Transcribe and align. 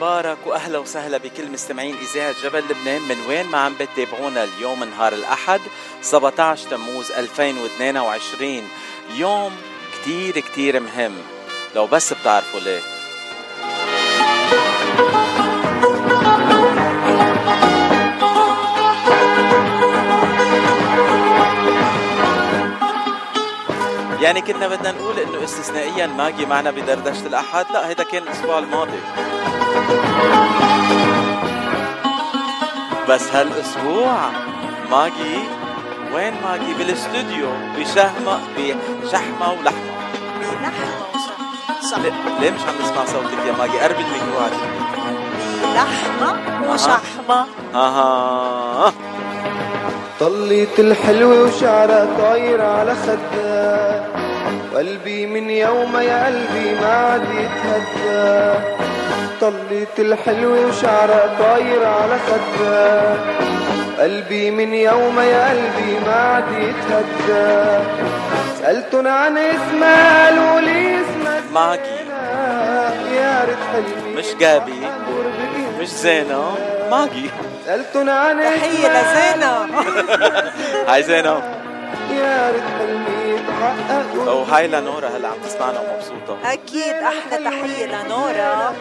مبارك 0.00 0.38
وأهلا 0.46 0.78
وسهلا 0.78 1.18
بكل 1.18 1.50
مستمعين 1.50 1.96
إذاعة 1.96 2.34
جبل 2.42 2.58
لبنان. 2.58 3.02
من 3.02 3.26
وين 3.28 3.46
ما 3.46 3.58
عم 3.58 3.74
بتتابعونا 3.74 4.44
اليوم 4.44 4.84
نهار 4.84 5.12
الأحد 5.12 5.60
17 6.02 6.70
تموز 6.70 7.12
2022 7.12 8.68
يوم 9.16 9.56
كتير 10.00 10.40
كتير 10.40 10.80
مهم. 10.80 11.12
لو 11.74 11.86
بس 11.86 12.12
بتعرفوا 12.12 12.60
ليه. 12.60 12.99
يعني 24.20 24.40
كنا 24.40 24.68
بدنا 24.68 24.92
نقول 24.92 25.18
إنه 25.18 25.44
استثنائيا 25.44 26.06
ماجي 26.06 26.46
معنا 26.46 26.70
بدردشة 26.70 27.26
الأحد 27.26 27.66
لا 27.72 27.88
هيدا 27.88 28.04
كان 28.04 28.22
الأسبوع 28.22 28.58
الماضي. 28.58 29.00
بس 33.08 33.32
هالأسبوع 33.32 34.16
ماجي 34.90 35.38
وين 36.14 36.34
ماجي 36.44 36.74
بالاستوديو 36.78 37.48
بشهمة 37.78 38.40
بشحمة 38.56 39.52
ولحمة. 39.52 39.92
بلحمة 40.40 41.04
وصح 41.82 41.98
ليه, 42.40 42.50
مش 42.50 42.60
عم 42.60 42.74
نسمع 42.82 43.04
صوتك 43.04 43.46
يا 43.46 43.52
ماجي؟ 43.52 43.78
قربي 43.78 44.02
الميكرو 44.02 44.38
على 44.44 44.56
لحمة 45.74 46.36
وشحمة. 46.72 47.46
أها. 47.74 48.92
طليت 50.20 50.80
الحلوة 50.80 51.42
وشعرها 51.42 52.06
طاير 52.18 52.62
على 52.62 52.94
خدها. 52.94 54.09
وقلبي 54.80 55.26
من 55.26 55.50
يوم 55.50 55.96
يا 55.96 56.26
قلبي 56.26 56.74
ما 56.80 56.92
عاد 56.92 57.22
يتهدى. 57.22 58.58
طليت 59.40 59.98
الحلوة 59.98 60.66
وشعرها 60.66 61.36
طاير 61.38 61.86
على 61.86 62.16
خدها 62.26 63.16
قلبي 63.98 64.50
من 64.50 64.74
يوم 64.74 65.20
يا 65.20 65.50
قلبي 65.50 65.98
ما 66.06 66.12
عاد 66.12 66.44
يتهدى. 66.52 67.84
سألتن 68.60 69.06
عن 69.06 69.38
اسمها 69.38 70.26
قالوا 70.26 70.60
لي 70.60 71.00
اسمها 71.00 71.40
ماجي. 71.52 71.82
زينة. 71.82 72.92
يا 73.20 73.44
ريت 73.44 73.58
حلمي 73.72 74.14
مش 74.16 74.34
جابي. 74.40 74.80
مش 75.80 75.88
زينة. 75.88 76.54
ماجي. 76.90 77.30
سألتن 77.66 78.08
عن 78.08 78.40
تحية 78.40 78.88
اسمها 78.88 79.36
لزينة. 79.36 79.66
هاي 80.88 81.02
زينة. 81.02 81.42
يا 82.10 82.50
ريت 82.52 82.64
حلمي 82.78 83.19
وهاي 84.26 84.66
لنورا 84.66 85.08
هلا 85.08 85.28
عم 85.28 85.38
تسمعنا 85.46 85.80
ومبسوطة. 85.80 86.52
أكيد 86.52 86.94
أحلى 86.94 87.44
تحية 87.44 87.86
لنورا. 87.86 88.74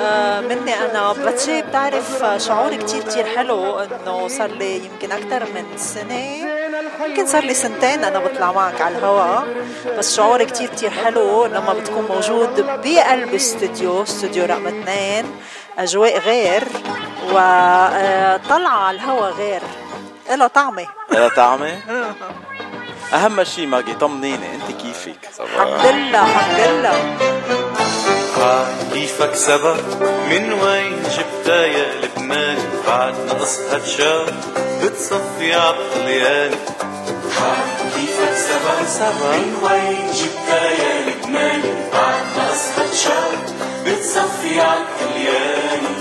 آه 0.00 0.40
مني 0.40 0.74
أنا 0.74 1.12
بتشي 1.12 1.62
بتعرف 1.62 2.24
شعور 2.36 2.76
كتير 2.76 3.02
كتير 3.02 3.24
حلو 3.36 3.78
إنه 3.80 4.28
صار 4.28 4.50
لي 4.50 4.76
يمكن 4.84 5.12
أكثر 5.12 5.44
من 5.54 5.64
سنة. 5.76 6.60
يمكن 7.06 7.26
صار 7.26 7.44
لي 7.44 7.54
سنتين 7.54 8.04
أنا 8.04 8.18
بطلع 8.18 8.52
معك 8.52 8.80
على 8.80 8.98
الهواء 8.98 9.44
بس 9.98 10.16
شعور 10.16 10.42
كتير 10.44 10.68
كتير 10.68 10.90
حلو 10.90 11.46
لما 11.46 11.72
بتكون 11.72 12.04
موجود 12.04 12.60
بقلب 12.84 13.34
استوديو 13.34 14.02
استوديو 14.02 14.44
رقم 14.44 14.66
اثنين 14.66 15.24
أجواء 15.78 16.18
غير 16.18 16.64
وطلعة 17.28 18.78
على 18.86 18.96
الهواء 18.96 19.32
غير. 19.32 19.62
إلها 20.30 20.46
طعمة. 20.46 20.86
يا 21.12 21.28
طعمة. 21.28 21.78
أهم 23.14 23.44
شي 23.44 23.66
ماجي 23.66 23.94
طمنيني 23.94 24.54
أنت 24.54 24.80
كيفك؟ 24.82 25.16
الحمد 25.40 25.94
لله 25.94 26.22
الحمد 26.24 26.60
لله. 26.60 27.16
كيفك 28.92 29.34
سبق 29.34 29.76
من 30.30 30.52
وين 30.52 31.02
جبتها 31.02 31.66
يا 31.66 31.86
لبنان؟ 32.02 32.58
بعد 32.86 33.14
نقصها 33.26 33.78
تشاف 33.78 34.30
بتصفي 34.82 35.54
عالطليان 35.54 36.50
من 39.30 39.56
وين 39.62 40.12
بعد 41.92 42.30
بتصفي 43.86 44.60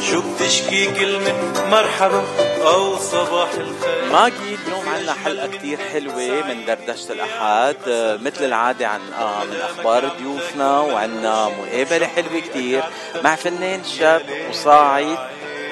شو 0.09 0.21
بتشكي 0.21 0.85
كلمة 0.85 1.33
مرحبا 1.71 2.23
أو 2.65 2.97
صباح 2.97 3.49
الخير 3.51 4.11
ماجي 4.11 4.35
اليوم 4.67 4.89
عنا 4.89 5.13
حلقة 5.25 5.47
كتير 5.47 5.77
حلوة 5.93 6.47
من 6.47 6.65
دردشة 6.65 7.11
الأحد 7.11 7.75
مثل 8.23 8.45
العادة 8.45 8.87
عن 8.87 9.01
من 9.49 9.61
أخبار 9.61 10.11
ضيوفنا 10.19 10.79
وعنا 10.79 11.49
مقابلة 11.49 12.07
حلوة 12.07 12.39
كتير 12.39 12.83
مع 13.23 13.35
فنان 13.35 13.83
شاب 13.83 14.21
وصاعد 14.49 15.17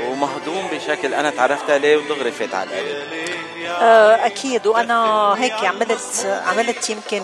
ومهضوم 0.01 0.68
بشكل 0.72 1.13
أنا 1.13 1.29
تعرفت 1.29 1.69
عليه 1.69 1.97
ودغري 1.97 2.31
فات 2.31 2.56
على 2.56 2.69
القلب 2.69 3.37
آه، 3.69 4.25
أكيد. 4.25 4.67
وأنا 4.67 5.33
هيك 5.38 5.53
عملت 5.53 6.41
عملت 6.47 6.89
يمكن 6.89 7.23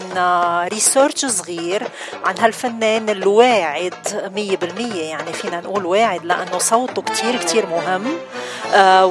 ريسيرش 0.74 1.26
صغير 1.26 1.84
عن 2.26 2.36
هالفنان 2.40 3.10
الواعد 3.10 4.32
مية 4.36 4.58
بالمية. 4.58 5.04
يعني 5.04 5.34
فينا 5.34 5.60
نقول 5.62 5.86
واعد 5.86 6.26
لأنه 6.26 6.58
صوته 6.58 7.02
كتير 7.02 7.36
كتير 7.38 7.66
مهم. 7.66 8.08
آه، 8.74 9.06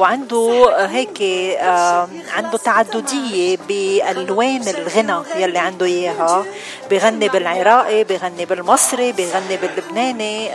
وعنده 0.00 0.74
هيك 0.86 1.22
آه، 1.60 2.08
عنده 2.36 2.58
تعددية 2.58 3.56
بألوان 3.68 4.68
الغنى 4.68 5.22
يلي 5.36 5.58
عنده 5.58 5.86
إياها. 5.86 6.44
بغني 6.90 7.28
بالعراقي 7.28 8.04
بغني 8.04 8.44
بالمصري 8.44 9.12
بغني 9.12 9.56
باللبناني. 9.56 10.50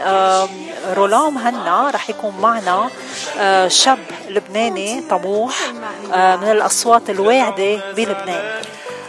رولام 0.95 1.37
هنا 1.37 1.89
رح 1.93 2.09
يكون 2.09 2.33
معنا 2.41 2.89
آه، 3.39 3.67
شاب 3.67 3.99
لبناني 4.29 5.01
طموح. 5.09 5.55
آه، 6.13 6.22
من 6.41 6.51
الأصوات 6.51 7.09
الواعدة 7.09 7.93
بلبنان. 7.93 8.61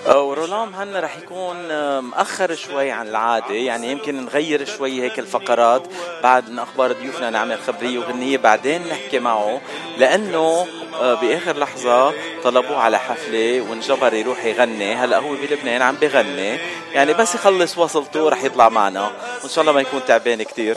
ورولام 0.08 0.74
هنا 0.74 1.00
رح 1.00 1.16
يكون 1.16 1.56
مأخر 1.98 2.54
شوي 2.54 2.90
عن 2.90 3.08
العادة. 3.08 3.54
يعني 3.54 3.90
يمكن 3.90 4.24
نغير 4.24 4.64
شوي 4.64 5.02
هيك 5.02 5.18
الفقرات 5.18 5.82
بعد 6.22 6.50
من 6.50 6.58
أخبار 6.58 6.92
ضيوفنا 6.92 7.30
نعمل 7.30 7.58
خبرية 7.66 7.98
وغنية 7.98 8.38
بعدين 8.38 8.88
نحكي 8.88 9.18
معه. 9.18 9.60
لأنه 9.98 10.66
آه، 11.00 11.14
بآخر 11.14 11.58
لحظة 11.58 12.12
طلبوه 12.44 12.78
على 12.78 12.98
حفلة 12.98 13.60
وانجبر 13.60 14.14
يروح 14.14 14.44
يغني. 14.44 14.94
هلا 14.94 15.18
هو 15.18 15.34
بلبنان 15.34 15.82
عم 15.82 15.94
بغني. 15.94 16.58
يعني 16.92 17.14
بس 17.14 17.34
يخلص 17.34 17.78
وصلته 17.78 18.28
رح 18.28 18.44
يطلع 18.44 18.68
معنا. 18.68 19.10
وإن 19.42 19.50
شاء 19.50 19.62
الله 19.62 19.72
ما 19.72 19.80
يكون 19.80 20.00
تعبان 20.06 20.42
كتير. 20.42 20.76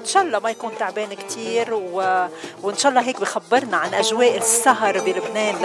إن 0.00 0.06
شاء 0.06 0.22
الله 0.22 0.38
ما 0.38 0.50
يكون 0.50 0.70
تعبان 0.78 1.14
كتير 1.14 1.74
و... 1.74 2.26
وإن 2.62 2.76
شاء 2.76 2.90
الله 2.90 3.02
هيك 3.02 3.20
بخبرنا 3.20 3.76
عن 3.76 3.94
أجواء 3.94 4.36
السهر 4.36 4.98
بلبنان 5.00 5.64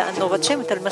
مثل 0.55 0.83
ما 0.83 0.89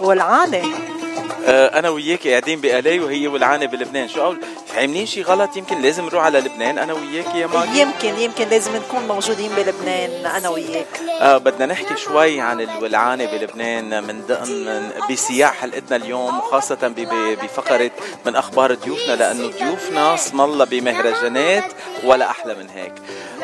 والعانة 0.00 0.58
آه، 0.58 1.05
أنا 1.48 1.88
وياك 1.88 2.28
قاعدين 2.28 2.60
بألاي 2.60 3.00
وهي 3.00 3.28
ولعانه 3.28 3.66
بلبنان. 3.66 4.08
شو 4.08 4.20
أقول؟ 4.22 4.40
فهمني؟ 4.66 5.06
شي 5.06 5.22
غلط 5.22 5.56
يمكن 5.56 5.82
لازم 5.82 6.04
نروح 6.04 6.24
على 6.24 6.40
لبنان. 6.40 6.78
أنا 6.78 6.92
وياك 6.92 7.34
يا 7.34 7.46
ماجي 7.46 7.80
يمكن 7.80 8.18
يمكن 8.18 8.48
لازم 8.48 8.76
نكون 8.76 9.06
موجودين 9.08 9.50
بلبنان. 9.56 10.26
أنا 10.26 10.48
وياك. 10.48 10.86
آه 11.20 11.38
بدنا 11.38 11.66
نحكي 11.66 11.96
شوي 11.96 12.40
عن 12.40 12.60
الولعانة 12.60 13.24
بلبنان 13.24 14.02
من 14.04 14.22
ضمن 14.28 14.90
بسياق 15.10 15.52
حلقتنا 15.52 15.96
اليوم 15.96 16.38
وخاصة 16.38 16.74
ب- 16.88 16.94
ب- 16.94 17.38
بفقرة 17.42 17.90
من 18.26 18.36
أخبار 18.36 18.74
ضيوفنا 18.74 19.12
لأنه 19.16 19.50
ضيوفنا 19.50 20.14
اسم 20.14 20.40
الله 20.40 20.64
بمهرجانات 20.64 21.64
ولا 22.04 22.30
أحلى 22.30 22.54
من 22.54 22.68
هيك. 22.68 22.92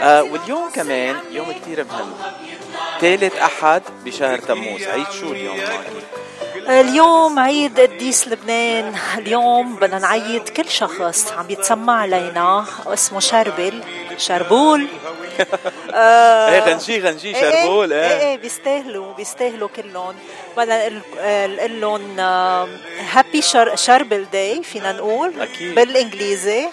آه 0.00 0.23
واليوم 0.23 0.71
كمان 0.75 1.17
يوم 1.31 1.53
كتير 1.53 1.85
مهم. 1.85 2.12
ثالث 3.00 3.37
أحد 3.37 3.82
بشهر 4.05 4.38
تموز. 4.38 4.82
عيد 4.82 5.06
شو 5.21 5.32
اليوم 5.32 5.56
ماجي؟ 5.56 6.22
اليوم 6.69 7.38
عيد 7.38 7.81
قديس 7.81 8.29
لبنان. 8.29 8.94
اليوم 9.19 9.76
بدنا 9.76 9.99
نعيد 9.99 10.49
كل 10.49 10.69
شخص 10.69 11.32
عم 11.32 11.50
يتسمع 11.50 12.00
علينا 12.00 12.64
اسمه 12.87 13.20
شربل. 13.20 13.82
شربول. 14.19 14.87
إيه 15.94 16.61
غنجي 16.61 17.00
غنجي 17.00 17.37
إيه، 17.37 17.44
إيه، 17.44 17.62
شربول 17.62 17.93
إيه 17.93 18.06
إيه. 18.06 18.20
إيه 18.20 18.37
بيستاهلوا 18.37 19.14
بيستاهلوا 19.14 19.69
كلهم. 19.76 20.14
بدنا 20.56 20.88
نقول 21.47 21.81
لهم 21.81 22.20
هابي 23.12 23.43
شربل 23.75 24.26
داي 24.32 24.62
فينا 24.62 24.93
نقول 24.93 25.41
أكيد. 25.41 25.75
بالإنجليزي. 25.75 26.69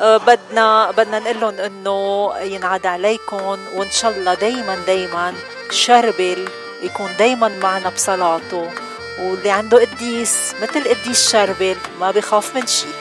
آه، 0.00 0.16
بدنا 0.16 0.90
بدنا 0.90 1.18
نقول 1.18 1.40
لهم 1.40 1.54
إنه 1.54 2.32
ينعاد 2.40 2.86
عليكم 2.86 3.42
وإن 3.76 3.90
شاء 3.90 4.10
الله 4.10 4.34
دايما 4.34 4.76
دايما 4.86 5.34
شربل 5.70 6.48
يكون 6.82 7.10
دايما 7.18 7.48
معنا 7.48 7.88
بصلاته. 7.88 8.70
واللي 9.18 9.50
عنده 9.50 9.80
قديس 9.80 10.54
مثل 10.62 10.88
قديس 10.88 11.32
شربل 11.32 11.76
ما 12.00 12.10
بيخاف 12.10 12.56
من 12.56 12.66
شيء 12.66 12.92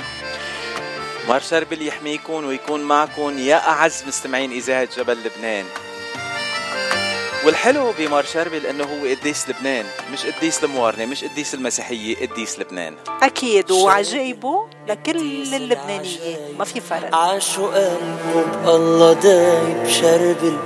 مار 1.27 1.39
شربل 1.39 1.88
يحميكم 1.88 2.45
ويكون 2.45 2.81
معكم 2.81 3.38
يا 3.38 3.68
أعز 3.68 4.04
مستمعين 4.07 4.51
إذاعة 4.51 4.88
جبل 4.98 5.18
لبنان. 5.25 5.65
والحلو 7.45 7.92
بمار 8.00 8.24
شربل 8.24 8.65
إنه 8.65 8.83
هو 8.83 9.07
قديس 9.07 9.50
لبنان 9.50 9.86
مش 10.13 10.25
قديس 10.25 10.63
الموارنه 10.63 11.06
مش 11.06 11.24
قديس 11.24 11.54
المسيحية 11.54 12.27
قديس 12.27 12.59
لبنان. 12.59 12.95
أكيد 13.21 13.71
وعجائبه 13.71 14.68
لكل 14.88 15.54
اللبنانية 15.56 16.38
ما 16.59 16.66
في 16.66 16.81
فرق. 16.81 17.16
عاشوا 17.16 17.68
قلبه 17.68 18.45
بالله 18.66 19.13
دايب 19.13 19.88
شربل 19.88 20.57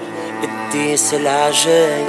قديس 0.41 1.13
العجايب 1.13 2.07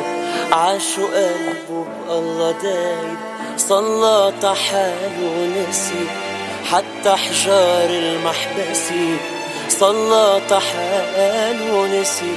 عاشوا 0.53 1.09
قلبه 1.09 1.87
بالله 2.09 2.51
دايب 2.63 3.28
صلى 3.59 4.33
حاله 4.55 5.19
ونسي 5.39 6.07
حتى 6.71 7.17
حجار 7.17 7.91
المحبسي 7.91 9.17
صلى 9.69 10.41
حاله 10.61 11.75
ونسي 11.75 12.35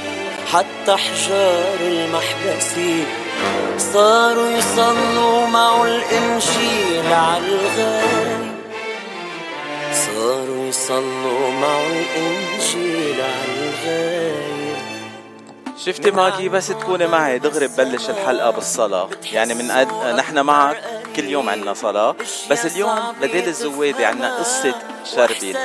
حتى 0.52 0.96
حجار 0.96 1.78
المحبسي 1.80 3.04
صاروا 3.78 4.50
يصلوا 4.50 5.46
معه 5.46 5.84
الإنجيل 5.84 7.12
على 7.12 7.46
الغايب 7.46 8.52
صاروا 9.92 10.68
يصلوا 10.68 11.50
معه 11.60 11.86
الإنجيل 11.86 13.20
على 13.20 13.54
الغايب 13.62 14.51
شفتي 15.86 16.10
ماجي؟ 16.10 16.48
بس 16.48 16.68
تكوني 16.68 17.06
معي 17.06 17.38
دغري 17.38 17.66
ببلش 17.68 18.10
الحلقة 18.10 18.50
بالصلاة. 18.50 19.08
يعني 19.32 19.54
من 19.54 19.70
قد 19.70 19.88
نحن 20.16 20.38
معك 20.40 20.82
كل 21.16 21.24
يوم 21.24 21.48
عنا 21.50 21.74
صلاة. 21.74 22.14
بس 22.50 22.66
اليوم 22.66 22.98
بديل 23.20 23.48
الزوادي 23.48 24.04
عنا 24.04 24.36
قصة 24.38 24.74
شربيل 25.16 25.56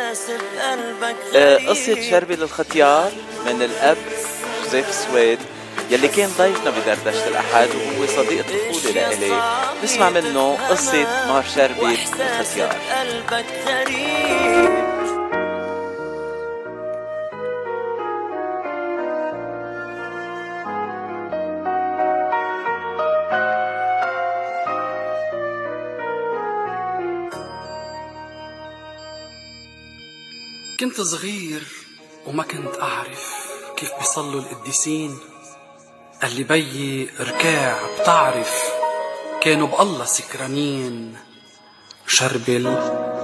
آه، 1.35 1.57
قصة 1.69 2.01
شربيل 2.09 2.43
الختيار 2.43 3.11
من 3.45 3.61
الأب 3.61 3.97
جوزيف 4.63 4.93
سويد 4.93 5.39
يلي 5.91 6.07
كان 6.07 6.29
ضيفنا 6.37 6.69
بدردشة 6.69 7.27
الأحد 7.27 7.67
وهو 7.69 8.07
صديق 8.07 8.45
طفولة 8.45 8.93
لإلي. 8.93 9.41
نسمع 9.83 10.09
منه 10.09 10.57
قصة 10.69 11.27
مار 11.27 11.43
شربيل 11.55 11.97
الختيار 12.39 12.75
كنت 30.79 31.01
صغير 31.01 31.63
وما 32.25 32.43
كنت 32.43 32.81
أعرف 32.81 33.33
كيف 33.77 33.91
بيصلوا 33.99 34.41
القديسين. 34.41 35.19
قال 36.21 36.35
لي 36.35 36.43
بيي 36.43 37.09
ركاع 37.19 37.79
بتعرف 37.99 38.63
كانوا 39.41 39.67
بالله 39.67 40.05
سكرانين. 40.05 41.17
شربل 42.07 42.65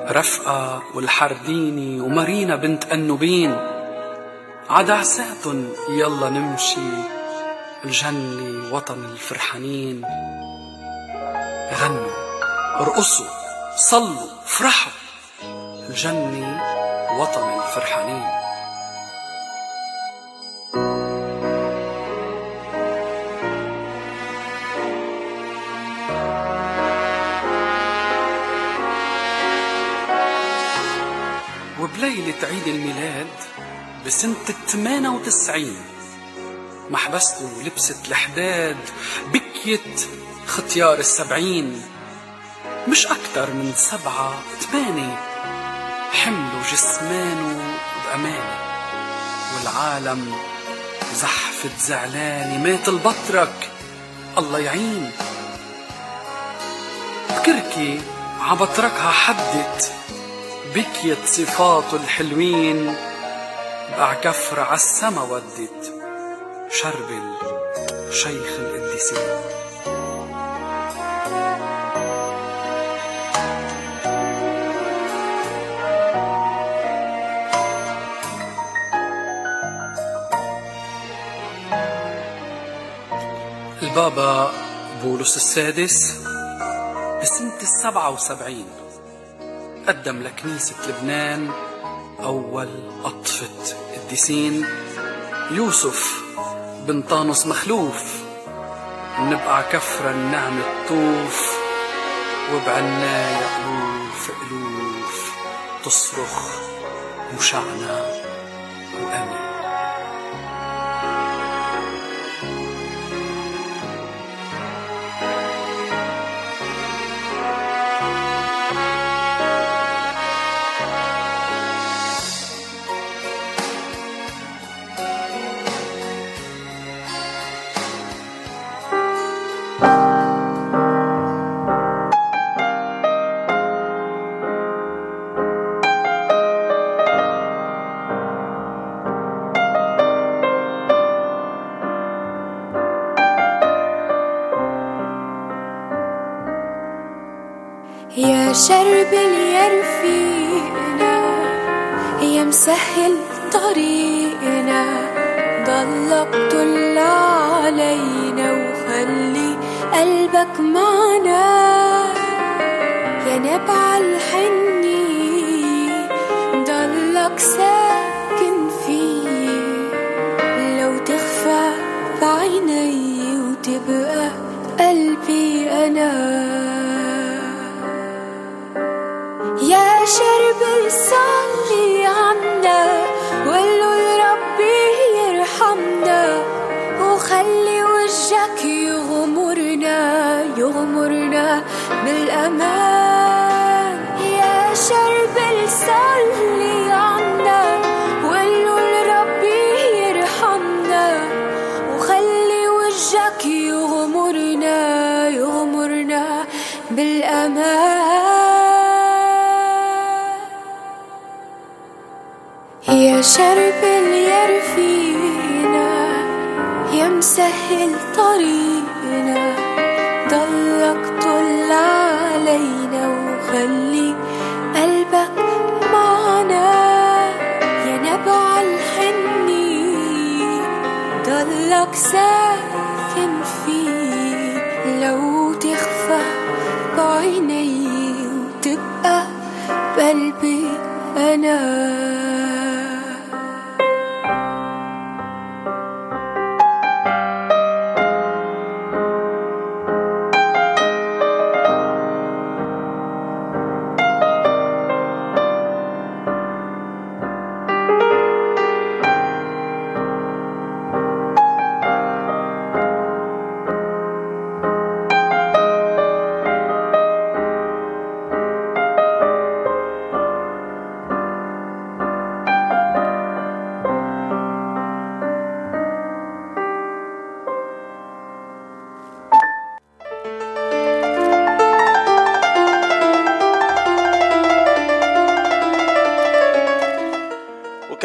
رفقة 0.10 0.84
والحرديني 0.96 2.02
ومارينا 2.02 2.56
بنت 2.56 2.86
أنوبين. 2.86 3.52
عدعساتن 4.70 5.74
يلا 5.90 6.30
نمشي 6.30 6.92
الجنة 7.86 8.74
وطن 8.76 9.06
الفرحانين. 9.06 10.02
غنوا 11.74 12.12
ارقصوا 12.80 13.28
صلوا 13.76 14.30
فرحوا. 14.46 14.92
الجنة 15.90 16.74
وطن 17.19 17.50
الفرحانين. 17.62 18.24
وبليلة 31.80 32.36
عيد 32.44 32.68
الميلاد 32.68 33.27
بسنة 34.06 34.36
الثمانية 34.50 35.09
وتسعين 35.09 35.81
محبسته 36.89 37.50
لبست 37.66 38.07
الحداد 38.07 38.77
بكيت 39.33 40.07
ختيار 40.48 41.00
السبعين 41.00 41.81
مش 42.88 43.07
أكتر 43.07 43.54
من 43.54 43.74
سبعة 43.75 44.42
ثمانية 44.59 45.32
حملوا 46.13 46.63
جسمانه 46.71 47.77
بأمانة 48.06 48.57
والعالم 49.56 50.36
زحفت 51.15 51.80
زعلانة 51.80 52.57
مات 52.63 52.89
البطرك. 52.89 53.69
الله 54.38 54.60
يعين. 54.60 55.12
بكركي 57.30 58.01
عبطركها 58.42 59.12
حدت 59.12 59.92
بكيت 60.75 61.25
صفاته 61.25 61.95
الحلوين 61.95 62.95
بعكفر 63.98 64.59
عالسما 64.59 65.21
ودت. 65.21 65.94
شربل 66.71 67.33
شيخ 68.12 68.59
القديسين 68.59 69.62
البابا 83.94 84.51
بولس 85.04 85.36
السادس 85.36 86.18
بسنة 87.22 87.62
السبعة 87.62 88.10
وسبعين. 88.10 88.66
قدم 89.88 90.24
لكنيسة 90.24 90.75
لبنان 90.88 91.51
أول 92.19 92.69
أطفة 93.04 93.75
قديسين 93.94 94.66
يوسف 95.51 96.23
بن 96.88 97.02
طانوس 97.02 97.47
مخلوف. 97.47 98.04
نبقى 99.19 99.64
كفرا 99.71 100.14
نعمة 100.14 100.64
طوف 100.90 101.57
وبعناية 102.54 103.45
ألوف 103.57 104.30
ألوف. 104.30 105.33
تصرخ 105.85 106.59
مشعنا 107.38 108.06
وأمين 108.94 109.43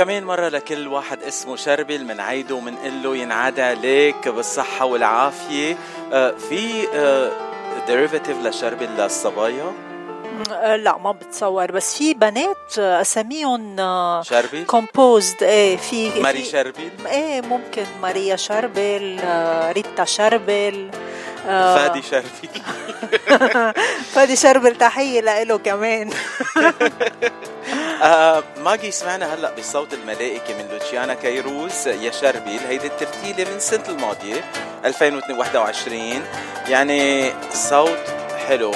وكمان 0.08 0.24
مرة 0.24 0.48
لكل 0.48 0.88
واحد 0.88 1.22
اسمه 1.22 1.56
شربل 1.56 2.04
منعيده 2.04 2.54
ومنقول 2.54 3.02
له 3.02 3.16
ينعاد 3.16 3.60
عليك 3.60 4.28
بالصحة 4.28 4.84
والعافية. 4.84 5.76
آه، 6.12 6.30
في 6.48 6.86
derivative 7.86 8.36
لشربل 8.42 8.86
للصبايا؟ 8.98 9.72
آه، 10.52 10.76
لا 10.76 10.98
ما 10.98 11.12
بتصور. 11.12 11.72
بس 11.72 11.98
في 11.98 12.14
بنات 12.14 12.78
آه، 12.78 13.00
أساميهم 13.00 13.76
شربل 14.22 14.64
composed 14.66 15.42
إيه 15.42 15.76
في 15.76 16.20
ماري 16.20 16.44
شربل 16.44 16.90
إيه 17.06 17.40
ممكن. 17.40 17.84
ماريا 18.02 18.36
شربل 18.36 19.20
آه، 19.24 19.72
ريتا 19.72 20.04
شربل 20.04 20.90
آه، 21.46 21.76
فادي 21.76 22.02
شربل 22.02 22.48
فادي 24.14 24.36
شربل 24.36 24.76
تحية 24.76 25.20
لإله 25.20 25.58
كمان. 25.58 26.10
آه 28.02 28.42
ماجي 28.64 28.90
سمعنا 28.90 29.34
هلأ 29.34 29.50
بصوت 29.58 29.94
الملائكة 29.94 30.54
من 30.58 30.68
لوتشيانا 30.72 31.14
كيروز 31.14 31.88
يا 31.88 32.10
شربيل 32.10 32.60
هيدي 32.68 32.86
الترتيلة 32.86 33.50
من 33.50 33.56
السنة 33.56 33.88
الماضية 33.88 34.44
2021 34.84 36.22
يعني 36.68 37.32
صوت 37.52 37.98
حلو 38.48 38.74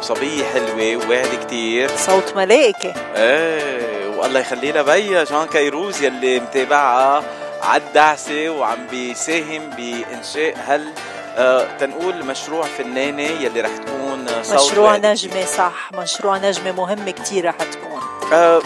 صبية 0.00 0.44
حلوة 0.44 0.96
وواعدة 1.06 1.44
كتير. 1.44 1.90
صوت 1.96 2.36
ملائكة. 2.36 2.94
إيه 3.16 4.08
والله 4.18 4.40
يخلي 4.40 4.72
لها 4.72 4.82
بيا 4.82 5.24
جان 5.24 5.46
كيروز 5.46 6.02
يلي 6.02 6.40
متابعها 6.40 7.24
عالدعسة 7.62 8.48
وعم 8.48 8.86
بيساهم 8.90 9.70
بإنشاء 9.70 10.54
هل 10.66 10.92
آه 11.36 11.76
تنقول 11.78 12.24
مشروع 12.24 12.62
فنانة 12.78 13.22
يلي 13.22 13.60
رح 13.60 13.76
تكون 13.76 14.26
صوت 14.42 14.54
مشروع 14.70 14.96
نجمة 14.96 15.44
صح. 15.44 15.90
مشروع 15.94 16.38
نجمة 16.38 16.72
مهم 16.72 17.10
كتير 17.10 17.44
رح 17.48 17.54
تكون. 17.56 17.93
آه 18.32 18.62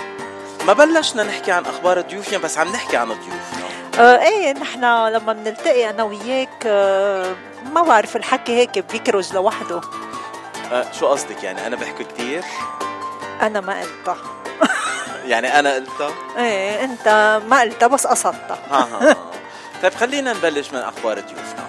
ما 0.67 0.73
بلشنا 0.73 1.23
نحكي 1.25 1.53
عن 1.53 1.65
أخبار 1.67 2.01
ضيوفنا 2.01 2.39
بس 2.39 2.59
عم 2.59 2.69
نحكي 2.69 2.97
عن 2.97 3.09
ضيوفنا 3.09 3.69
آه 3.99 4.23
إيه 4.23 4.53
نحن 4.53 4.81
لما 5.07 5.33
بنلتقي 5.33 5.91
أنا 5.91 6.03
وياك 6.03 6.67
آه 6.67 7.35
ما 7.75 7.83
بعرف 7.83 8.17
الحكي 8.17 8.57
هيك 8.57 8.79
بيكرج 8.79 9.33
لوحده. 9.35 9.81
آه 10.73 10.85
شو 11.01 11.07
قصدك 11.07 11.45
يعني؟ 11.45 11.67
أنا 11.67 11.77
بحكي 11.77 12.05
كتير؟ 12.05 12.45
أنا 13.43 13.61
ما 13.61 13.81
قلتها. 13.81 14.17
يعني 15.31 15.59
أنا 15.59 15.75
قلتها؟ 15.75 16.11
إيه 16.39 16.85
أنت 16.85 17.41
ما 17.49 17.61
قلتها 17.61 17.87
بس 17.87 18.07
قصدتها. 18.07 18.59
ها 18.71 18.89
ها 19.11 19.17
طيب 19.83 19.95
خلينا 19.95 20.33
نبلش 20.33 20.71
من 20.73 20.79
أخبار 20.79 21.21
ضيوفنا 21.21 21.69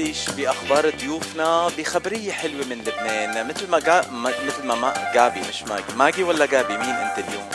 نبلش 0.00 0.30
بأخبار 0.30 0.90
ضيوفنا 0.90 1.68
بخبرية 1.78 2.32
حلوة 2.32 2.64
من 2.66 2.78
لبنان. 2.78 3.46
مثل 3.48 3.70
ما 3.70 3.78
جا... 3.78 4.04
ما... 4.10 4.32
مثل 4.46 4.66
ما, 4.66 4.74
ما 4.74 5.12
جابي 5.14 5.40
مش 5.48 5.62
ماجي. 5.62 5.84
ماجي 5.96 6.22
ولا 6.22 6.46
جابي 6.46 6.76
مين 6.76 6.90
أنت 6.90 7.18
اليوم؟ 7.18 7.48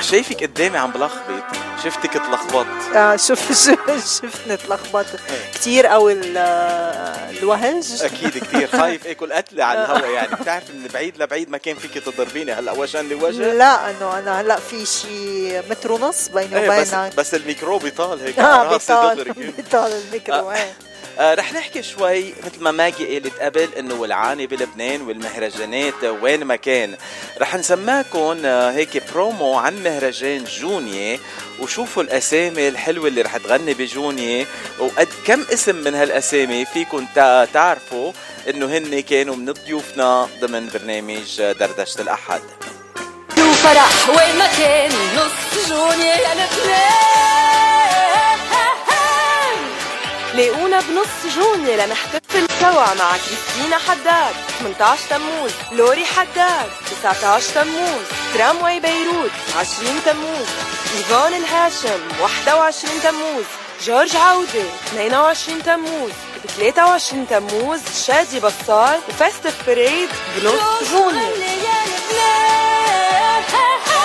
شايفك 0.10 0.42
قدامي 0.42 0.78
عم 0.78 0.90
بلخبط. 0.90 1.71
شفتك 1.84 2.12
تلخبطت 2.12 2.96
آه 2.96 3.16
شوف 3.16 3.52
شوف 3.66 4.22
شفتني 4.22 4.56
تلخبطت 4.56 5.20
كثير 5.54 5.86
قوي 5.86 6.12
ال- 6.12 6.36
آه، 6.36 7.30
الوهج 7.30 8.02
أكيد 8.02 8.38
كثير 8.38 8.68
خايف 8.68 9.06
اكل 9.06 9.32
قتلة 9.32 9.64
على 9.64 9.80
الهواء 9.84 10.10
يعني. 10.10 10.36
بتعرف 10.36 10.70
من 10.70 10.88
بعيد 10.94 11.22
لبعيد 11.22 11.50
ما 11.50 11.58
كان 11.58 11.76
فيك 11.76 12.04
تضربيني 12.04 12.52
هلا 12.52 12.72
وجها 12.72 13.02
لوجه 13.02 13.52
لا 13.52 13.90
انه 13.90 14.18
أنا 14.18 14.40
هلا 14.40 14.56
في 14.56 14.86
شيء 14.86 15.62
متر 15.70 15.92
ونص 15.92 16.28
بيني 16.28 16.68
بس 16.68 16.88
وبينك. 16.94 17.16
بس 17.16 17.34
الميكرو 17.34 17.78
بيطال 17.78 18.20
هيك. 18.20 18.38
آه 18.38 18.62
راسي 18.62 18.92
بيطال. 18.92 19.32
بيطال 19.56 19.92
الميكرو 19.92 20.50
إيه. 20.50 20.56
آه 20.58 20.72
رح 21.20 21.52
نحكي 21.52 21.82
شوي 21.82 22.34
مثل 22.44 22.60
ما 22.60 22.70
ماجي 22.70 23.06
قالت 23.18 23.40
قبل 23.40 23.68
إنه 23.78 23.94
ولعانه 23.94 24.46
بلبنان 24.46 25.02
والمهرجانات 25.02 26.04
وين 26.04 26.44
ما 26.44 26.56
كان. 26.56 26.96
رح 27.40 27.54
نسمعكم 27.56 28.36
آه 28.44 28.70
هيك 28.70 29.02
برومو 29.12 29.54
عن 29.54 29.82
مهرجان 29.82 30.44
جونيا 30.44 31.18
وشوفوا 31.60 32.02
الأسامي 32.02 32.68
الحلوة 32.68 33.08
اللي 33.08 33.22
رح 33.22 33.36
تغني 33.36 33.74
بجونيا 33.74 34.46
وقد 34.78 35.08
كم 35.26 35.44
اسم 35.52 35.74
من 35.76 35.94
هالأسامي 35.94 36.64
فيكم 36.64 37.06
تعرفوا 37.54 38.12
إنه 38.48 38.66
هن 38.66 39.00
كانوا 39.00 39.36
من 39.36 39.52
ضيوفنا 39.52 40.28
ضمن 40.40 40.68
برنامج 40.74 41.42
دردشة 41.42 42.00
الأحد. 42.00 42.40
وفرح 43.38 44.08
وين 44.08 44.36
ما 44.38 44.46
كان 44.58 44.90
نص 45.16 45.68
جونيا 45.68 46.14
يا 46.14 46.34
لبنان. 46.34 47.12
لاقونا 50.34 50.80
بنص 50.80 51.34
جونيا 51.34 51.86
لنحتفل 51.86 52.46
سوا 52.60 52.94
مع 52.94 53.12
كريستينا 53.16 53.78
حداد. 53.88 54.34
18 54.58 55.00
تموز. 55.10 55.52
لوري 55.72 56.04
حداد. 56.04 56.70
19 57.02 57.54
تموز. 57.54 58.06
ترامواي 58.34 58.80
بيروت. 58.80 59.30
20 59.56 60.00
تموز. 60.06 60.46
إيفان 60.96 61.34
الهاشم. 61.34 62.00
21 62.20 63.00
تموز. 63.02 63.44
جورج 63.84 64.16
عودة. 64.16 64.64
22 64.86 65.62
تموز. 65.62 66.12
ب 66.44 66.46
23 66.46 67.26
تموز. 67.28 67.80
شادي 68.06 68.40
بصار 68.40 68.98
وفستيف 69.08 69.66
بريد. 69.66 70.08
بنص 70.36 70.52
لبنان 70.92 71.32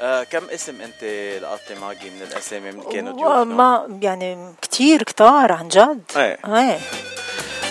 آه 0.00 0.22
كم 0.24 0.50
اسم 0.50 0.80
انت 0.80 1.04
لقطتي 1.42 1.74
ماجي 1.74 2.10
من 2.10 2.22
الأسامي 2.22 2.70
من 2.72 2.82
كانوا 2.82 3.12
ضيوفنا 3.12 3.44
ما 3.44 3.98
يعني 4.02 4.54
كتير 4.62 5.02
كتار 5.02 5.52
عن 5.52 5.68
جد. 5.68 6.00
إيه. 6.16 6.38
إيه. 6.46 6.78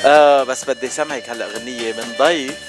آه 0.06 0.44
بس 0.44 0.66
بدي 0.70 0.88
سمعك 0.90 1.30
هلا 1.30 1.46
غنية 1.48 1.94
من 1.94 2.14
ضيف 2.20 2.60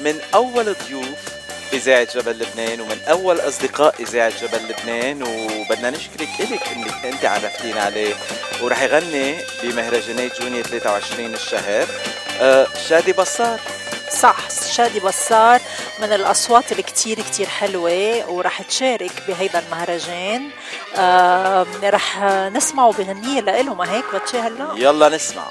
من 0.00 0.20
أول 0.34 0.74
ضيوف 0.88 1.40
إذاعة 1.72 2.14
جبل 2.14 2.38
لبنان 2.38 2.80
ومن 2.80 3.00
أول 3.10 3.40
أصدقاء 3.40 3.94
إذاعة 4.00 4.32
جبل 4.42 4.58
لبنان 4.68 5.22
وبدنا 5.22 5.90
نشكرك 5.90 6.28
إلك 6.40 6.62
إنك 6.76 7.04
أنت 7.14 7.24
عرفتينا 7.24 7.80
عليه. 7.82 8.14
ورح 8.62 8.82
يغني 8.82 9.36
بمهرجانات 9.62 10.40
جوني 10.40 10.62
23 10.62 11.34
الشهر. 11.34 11.86
آه 12.40 12.66
شادي 12.88 13.12
بصار. 13.12 13.60
صح 14.10 14.36
شادي 14.72 15.00
بصار. 15.00 15.60
من 16.00 16.12
الأصوات 16.12 16.72
اللي 16.72 16.82
كتير 16.82 17.20
كتير 17.20 17.46
حلوة 17.46 18.30
ورح 18.30 18.62
تشارك 18.62 19.12
بهيدا 19.28 19.58
المهرجان. 19.58 20.50
رح 21.84 22.22
نسمعه 22.52 22.92
بغنية 22.92 23.40
لإله 23.40 23.74
ما 23.74 23.92
هيك 23.92 24.04
بتشي 24.14 24.38
هلا؟ 24.38 24.68
يلا 24.76 25.08
نسمع 25.08 25.44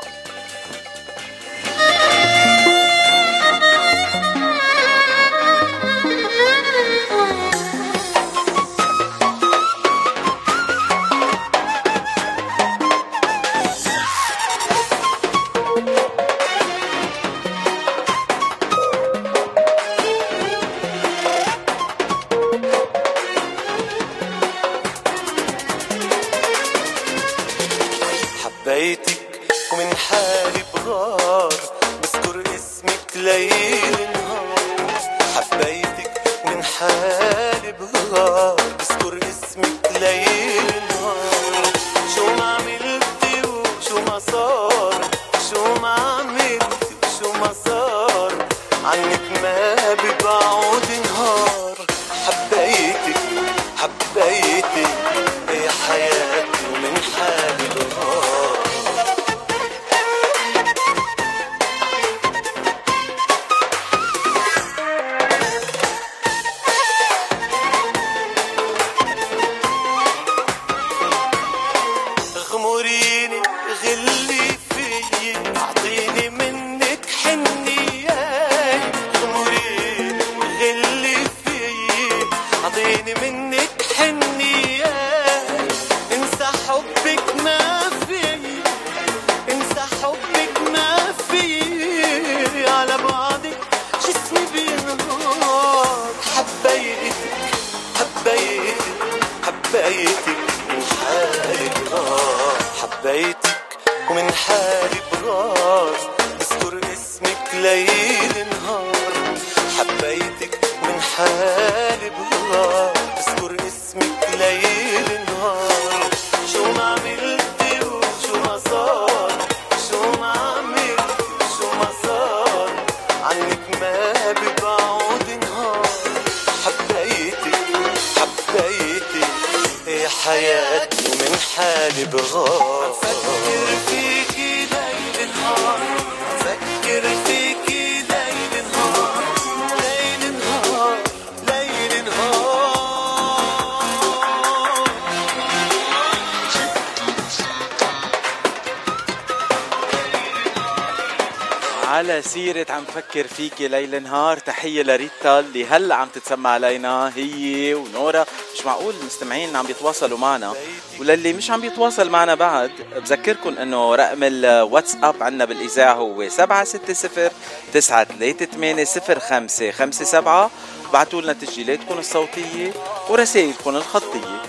فيكي 153.39 153.67
ليل 153.67 154.03
نهار. 154.03 154.37
تحية 154.37 154.83
لريتا 154.83 155.39
اللي 155.39 155.65
هلا 155.65 155.95
عم 155.95 156.07
تتسمع 156.07 156.49
علينا 156.49 157.11
هي 157.15 157.73
ونورا. 157.73 158.25
مش 158.55 158.65
معقول 158.65 158.93
المستمعين 159.01 159.55
عم 159.55 159.65
بيتواصلوا 159.65 160.17
معنا. 160.17 160.53
وللي 160.99 161.33
مش 161.33 161.51
عم 161.51 161.61
بيتواصل 161.61 162.09
معنا 162.09 162.35
بعد 162.35 162.71
بذكركم 162.95 163.57
إنه 163.57 163.95
رقم 163.95 164.23
الواتساب 164.23 165.23
عنا 165.23 165.45
بالإذاعة 165.45 165.93
هو 165.93 166.29
760 166.29 167.29
938 167.73 168.85
0557 168.85 170.49
بعتوا 170.93 171.21
لنا 171.21 171.33
تسجيلاتكم 171.33 171.99
الصوتية 171.99 172.71
ورسائلكم 173.09 173.75
الخطية. 173.75 174.41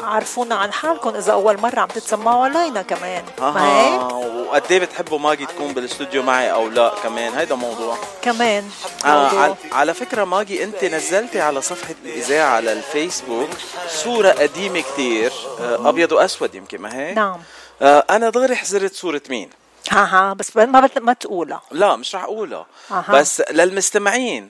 عرفونا 0.00 0.54
عن 0.54 0.72
حالكم 0.72 1.14
إذا 1.14 1.32
أول 1.32 1.60
مرة 1.60 1.80
عم 1.80 1.88
تتسمعوا 1.88 2.44
علينا 2.44 2.82
كمان. 2.82 3.24
آه 3.40 3.50
ما 3.52 3.80
هيك 3.80 4.09
وقد 4.50 4.72
إيه 4.72 4.78
بتحبوا 4.78 5.18
ماجي 5.18 5.46
تكون 5.46 5.72
بالاستوديو 5.74 6.22
معي 6.22 6.52
أو 6.52 6.68
لا؟ 6.68 6.92
كمان 7.02 7.32
هيدا 7.34 7.54
موضوع. 7.54 7.98
كمان. 8.22 8.70
آه 9.04 9.56
على 9.72 9.94
فكرة 9.94 10.24
ماجي 10.24 10.64
أنت 10.64 10.84
نزلتي 10.84 11.40
على 11.40 11.62
صفحة 11.62 11.94
الاذاعه 12.04 12.50
على 12.56 12.72
الفيسبوك 12.72 13.48
صورة 13.88 14.28
قديمة 14.28 14.80
كتير 14.80 15.32
آه 15.60 15.88
أبيض 15.88 16.12
وأسود 16.12 16.54
يمكن 16.54 16.80
ما 16.80 16.96
هيك؟ 16.96 17.16
نعم. 17.16 17.40
آه 17.82 18.04
أنا 18.10 18.30
دغري 18.30 18.56
حزرت 18.56 18.94
صورة 18.94 19.22
مين؟ 19.28 19.50
ها 19.90 20.04
ها 20.04 20.32
بس 20.32 20.56
ما. 20.56 20.88
ما 21.00 21.12
تقولها. 21.12 21.62
لا 21.70 21.96
مش 21.96 22.14
رح 22.14 22.22
أقولها. 22.24 22.66
بس 23.08 23.42
للمستمعين 23.50 24.48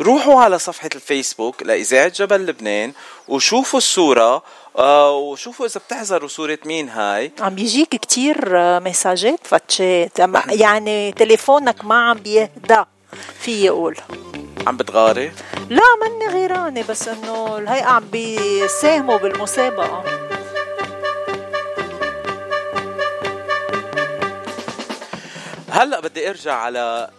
روحوا 0.00 0.40
على 0.40 0.58
صفحة 0.58 0.90
الفيسبوك 0.94 1.62
لإذاعة 1.62 2.08
جبل 2.08 2.46
لبنان 2.46 2.92
وشوفوا 3.28 3.78
الصورة 3.78 4.42
آه 4.78 5.16
وشوفوا 5.16 5.66
إذا 5.66 5.80
بتحذروا 5.86 6.28
صورة 6.28 6.58
مين 6.64 6.88
هاي. 6.88 7.32
عم 7.40 7.54
بيجيك 7.54 7.88
كتير 7.88 8.58
آه، 8.58 8.78
مساجات 8.78 9.40
فتشات 9.46 10.18
يعني 10.48 11.12
تليفونك 11.12 11.84
ما 11.84 12.10
عم 12.10 12.16
بيهدى 12.18 12.84
في 13.40 13.64
يقول. 13.64 13.96
عم 14.66 14.76
بتغاري؟ 14.76 15.32
لا 15.70 15.82
ماني 16.00 16.26
غيرانة 16.34 16.84
بس 16.88 17.08
إنه 17.08 17.58
الهيئة 17.58 17.84
عم 17.84 18.04
بيساهموا 18.12 19.16
بالمسابقة. 19.16 20.04
هلأ 25.70 26.00
بدي 26.00 26.30
أرجع 26.30 26.54
على 26.54 27.10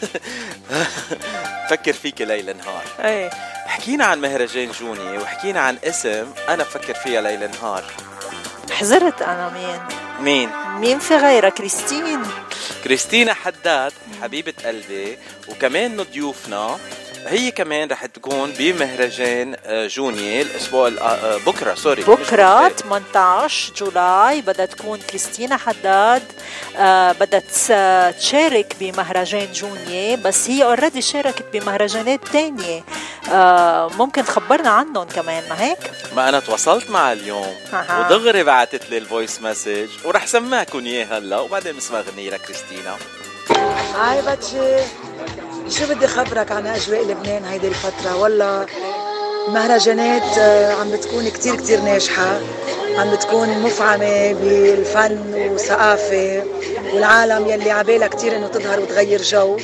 فكر 1.70 1.92
فيك 1.92 2.20
ليل 2.20 2.56
نهار. 2.56 2.84
إيه 3.04 3.30
حكينا 3.66 4.04
عن 4.04 4.20
مهرجان 4.20 4.70
جوني 4.70 5.18
وحكينا 5.18 5.60
عن 5.60 5.78
اسم 5.84 6.26
أنا 6.48 6.62
بفكر 6.62 6.94
فيها 6.94 7.20
ليل 7.20 7.50
نهار. 7.50 7.84
حزرت 8.70 9.22
أنا 9.22 9.48
مين؟ 9.48 9.80
مين؟ 10.20 10.50
مين 10.80 10.98
في 10.98 11.16
غيرها 11.16 11.50
كريستين. 11.50 12.22
كريستينا 12.84 13.34
حداد 13.34 13.92
حبيبة 14.22 14.54
قلبي 14.64 15.18
وكمان 15.48 16.02
ضيوفنا 16.12 16.78
هي 17.28 17.50
كمان 17.50 17.88
رح 17.90 18.06
تكون 18.06 18.52
بمهرجان 18.58 19.56
آه، 19.64 19.86
جوني 19.86 20.42
الأسبوع 20.42 20.88
آه، 20.88 21.00
آه، 21.00 21.36
بكرة 21.46 21.74
sorry. 21.74 22.02
بكرة 22.02 22.68
18 22.68 23.72
July 23.74 24.40
بدها 24.40 24.66
تكون 24.66 24.98
كريستينا 24.98 25.56
حداد 25.56 26.22
بدها 27.20 28.10
تشارك 28.10 28.76
بمهرجان 28.80 29.52
جوني 29.52 30.16
بس 30.16 30.50
هي 30.50 30.64
already 30.64 31.02
شاركت 31.02 31.44
بمهرجانات 31.52 32.20
تانية. 32.28 32.84
ممكن 33.98 34.24
تخبرنا 34.24 34.70
عنهم 34.70 35.04
كمان 35.04 35.42
ما 35.50 35.62
هيك؟ 35.62 35.78
ما 36.16 36.28
أنا 36.28 36.40
تواصلت 36.40 36.90
معها 36.90 37.12
اليوم 37.12 37.54
أه. 37.72 38.00
ودغري 38.00 38.44
بعثت 38.44 38.90
لي 38.90 38.98
ال 38.98 39.05
voice 39.05 39.42
message 39.42 39.88
ورح 40.04 40.26
سمعكم 40.26 40.86
إياه 40.86 41.18
هلأ 41.18 41.38
وبعدين 41.38 41.76
نسمع 41.76 42.00
غنية 42.00 42.30
لكريستينا. 42.30 42.96
hi 43.94 44.22
باتشي. 44.22 44.84
شو 45.68 45.86
بدي 45.94 46.06
خبرك 46.06 46.52
عن 46.52 46.66
أجواء 46.66 47.02
لبنان 47.02 47.44
هيدي 47.44 47.68
الفترة؟ 47.68 48.16
والله 48.16 48.66
مهرجانات 49.48 50.38
آه، 50.38 50.72
عم 50.72 50.90
بتكون 50.90 51.28
كتير 51.28 51.56
كتير 51.56 51.80
ناجحة. 51.80 52.40
عم 52.98 53.10
بتكون 53.10 53.48
مفعمة 53.58 54.32
بالفن 54.32 55.18
والثقافة 55.34 56.42
والعالم 56.94 57.46
يلي 57.46 57.70
عبالها 57.70 58.08
كتير 58.08 58.36
إنه 58.36 58.46
تظهر 58.48 58.80
وتغير 58.80 59.22
جو. 59.22 59.56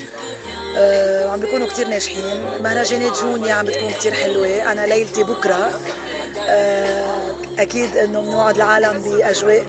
آه، 0.77 1.29
عم 1.31 1.41
بيكونوا 1.41 1.67
كتير 1.67 1.89
ناجحين. 1.89 2.45
مهرجانات 2.61 3.21
جونيا 3.21 3.55
عم 3.55 3.67
بتكون 3.67 3.91
كتير 3.91 4.15
حلوة. 4.15 4.73
أنا 4.73 4.87
ليلتي 4.87 5.23
بكرة 5.23 5.81
آه، 6.49 7.35
أكيد 7.59 7.97
إنه 7.97 8.21
بنوعد 8.21 8.57
العالم 8.57 9.03
بأجواء 9.03 9.65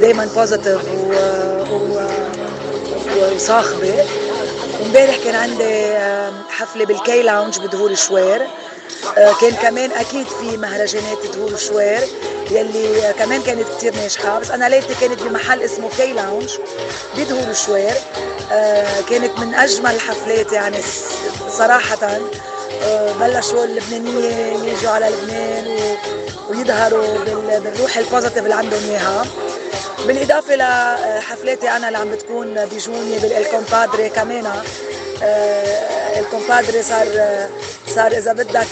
دايما 0.00 0.28
positive 0.36 0.80
وصاخبة. 3.34 4.04
امبارح 4.86 5.16
كان 5.24 5.34
عندي 5.34 5.98
حفلة 6.50 6.84
بال 6.84 6.99
Key 6.99 7.22
Lounge 7.22 7.58
بضهور 7.58 7.94
شوير. 7.94 8.46
آه، 9.18 9.32
كان 9.40 9.54
كمان 9.54 9.92
أكيد 9.92 10.26
في 10.26 10.56
مهرجانات 10.56 11.26
ضهور 11.34 11.56
شوير 11.56 12.00
يلي 12.50 13.14
كمان 13.18 13.42
كانت 13.42 13.68
كتير 13.76 13.94
ناجحة. 13.94 14.38
بس 14.38 14.50
أنا 14.50 14.68
ليلتي 14.68 14.94
كانت 15.00 15.22
بمحل 15.22 15.62
اسمه 15.62 15.88
Key 15.96 16.12
Lounge 16.12 16.50
بضهور 17.16 17.52
شوير. 17.54 17.94
آه، 18.52 19.00
كانت 19.10 19.38
من 19.38 19.54
أجمل 19.54 19.94
الحفلات 19.94 20.52
يعني 20.52 20.78
صراحة. 21.50 22.18
آه، 22.82 23.12
بلشوا 23.12 23.64
اللبنانيين 23.64 24.64
يجوا 24.64 24.90
على 24.90 25.08
لبنان 25.08 25.96
ويظهروا 26.50 27.18
بالروح 27.58 27.96
ال 27.98 28.03
positive 28.03 28.44
اللي 28.44 28.54
عندهم 28.54 28.90
إياها. 28.90 29.26
بالإضافة 30.06 30.56
لحفلاتي 30.56 31.70
أنا 31.70 31.86
اللي 31.88 31.98
عم 31.98 32.10
بتكون 32.10 32.66
بجوني 32.66 33.18
بالكومبادري 33.18 34.08
كمان 34.08 34.46
آه، 35.22 36.20
الكومبادري 36.20 36.82
صار 36.82 37.06
صار 37.94 38.12
إذا 38.12 38.32
بدك 38.32 38.66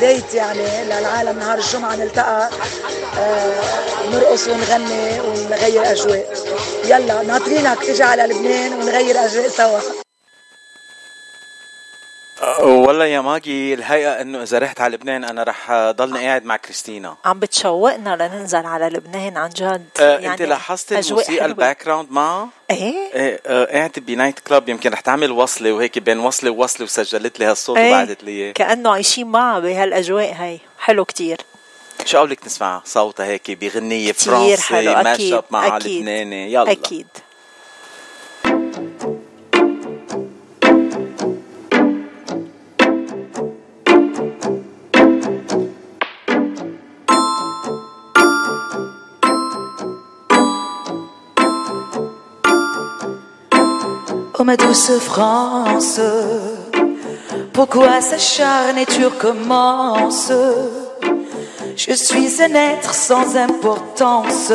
date 0.00 0.34
آه، 0.34 0.36
يعني 0.36 0.84
للعالم 0.84 1.38
نهار 1.38 1.58
الجمعة 1.58 1.96
نلتقى. 1.96 2.50
آه، 3.18 3.52
نرقص 4.12 4.48
ونغني 4.48 5.20
ونغير 5.20 5.92
أجواء. 5.92 6.32
يلا 6.84 7.22
ناطرينك 7.22 7.78
تيجي 7.84 8.02
على 8.02 8.22
لبنان 8.22 8.72
ونغير 8.72 9.24
أجواء 9.24 9.48
سوا. 9.48 10.05
والله 12.60 13.04
يا 13.04 13.20
ماجي 13.20 13.74
الحقيقة 13.74 14.20
إنه 14.20 14.42
إذا 14.42 14.58
رحت 14.58 14.80
على 14.80 14.96
لبنان 14.96 15.24
أنا 15.24 15.42
رح 15.42 15.72
ضلني 15.90 16.26
قاعد 16.26 16.44
مع 16.44 16.56
كريستينا. 16.56 17.16
عم 17.24 17.38
بتشوقنا 17.38 18.16
لننزل 18.16 18.66
على 18.66 18.88
لبنان 18.88 19.36
عن 19.36 19.48
جد. 19.48 19.86
آه 20.00 20.18
يعني 20.18 20.32
انت 20.32 20.42
لاحظت 20.42 20.92
الموسيقى 20.92 21.46
ال 21.46 21.54
back 21.54 21.84
ground 21.84 22.10
معها؟ 22.10 22.48
إيه. 22.70 23.12
إيه 23.14 23.40
آه 23.46 23.90
ب 23.96 24.03
night 24.03 24.38
club 24.38 24.68
يمكن 24.68 24.90
رح 24.92 25.00
تعمل 25.00 25.32
وصلة 25.32 25.72
وهيك 25.72 25.98
بين 25.98 26.18
وصلة 26.18 26.50
ووصلة 26.50 26.84
وسجلت 26.84 27.40
لي 27.40 27.44
هالصوت 27.44 27.78
إيه. 27.78 27.90
وبعدت 27.90 28.24
لي 28.24 28.30
اياه 28.30 28.52
كأنه 28.52 28.90
عايشين 28.92 29.26
معها 29.26 29.58
بهالأجواء 29.58 30.34
هي 30.34 30.58
حلو 30.78 31.04
كتير. 31.04 31.40
شو 32.04 32.18
قولك 32.18 32.46
نسمع 32.46 32.82
صوتها 32.84 33.26
هيك 33.26 33.50
بغنية 33.50 34.12
فرنسي 34.12 34.94
ماشي 34.94 35.34
اب 35.34 35.44
مع 35.50 35.78
لبناني؟ 35.78 36.52
يلا. 36.52 36.72
أكيد. 36.72 37.06
Oh 54.38 54.44
ma 54.44 54.54
douce 54.54 54.98
France, 54.98 55.98
pourquoi 57.54 58.02
s'acharner 58.02 58.84
tu 58.84 59.06
recommences 59.06 60.30
Je 61.74 61.92
suis 61.94 62.42
un 62.42 62.54
être 62.54 62.92
sans 62.92 63.34
importance. 63.34 64.52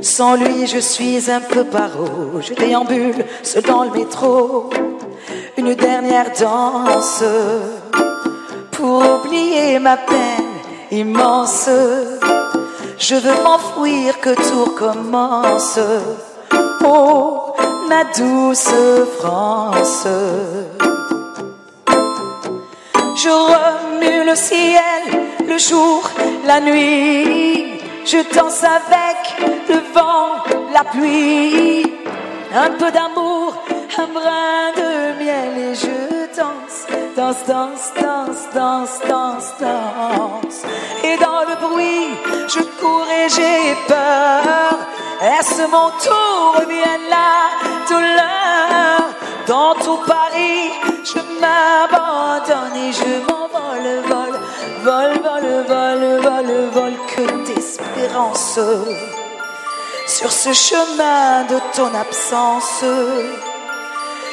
Sans 0.00 0.36
lui, 0.36 0.66
je 0.66 0.78
suis 0.78 1.30
un 1.30 1.40
peu 1.40 1.64
paro. 1.64 2.40
Je 2.40 2.54
déambule 2.54 3.26
seul 3.42 3.62
dans 3.62 3.84
le 3.84 3.90
métro. 3.90 4.70
Une 5.58 5.74
dernière 5.74 6.30
danse 6.40 7.22
pour 8.70 9.20
oublier 9.20 9.78
ma 9.78 9.98
peine 9.98 10.54
immense. 10.90 11.68
Je 12.98 13.16
veux 13.16 13.42
m'enfuir 13.44 14.18
que 14.18 14.34
tout 14.34 14.64
recommence. 14.64 15.78
Oh, 16.82 17.54
ma 17.90 18.04
douce 18.16 18.72
France. 19.18 20.06
Je 23.22 23.32
remue 23.54 24.24
le 24.30 24.36
ciel, 24.36 25.02
le 25.52 25.58
jour, 25.58 26.08
la 26.46 26.60
nuit. 26.60 27.80
Je 28.04 28.18
danse 28.36 28.62
avec 28.78 29.20
le 29.68 29.80
vent, 29.94 30.28
la 30.72 30.84
pluie. 30.84 31.82
Un 32.64 32.70
peu 32.80 32.90
d'amour, 32.96 33.48
un 34.02 34.08
brin 34.18 34.64
de 34.80 34.90
miel 35.20 35.52
et 35.68 35.74
je 35.84 35.96
danse, 36.40 36.80
danse, 37.16 37.42
danse, 37.52 37.86
danse, 38.00 38.42
danse, 38.54 38.94
danse, 39.08 39.50
danse. 39.64 40.58
Et 41.08 41.16
dans 41.26 41.42
le 41.50 41.56
bruit, 41.66 42.08
je 42.54 42.62
cours 42.80 43.08
et 43.20 43.28
j'ai 43.36 43.74
peur. 43.88 44.70
Est-ce 45.22 45.62
mon 45.62 45.90
tour 46.02 46.66
bien 46.66 46.98
là 47.10 47.50
douleur. 47.90 49.00
Dans 49.46 49.74
tout 49.74 49.98
Paris, 50.06 50.70
je 51.04 51.20
m'abandonne 51.40 52.76
et 52.76 52.92
je 52.92 53.12
m'envole, 53.26 54.02
vol, 54.08 54.32
vol, 54.82 55.12
vol, 55.22 55.64
vol, 55.68 56.20
vol, 56.22 56.70
vol, 56.72 56.92
que 57.12 57.44
d'espérance. 57.46 58.58
Sur 60.06 60.32
ce 60.32 60.54
chemin 60.54 61.44
de 61.44 61.58
ton 61.76 61.94
absence, 61.94 62.84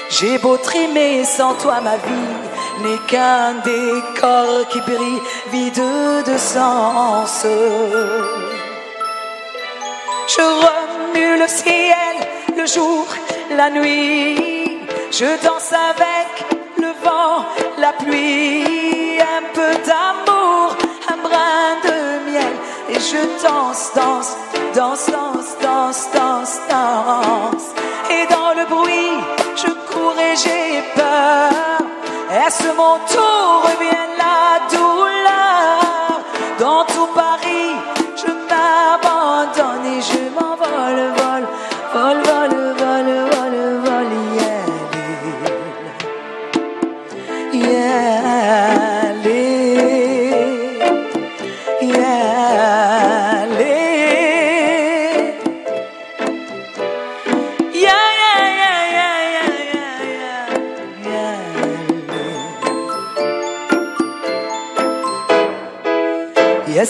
j'ai 0.10 0.38
beau 0.38 0.56
trimer 0.56 1.26
sans 1.26 1.54
toi 1.56 1.82
ma 1.82 1.98
vie 1.98 2.84
n'est 2.84 3.00
qu'un 3.08 3.56
décor 3.66 4.68
qui 4.70 4.80
brille 4.82 5.22
vide 5.52 5.84
de 6.26 6.38
sens. 6.38 7.46
Je 10.28 10.42
remue 10.42 11.40
le 11.40 11.48
ciel, 11.48 12.16
le 12.58 12.66
jour 12.66 13.08
la 13.56 13.70
nuit. 13.70 14.80
Je 15.10 15.30
danse 15.42 15.72
avec 15.72 16.30
le 16.78 16.92
vent, 17.06 17.46
la 17.78 17.94
pluie, 17.94 19.20
un 19.22 19.44
peu 19.54 19.72
d'amour, 19.88 20.76
un 21.14 21.18
brin 21.26 21.70
de 21.88 22.30
miel. 22.30 22.54
Et 22.90 23.00
je 23.00 23.22
danse, 23.42 23.92
danse, 23.96 24.36
danse, 24.76 25.06
danse, 25.10 25.52
danse, 25.62 26.08
danse, 26.14 26.60
danse. 26.70 27.68
Et 28.12 28.26
dans 28.34 28.54
le 28.60 28.66
bruit, 28.68 29.14
je 29.56 29.72
cours 29.90 30.20
et 30.20 30.36
j'ai 30.36 30.84
peur. 30.94 31.78
Est-ce 32.46 32.68
mon 32.82 32.98
tour 33.14 33.64
vient 33.80 34.10
la 34.18 34.27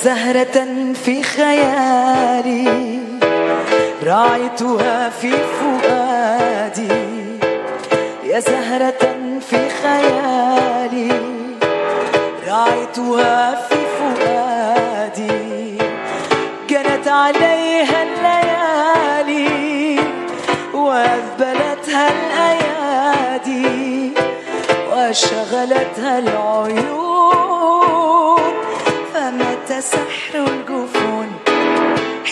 زهرة 0.08 0.58
في 0.94 1.24
خيالي 1.24 3.00
رأيتها 4.04 5.10
في 5.10 5.32
فؤادي. 5.32 6.92
يا 8.24 8.40
زهرة 8.40 9.04
في 9.50 9.70
خيالي 9.84 11.12
رأيتها 12.48 13.68
في 13.70 13.80
فؤادي. 13.98 15.78
جنت 16.70 17.08
عليها 17.08 18.04
الليالي 18.04 20.00
وأذبلتها 20.74 22.08
الأيادي 22.16 24.12
وشغلتها 24.92 26.20
العيون. 26.20 27.08
سحر 29.80 30.36
الجفون. 30.36 31.34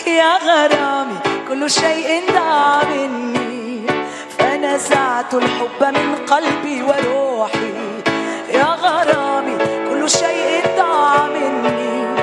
يا 0.06 0.36
غرامي 0.36 1.18
كل 1.48 1.70
شيء 1.70 2.22
ضاع 2.32 2.82
مني. 2.84 3.86
فنزعت 4.38 5.34
الحب 5.34 5.80
من 5.82 6.16
قلبي 6.26 6.82
وروحي. 6.82 7.74
يا 8.54 8.64
غرامي 8.64 9.56
كل 9.90 10.10
شيء 10.10 10.62
ضاع 10.78 11.26
مني. 11.26 12.16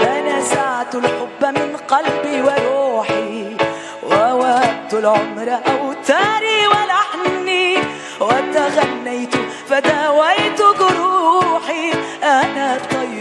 فنزعت 0.00 0.94
الحب 0.94 1.42
من 1.58 1.76
قلبي 1.76 2.42
وروحي. 2.42 3.56
ووهبت 4.02 4.94
العمر 4.94 5.58
أوتاري 5.66 6.66
ولحني. 6.66 7.78
وتغنيت 8.20 9.34
فداويت 9.68 10.17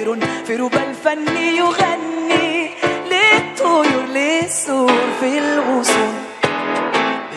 طير 0.08 0.20
في 0.48 0.56
ربى 0.56 0.78
الفن 0.78 1.38
يغني 1.38 2.70
للطيور 3.12 4.06
للسور 4.10 4.92
في 5.20 5.38
الغصون. 5.38 6.14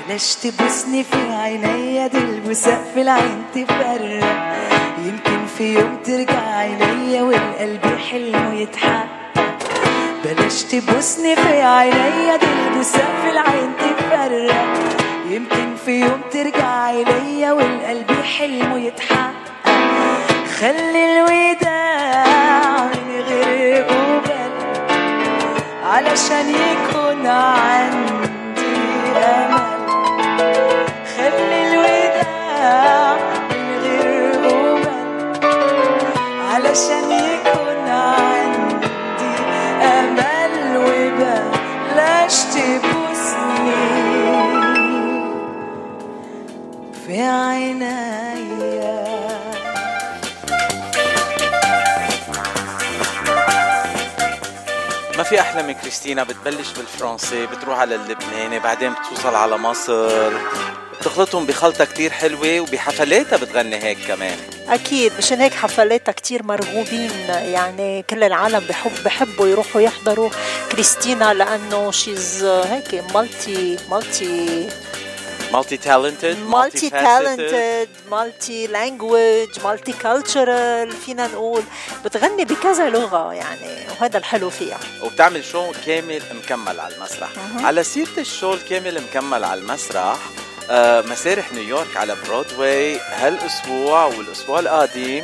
بلاش 0.07 0.35
تبوسني 0.35 1.05
في 1.05 1.33
عينيا 1.33 2.07
دي 2.07 2.19
البوساء 2.19 2.91
في 2.95 3.03
العين 3.03 3.43
تفرق 3.55 4.25
يمكن 5.05 5.47
في 5.59 5.75
يوم 5.75 5.97
ترجع 6.05 6.65
ليا 6.65 7.23
والقلب 7.23 7.99
حلمه 8.11 8.55
يتحقق. 8.55 9.59
بلاش 10.25 10.63
تبوسني 10.63 11.37
في 11.37 11.63
عينيا 11.63 12.37
دي 12.37 12.47
البوساء 12.47 13.11
في 13.23 13.31
العين 13.31 13.73
تفرق 13.79 14.75
يمكن 15.31 15.77
في 15.85 16.01
يوم 16.01 16.21
ترجع 16.33 16.91
ليا 16.91 17.53
والقلب 17.53 18.13
حلمه 18.39 18.79
يتحقق. 18.79 19.31
خلي 20.61 21.21
الوداع 21.21 22.50
علشان 25.91 26.49
يكون 26.49 27.27
عندي 27.27 28.77
أمل. 29.17 29.81
خلي 31.17 31.59
الوداع 31.69 33.17
من 33.51 33.79
غير 33.83 34.33
قبل 34.35 34.89
علشان 36.53 37.11
يكون 37.11 37.89
عندي 37.89 39.35
أمل 39.83 40.77
وبلاش 40.77 42.37
تبوسني. 42.45 43.85
في 47.07 47.23
عينيا 47.23 48.30
في 55.31 55.41
أحلى 55.41 55.63
من 55.63 55.73
كريستينا؟ 55.73 56.23
بتبلش 56.23 56.69
بالفرنسي 56.77 57.47
بتروح 57.47 57.79
على 57.79 57.95
اللبناني 57.95 58.59
بعدين 58.59 58.93
بتوصل 58.93 59.35
على 59.35 59.59
مصر. 59.59 60.33
بتخلطهم 61.01 61.47
بخلطة 61.47 61.85
كتير 61.85 62.11
حلوة 62.11 62.61
وبحفلاتها 62.61 63.37
بتغني 63.37 63.77
هيك 63.85 63.99
كمان. 64.09 64.37
أكيد 64.69 65.13
مشان 65.19 65.41
هيك 65.41 65.55
حفلاتها 65.55 66.13
كتير 66.13 66.43
مرغوبين. 66.43 67.11
يعني 67.29 68.05
كل 68.11 68.23
العالم 68.25 68.65
بحب 68.69 69.05
بحبوا 69.05 69.47
يروحوا 69.49 69.81
يحضروا 69.81 70.31
كريستينا 70.73 71.35
لأنه 71.35 71.91
شيز 71.91 72.45
هيك 72.45 73.05
مالتي 73.15 73.77
مالتي 73.91 74.69
multi-talented 75.53 76.39
multi-talented 76.39 77.89
multi-language 78.11 79.49
multicultural 79.65 80.93
فينا 80.93 81.27
نقول 81.27 81.63
بتغني 82.05 82.45
بكذا 82.45 82.91
لغة 82.91 83.33
يعني 83.35 83.77
وهذا 84.01 84.19
الحلو 84.19 84.51
فيها. 84.51 84.79
وبتعمل 85.03 85.45
show 85.45 85.73
كامل 85.87 86.23
مكمل 86.45 86.81
على 86.81 86.95
المسرح. 86.95 87.29
مهم. 87.37 87.67
على 87.67 87.85
سيرة 87.85 88.19
ال 88.19 88.26
show 88.26 88.55
الكامل 88.55 89.03
مكمل 89.11 89.45
على 89.45 89.61
المسرح 89.61 90.17
آه، 90.71 91.01
مسارح 91.03 91.53
نيويورك 91.53 91.97
على 91.97 92.17
برودواي 92.27 92.99
هالأسبوع 92.99 94.05
والأسبوع 94.05 94.59
القادم 94.59 95.23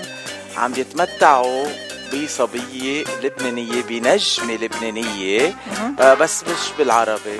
عم 0.57 0.73
يتمتعوا 0.77 1.67
بصبية 2.15 3.05
لبنانية 3.23 3.83
بنجمة 3.83 4.55
لبنانية. 4.55 5.57
آه، 6.01 6.15
بس 6.15 6.43
مش 6.45 6.73
بالعربي. 6.79 7.39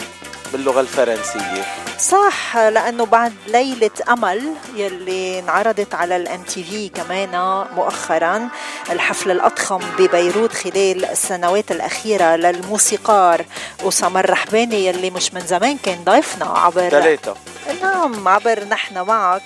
باللغة 0.53 0.81
الفرنسية. 0.81 1.63
صح 1.99 2.57
لأنه 2.57 3.07
بعد 3.07 3.33
ليلة 3.49 3.91
أمل 4.09 4.53
يلي 4.75 5.39
انعرضت 5.39 5.95
على 5.95 6.17
الام 6.17 6.43
تي 6.43 6.65
في 6.65 6.89
كمان 6.89 7.65
مؤخرا 7.77 8.49
الحفل 8.91 9.31
الأضخم 9.31 9.81
ببيروت 9.99 10.53
خلال 10.53 11.05
السنوات 11.05 11.71
الأخيرة 11.71 12.37
للموسيقار 12.37 13.45
أسامة 13.89 14.21
الرحباني 14.21 14.87
يلي 14.87 15.11
مش 15.11 15.35
من 15.35 15.41
زمان 15.41 15.79
كان 15.79 16.05
ضيفنا 16.05 16.47
عبر 16.47 16.89
ثلاثة 16.89 17.35
نعم 17.83 18.29
عبر 18.29 18.65
نحن 18.65 18.99
معك. 19.03 19.43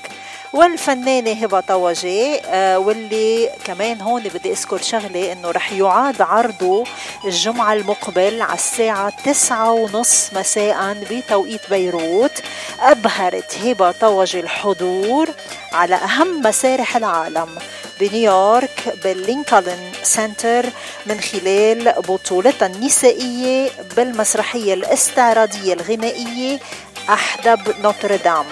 والفنانة 0.53 1.33
هبة 1.33 1.61
طوجي 1.61 2.41
آه، 2.47 2.79
واللي 2.79 3.51
كمان 3.65 4.01
هون 4.01 4.23
بدي 4.23 4.53
أذكر 4.53 4.83
شغلة 4.83 5.33
إنه 5.33 5.51
رح 5.51 5.73
يعاد 5.73 6.23
عرضه 6.23 6.85
الجمعة 7.25 7.73
المقبل 7.73 8.43
على 8.43 8.55
الساعة 8.55 9.13
تسعة 9.25 9.73
ونص 9.73 10.31
مساء 10.33 10.97
بتوقيت 11.11 11.71
بيروت. 11.71 12.43
أبهرت 12.81 13.59
هبة 13.65 13.91
طوجي 13.91 14.41
الحضور 14.41 15.29
على 15.73 15.95
أهم 15.95 16.43
مسارح 16.43 16.97
العالم 16.97 17.49
بنيويورك 18.01 18.95
بال 19.05 19.24
Lincoln 19.24 19.93
Center 20.03 20.67
من 21.07 21.21
خلال 21.21 21.93
بطولتها 21.93 22.67
النسائية 22.67 23.71
بالمسرحية 23.97 24.75
الاستعراضية 24.75 25.73
الغنائية 25.75 26.59
أحدب 27.09 27.61
نوتردام. 27.83 28.45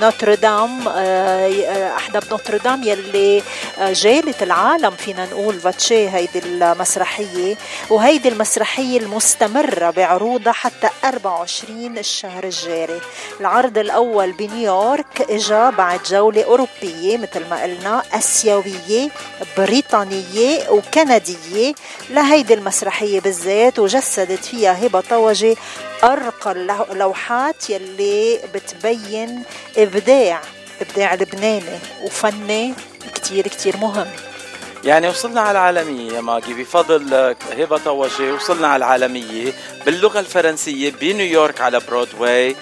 نوتردام 0.00 0.88
آه، 0.88 1.96
أحدب 1.96 2.22
نوتردام 2.30 2.82
يلي 2.82 3.42
آه، 3.78 3.92
جالت 3.92 4.42
العالم 4.42 4.90
فينا 4.90 5.26
نقول 5.26 5.60
فاتشي 5.60 6.08
هيدي 6.08 6.38
المسرحية 6.38 7.56
وهيدي 7.90 8.28
المسرحية 8.28 8.98
المستمرة 8.98 9.90
بعروضها 9.90 10.52
حتى 10.52 10.88
24 11.04 11.98
الشهر 11.98 12.44
الجاري. 12.44 13.00
العرض 13.40 13.78
الأول 13.78 14.32
بنيويورك 14.32 15.30
إجا 15.30 15.70
بعد 15.70 16.00
جولة 16.02 16.44
أوروبية 16.44 17.16
مثل 17.18 17.48
ما 17.50 17.62
قلنا 17.62 18.02
أسيوية 18.12 19.08
بريطانية 19.56 20.70
وكندية. 20.70 21.74
لهيدي 22.10 22.54
المسرحية 22.54 23.20
بالذات 23.20 23.78
وجسدت 23.78 24.44
فيها 24.44 24.86
هبة 24.86 25.00
طوجي 25.00 25.56
اللو- 26.04 26.86
اللوحات 26.92 27.70
يلي 27.70 28.40
بتبين 28.54 29.42
إبداع 29.78 30.40
إبداع 30.80 31.14
لبناني 31.14 31.78
وفني 32.02 32.74
كتير 33.14 33.48
كتير 33.48 33.76
مهم. 33.76 34.06
يعني 34.84 35.08
وصلنا 35.08 35.40
على 35.40 35.50
العالمية 35.50 36.12
يا 36.12 36.20
ماجي 36.20 36.54
بفضل 36.54 37.14
هبة 37.58 37.78
طوجي 37.78 38.30
وصلنا 38.30 38.66
على 38.68 38.76
العالمية 38.84 39.52
باللغة 39.86 40.20
الفرنسية 40.20 40.90
بنيويورك 40.90 41.60
على 41.60 41.80
برودواي. 41.88 42.56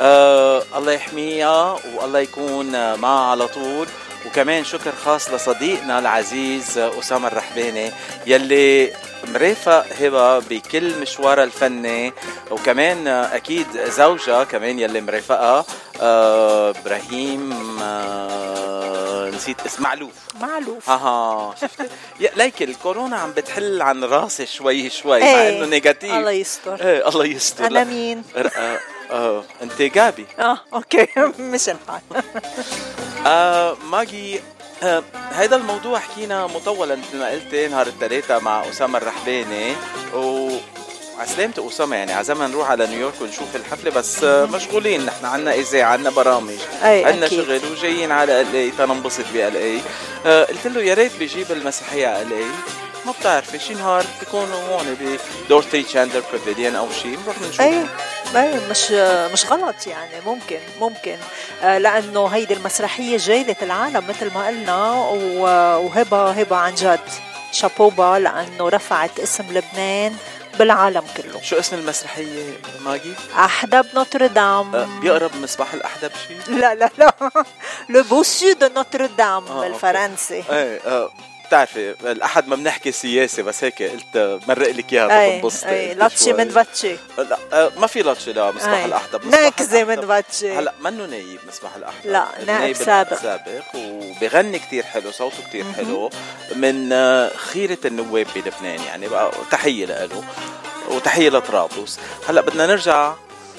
آه 0.00 0.62
الله 0.76 0.92
يحميها 0.92 1.78
والله 1.96 2.18
يكون 2.18 2.94
معها 2.94 3.30
على 3.30 3.48
طول. 3.48 3.86
وكمان 4.26 4.64
شكر 4.64 4.92
خاص 5.04 5.30
لصديقنا 5.30 5.98
العزيز 5.98 6.78
أسامة 6.78 7.28
الرحباني 7.28 7.90
يلي 8.26 8.92
مرافق 9.34 9.86
هبة 10.00 10.38
بكل 10.38 10.98
مشوارها 11.00 11.44
الفني 11.44 12.12
وكمان 12.50 13.06
أكيد 13.08 13.66
زوجها 13.88 14.44
كمان 14.44 14.78
يلي 14.78 15.00
مرافقها 15.00 15.64
آه 16.00 16.70
إبراهيم 16.70 17.52
آه 17.82 19.30
نسيت 19.30 19.56
اسم 19.66 19.82
معلوف 19.82 20.12
معلوف 20.40 20.90
أها 20.90 21.54
ليك 22.36 22.62
الكورونا 22.62 23.16
عم 23.16 23.32
بتحل 23.32 23.82
عن 23.82 24.04
راسي 24.04 24.46
شوي 24.46 24.90
شوي 24.90 25.20
مع 25.20 25.26
إيه، 25.26 25.58
إنه 25.58 25.66
negative 25.66 26.12
الله 26.12 26.30
يستر. 26.30 26.80
إيه 26.80 27.08
الله 27.08 27.24
يستر 27.26 27.68
لا. 27.68 27.84
مين؟ 27.84 28.22
آه 29.14 29.44
أنت 29.62 29.82
جابي. 29.82 30.26
آه 30.38 30.58
okay. 30.74 31.06
مش 31.38 31.68
الحال 31.68 32.00
آه 33.26 33.76
ماجي 33.90 34.40
آه 34.82 35.02
هذا 35.32 35.56
الموضوع 35.56 35.98
حكينا 35.98 36.46
مطولا 36.46 36.96
مثل 36.96 37.18
ما 37.18 37.28
قلت 37.30 37.54
نهار 37.54 37.86
الثلاثاء 37.86 38.40
مع 38.40 38.68
أسامة 38.68 38.98
الرحباني. 38.98 39.72
و 40.14 40.48
على 41.18 41.28
سلامة 41.28 41.68
أسامة 41.68 41.96
يعني 41.96 42.12
عزمنا 42.12 42.46
نروح 42.46 42.70
على 42.70 42.86
نيويورك 42.86 43.14
ونشوف 43.20 43.56
الحفلة 43.56 43.90
بس 43.90 44.24
آه، 44.24 44.44
مشغولين. 44.44 45.06
نحن 45.06 45.24
عنا 45.24 45.54
إذاعة 45.54 45.92
عنا 45.92 46.10
برامج. 46.10 46.58
أي، 46.84 47.04
عنا. 47.04 47.28
شغل 47.28 47.60
وجايين 47.72 48.12
على 48.12 48.40
L.A. 48.40 48.70
تننبسط 48.70 49.24
ب 49.32 49.56
L.A. 49.56 49.80
آه 50.26 50.44
قلت 50.44 50.66
له 50.66 50.82
يا 50.82 50.94
ريت 50.94 51.12
بيجيب 51.18 51.52
المسرحية 51.52 52.06
على 52.06 52.22
L.A. 52.22 52.44
ما 53.06 53.12
بتعرفي 53.20 53.58
شي 53.58 53.74
نهار 53.74 54.04
بيكونوا 54.20 54.56
هون 54.68 54.96
ب 55.46 55.51
Dorothy 55.51 55.82
Chandler 55.82 56.22
Pavilion 56.32 56.74
أو 56.76 56.88
شي. 57.02 57.16
بنروح 57.16 57.36
بنشوف 57.38 57.60
اي 58.36 58.60
مش 58.70 58.90
مش 59.32 59.46
غلط 59.46 59.86
يعني 59.86 60.20
ممكن 60.26 60.58
ممكن. 60.80 61.16
آه، 61.62 61.78
لأنه 61.78 62.26
هيدي 62.26 62.54
المسرحية 62.54 63.16
جايله 63.16 63.56
العالم 63.62 64.06
مثل 64.08 64.34
ما 64.34 64.46
قلنا 64.46 64.90
وهبة 65.78 66.30
هبة 66.30 66.56
عن 66.56 66.74
جد. 66.74 67.00
chapeau 67.52 67.98
bas 67.98 68.18
لأنه 68.18 68.68
رفعت 68.68 69.20
اسم 69.20 69.44
لبنان 69.52 70.16
بالعالم 70.58 71.02
كله. 71.16 71.40
شو 71.42 71.58
اسم 71.58 71.76
المسرحية 71.76 72.52
ماجي؟ 72.84 73.12
أحدب 73.38 73.86
نوتردام. 73.94 74.74
أه 74.76 74.88
بيقرب 75.00 75.36
مصباح 75.36 75.74
الأحدب 75.74 76.10
شيء؟ 76.28 76.56
لا 76.56 76.74
لا 76.74 76.90
لا. 76.98 77.14
Le 77.88 78.02
Bossu 78.02 78.54
de 78.54 78.68
Notre-Dame 78.76 79.46
آه 79.48 79.60
بالفرنسي. 79.60 80.44
إيه 80.50 80.80
آه. 80.86 81.10
بتعرفي 81.46 81.90
الأحد 82.12 82.48
ما 82.48 82.56
بنحكي 82.56 82.92
سياسة 82.92 83.42
بس 83.42 83.64
هيك 83.64 83.82
قلت 83.82 84.40
مرق 84.48 84.70
لك 84.70 84.92
إياها 84.92 85.40
تنبسطي 85.40 85.68
أي 85.68 85.94
لاتشي 85.94 86.32
من 86.32 86.48
فاتشي 86.48 86.96
لا 87.18 87.38
آه، 87.52 87.70
ما 87.78 87.86
في 87.86 88.02
لاتشي 88.02 88.32
لا 88.32 88.50
مصباح 88.50 88.84
الأحدب 88.84 89.26
نكزه 89.34 89.84
من 89.84 90.06
فاتشي 90.06 90.52
هلا 90.52 90.72
منه 90.80 91.06
نايب 91.06 91.38
مصباح 91.48 91.76
الأحدب؟ 91.76 92.10
لا 92.10 92.26
نائب 92.46 92.76
سابق. 92.76 93.14
سابق 93.22 93.62
وبغني 93.74 94.58
كتير 94.58 94.82
حلو 94.82 95.10
صوته 95.10 95.36
كتير 95.48 95.64
حلو 95.76 96.10
من 96.56 96.92
آه، 96.92 97.28
خيرة 97.36 97.78
النواب 97.84 98.26
بلبنان 98.34 98.80
يعني 98.86 99.08
بقى 99.08 99.30
تحية 99.50 99.86
له 99.86 100.24
وتحية 100.88 101.28
لطرابلس. 101.30 101.98
هلا 102.28 102.40
بدنا 102.40 102.66
نرجع 102.66 103.14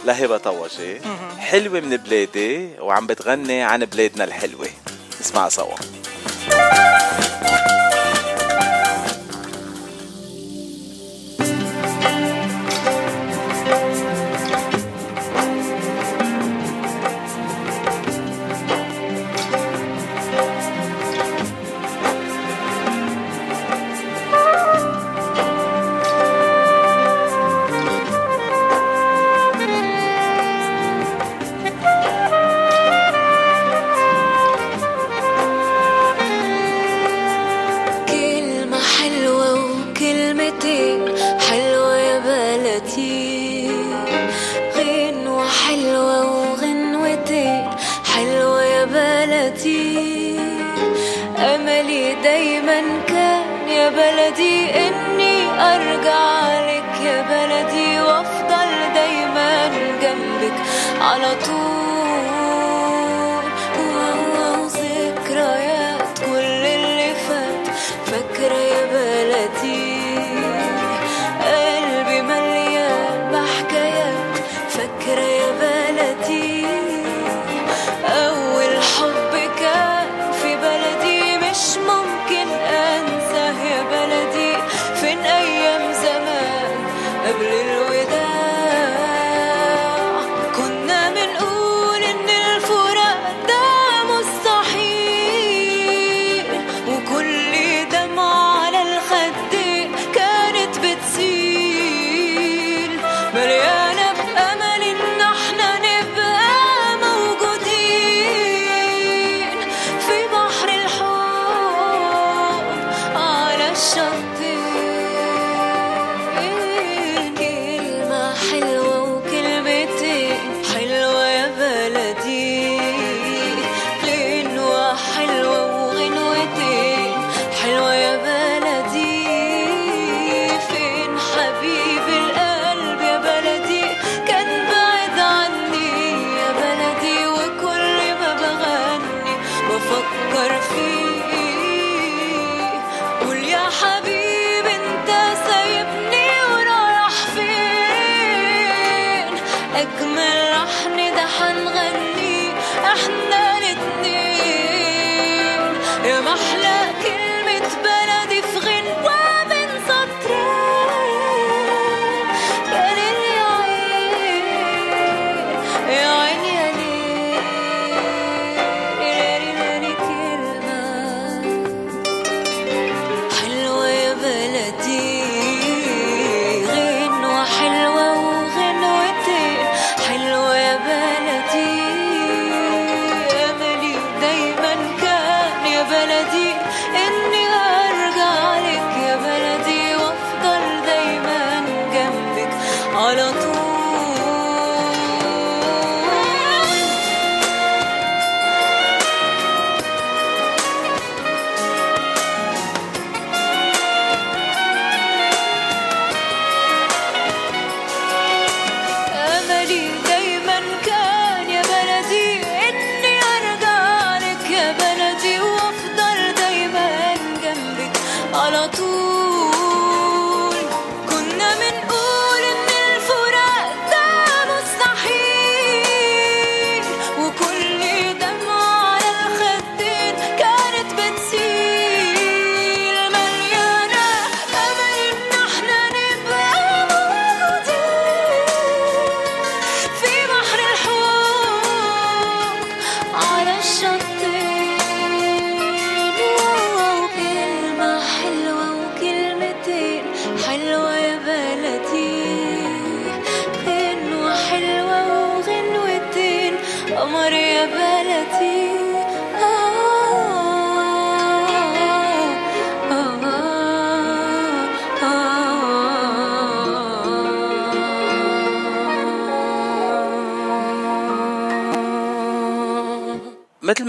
لهبة 0.05 0.37
طوشي 0.37 0.97
حلوة 1.39 1.79
من 1.79 1.97
بلادي 1.97 2.69
وعم 2.79 3.07
بتغني 3.07 3.63
عن 3.63 3.85
بلادنا 3.85 4.23
الحلوة. 4.23 4.67
نسمعها 5.21 5.49
سوا. 5.49 5.75
مثل 6.47 7.74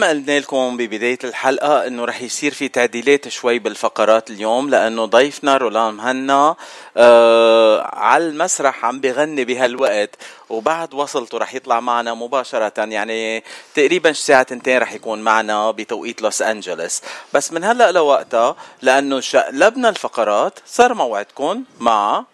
قلنا 0.09 0.39
لكم 0.39 0.77
ببداية 0.77 1.19
الحلقة 1.25 1.87
إنه 1.87 2.05
رح 2.05 2.23
يصير 2.23 2.55
في 2.55 2.69
تعديلات 2.69 3.29
شوي 3.29 3.59
بالفقرات 3.59 4.31
اليوم 4.31 4.71
لأنه 4.71 5.05
ضيفنا 5.05 5.57
رولان 5.57 5.95
مهنا 5.95 6.57
آه 6.97 7.91
على 7.95 8.27
المسرح 8.29 8.85
عم 8.85 9.01
بغني 9.01 9.45
بهالوقت 9.45 10.11
وبعد 10.49 10.95
وصلته 10.95 11.39
رح 11.39 11.55
يطلع 11.55 11.81
معنا 11.81 12.15
مباشرة 12.15 12.73
يعني 12.85 13.45
تقريبا 13.75 14.13
ساعة 14.13 14.43
تنتين 14.43 14.79
رح 14.79 14.93
يكون 14.93 15.23
معنا 15.23 15.71
بتوقيت 15.71 16.23
لوس 16.23 16.43
انجلوس 16.43 17.01
بس 17.33 17.53
من 17.53 17.65
هلأ 17.65 17.93
لوقتها 17.93 18.57
لأنه 18.83 19.21
شقلبنا 19.21 19.89
الفقرات 19.89 20.59
صار 20.67 20.95
موعدكم 20.95 21.65
مع 21.81 22.25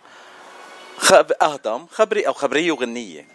خب... 0.99 1.33
أهضم 1.43 1.87
خبري 1.93 2.27
أو 2.27 2.33
خبرية 2.33 2.73
وغنية. 2.73 3.27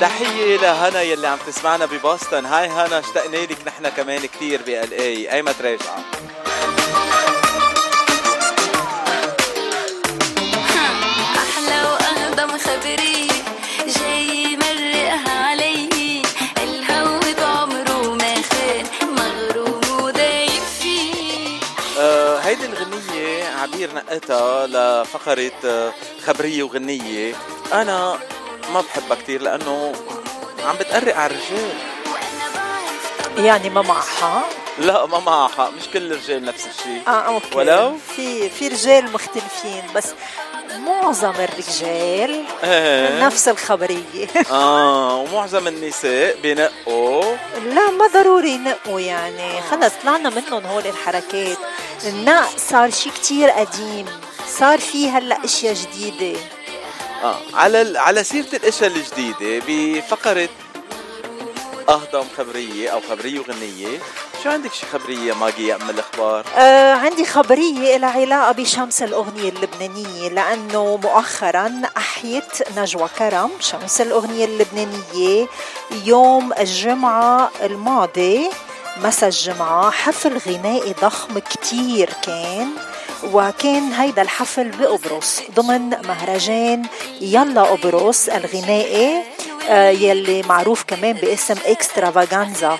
تحية 0.00 0.56
لهنا 0.56 1.02
يلي 1.02 1.26
عم 1.26 1.38
تسمعنا 1.46 1.86
ببوسطن. 1.86 2.46
هاي 2.46 2.68
هنا 2.68 2.98
اشتقنا 2.98 3.36
لك 3.36 3.58
نحن 3.66 3.88
كمان 3.88 4.26
كثير 4.26 4.62
بال 4.66 4.92
اي 4.92 5.32
أي 5.32 5.42
ما 5.42 5.52
تراجعه 5.52 6.04
أحلى 11.36 11.82
وأهضم 11.82 12.58
خبري 12.58 13.28
جاي 13.86 14.56
مرقها 14.56 15.48
علي. 15.48 16.22
الهوى 16.62 17.34
بعمره 17.34 18.14
ما 18.14 18.34
خان 18.34 18.86
مغروم 19.16 20.02
ودايب 20.02 20.62
فيه. 20.80 21.58
آه 21.98 22.38
هيدي 22.38 22.66
الغنية 22.66 23.44
عبير 23.62 23.94
نقتها 23.94 24.66
لفقرة 24.66 25.52
آه 25.64 25.92
خبرية 26.26 26.62
وغنية. 26.62 27.34
أنا 27.72 28.18
ما 28.74 28.80
بحبها 28.80 29.16
كتير 29.16 29.42
لأنه 29.42 29.92
عم 30.64 30.76
بتقرق 30.76 31.16
على 31.16 31.34
الرجال. 31.34 31.74
يعني 33.46 33.70
ما 33.70 33.82
معها؟ 33.82 34.44
لا 34.78 35.06
ما 35.06 35.18
معها. 35.18 35.48
حق 35.48 35.70
مش 35.70 35.88
كل 35.92 36.12
الرجال 36.12 36.44
نفس 36.44 36.66
الشيء 36.66 37.02
آه 37.06 37.10
أوكي. 37.10 37.46
ولو؟ 37.54 37.96
في 38.16 38.50
في 38.50 38.68
رجال 38.68 39.12
مختلفين 39.12 39.82
بس 39.94 40.06
معظم 40.86 41.30
الرجال 41.30 42.44
إيه. 42.64 43.24
نفس 43.26 43.48
الخبرية. 43.48 44.26
آه 44.50 45.16
ومعظم 45.16 45.68
النساء 45.68 46.36
بنقوا. 46.42 47.36
لا 47.64 47.90
ما 47.90 48.06
ضروري 48.14 48.50
ينقوا 48.50 49.00
يعني. 49.00 49.62
خلص 49.70 49.92
طلعنا 50.02 50.30
منهم 50.30 50.66
هول 50.66 50.86
الحركات. 50.86 51.58
النق 52.04 52.48
صار 52.56 52.90
شيء 52.90 53.12
كتير 53.12 53.50
قديم. 53.50 54.06
صار 54.58 54.78
في 54.78 55.10
هلأ 55.10 55.44
أشياء 55.44 55.74
جديدة. 55.74 56.40
آه. 57.22 57.36
على 57.54 57.98
على 57.98 58.24
سيرة 58.24 58.46
الأشياء 58.54 58.90
الجديدة 58.90 59.64
بفقرة 59.68 60.48
أهضم 61.88 62.24
خبرية 62.38 62.88
أو 62.90 63.00
خبرية 63.10 63.40
وغنية 63.40 63.98
شو 64.44 64.50
عندك 64.50 64.72
شي 64.72 64.86
خبرية 64.86 65.32
ماجي 65.32 65.74
ام 65.74 65.90
الأخبار؟ 65.90 66.44
آه 66.56 66.92
عندي 66.94 67.24
خبرية 67.24 67.96
لها 67.96 68.20
علاقة 68.20 68.52
بشمس 68.52 69.02
الأغنية 69.02 69.48
اللبنانية 69.48 70.28
لأنه 70.28 70.96
مؤخرا 71.02 71.82
أحيت 71.96 72.78
نجوى 72.78 73.08
كرم 73.18 73.50
شمس 73.60 74.00
الأغنية 74.00 74.44
اللبنانية 74.44 75.46
يوم 76.04 76.52
الجمعة 76.52 77.50
الماضي 77.62 78.50
مساء 78.96 79.28
الجمعة 79.28 79.90
حفل 79.90 80.38
غنائي 80.38 80.94
ضخم 81.02 81.38
كتير 81.38 82.10
كان. 82.22 82.68
وكان 83.24 83.92
هيدا 83.92 84.22
الحفل 84.22 84.70
بقبرص 84.70 85.40
ضمن 85.54 85.90
مهرجان 85.90 86.86
يلا 87.20 87.62
قبرص 87.62 88.28
الغنائي 88.28 89.22
آه، 89.68 89.90
يلي 89.90 90.42
معروف 90.42 90.84
كمان 90.84 91.12
باسم 91.12 91.54
إكسترافاغانزا. 91.66 92.78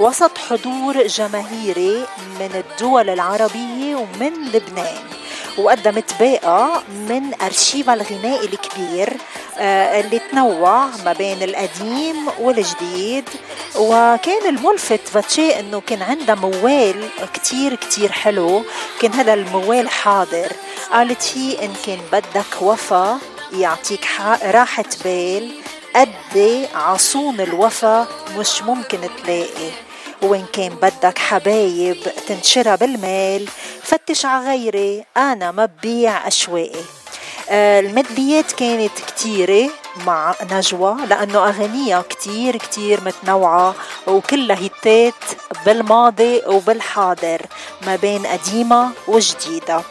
وسط 0.00 0.38
حضور 0.38 1.06
جماهيري 1.06 2.06
من 2.40 2.64
الدول 2.64 3.10
العربية 3.10 3.94
ومن 3.96 4.32
لبنان. 4.54 5.19
وقدمت 5.64 6.12
باقة 6.20 6.82
من 7.08 7.42
أرشيفها 7.42 7.94
الغنائي 7.94 8.46
الكبير 8.46 9.12
آه، 9.58 10.00
اللي 10.00 10.18
تنوع 10.18 10.86
ما 11.04 11.12
بين 11.12 11.42
القديم 11.42 12.16
والجديد. 12.40 13.28
وكان 13.76 14.48
الملفت 14.48 15.08
فتشي 15.08 15.60
إنه 15.60 15.80
كان 15.80 16.02
عندها 16.02 16.34
موال 16.34 17.08
كتير 17.34 17.74
كتير 17.74 18.12
حلو 18.12 18.62
كان 19.00 19.12
هذا 19.12 19.34
الموال 19.34 19.88
حاضر. 19.88 20.52
قالت 20.92 21.38
هي 21.38 21.64
إن 21.64 21.72
كان 21.86 21.98
بدك 22.12 22.62
وفا 22.62 23.18
يعطيك 23.52 24.06
راحة 24.44 24.84
بال 25.04 25.50
قد 25.96 26.68
عصون 26.74 27.40
الوفا 27.40 28.06
مش 28.38 28.62
ممكن 28.62 28.98
تلاقي. 29.22 29.70
وإن 30.22 30.44
كان 30.52 30.68
بدك 30.82 31.18
حبايب 31.18 31.96
تنشرى 32.28 32.76
بالمال 32.76 33.48
فتش 33.82 34.26
عغيري 34.26 35.04
أنا 35.16 35.50
ما 35.50 35.66
ببيع 35.66 36.28
أشواقي. 36.28 36.84
آه، 37.50 37.80
المدليات 37.80 38.52
كانت 38.52 38.92
كتيرة 39.06 39.70
مع 40.06 40.34
نجوى 40.52 40.96
لأنه 41.06 41.48
أغانيها 41.48 42.02
كتير 42.02 42.56
كتير 42.56 43.00
متنوعة 43.04 43.74
وكلها 44.06 44.56
هيتات 44.56 45.14
بالماضي 45.66 46.42
وبالحاضر 46.46 47.42
ما 47.86 47.96
بين 47.96 48.26
قديمة 48.26 48.90
وجديدة. 49.08 49.82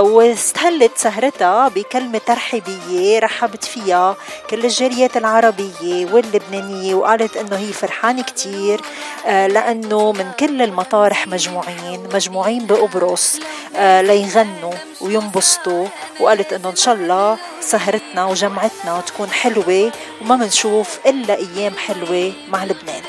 واستهلت 0.00 0.92
سهرتها 0.96 1.68
بكلمة 1.68 2.18
ترحيبية 2.26 3.18
رحبت 3.18 3.64
فيها 3.64 4.16
كل 4.50 4.64
الجاليات 4.64 5.16
العربية 5.16 6.06
واللبنانية 6.12 6.94
وقالت 6.94 7.36
إنه 7.36 7.56
هي 7.56 7.72
فرحانة 7.72 8.22
كتير 8.22 8.80
آه، 9.26 9.46
لأنه 9.46 10.12
من 10.12 10.32
كل 10.40 10.62
المطارح 10.62 11.26
مجموعين 11.26 12.08
مجموعين 12.14 12.66
بقبرص 12.66 13.38
آه، 13.76 14.02
ليغنوا 14.02 14.72
وينبسطوا 15.00 15.86
وقالت 16.20 16.52
إنه 16.52 16.68
إن 16.70 16.76
شاء 16.76 16.94
الله 16.94 17.38
سهرتنا 17.60 18.24
وجمعتنا 18.26 19.00
تكون 19.00 19.30
حلوة 19.30 19.92
وما 20.20 20.36
منشوف 20.36 20.98
إلا 21.06 21.34
أيام 21.36 21.74
حلوة 21.76 22.32
مع 22.48 22.64
لبنان. 22.64 23.02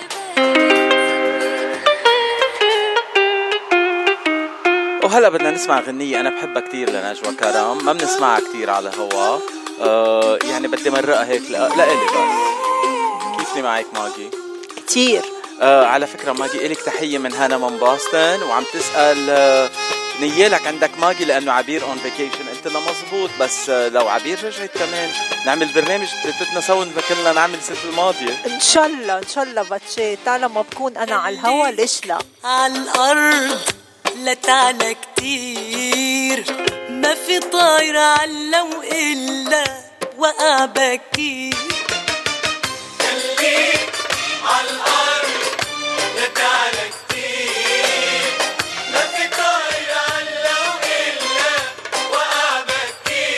وهلا 5.19 5.29
بدنا 5.29 5.51
نسمع 5.51 5.79
غنية. 5.79 6.19
أنا 6.19 6.29
بحبها 6.29 6.61
كتير 6.61 6.89
لنجوى 6.89 7.35
كرم. 7.35 7.85
ما 7.85 7.93
بنسمعها 7.93 8.39
كتير 8.39 8.69
على 8.69 8.89
الهوا. 8.89 9.39
آه 9.81 10.39
يعني 10.43 10.67
بدي 10.67 10.89
مرقها 10.89 11.25
هيك 11.25 11.41
لا 11.49 11.69
لإلي 11.69 12.05
بس. 12.05 13.37
كيفني 13.37 13.61
معك 13.61 13.85
ماجي؟ 13.93 14.29
كتير. 14.77 15.21
آه 15.61 15.85
على 15.85 16.07
فكرة 16.07 16.31
ماجي 16.31 16.65
إلك 16.65 16.81
تحية 16.81 17.17
من 17.17 17.33
هنا 17.33 17.57
من 17.57 17.79
بoston 17.79 18.43
وعم 18.43 18.63
تسأل 18.73 19.29
آه 19.29 19.69
نيالك 20.21 20.67
عندك 20.67 20.91
ماجي 20.99 21.25
لأنه 21.25 21.51
عبير 21.51 21.83
on 21.83 21.97
vacation 21.97 22.49
قلت 22.49 22.67
لها 22.67 22.81
مزبوط 22.81 23.29
بس 23.39 23.69
آه 23.69 23.87
لو 23.87 24.07
عبير 24.07 24.43
رجعت 24.43 24.77
كمان. 24.77 25.09
نعمل 25.45 25.67
برنامج 25.75 26.07
ثلاثتنا 26.23 26.61
سوا 26.61 26.85
كلنا 27.09 27.33
نعمل 27.33 27.55
السنة 27.55 27.91
الماضية. 27.91 28.33
إن 28.45 28.59
شاء 28.59 28.85
الله 28.85 29.17
إن 29.17 29.27
شاء 29.35 29.43
الله 29.43 29.63
باتشي 29.63 30.15
طالما 30.15 30.61
بكون 30.61 30.97
أنا 30.97 31.15
على 31.15 31.35
الهوا 31.35 31.67
ليش 31.67 32.05
لا؟ 32.05 32.17
عالأرض 44.45 45.35
لا 46.15 46.27
تعلى 46.27 46.91
كتير. 46.91 48.09
ما 48.89 49.05
في 49.05 49.27
طاير 49.27 49.97
على 49.97 50.61
وإلا 50.61 51.53
وقع 52.11 52.61
بكير 52.71 53.29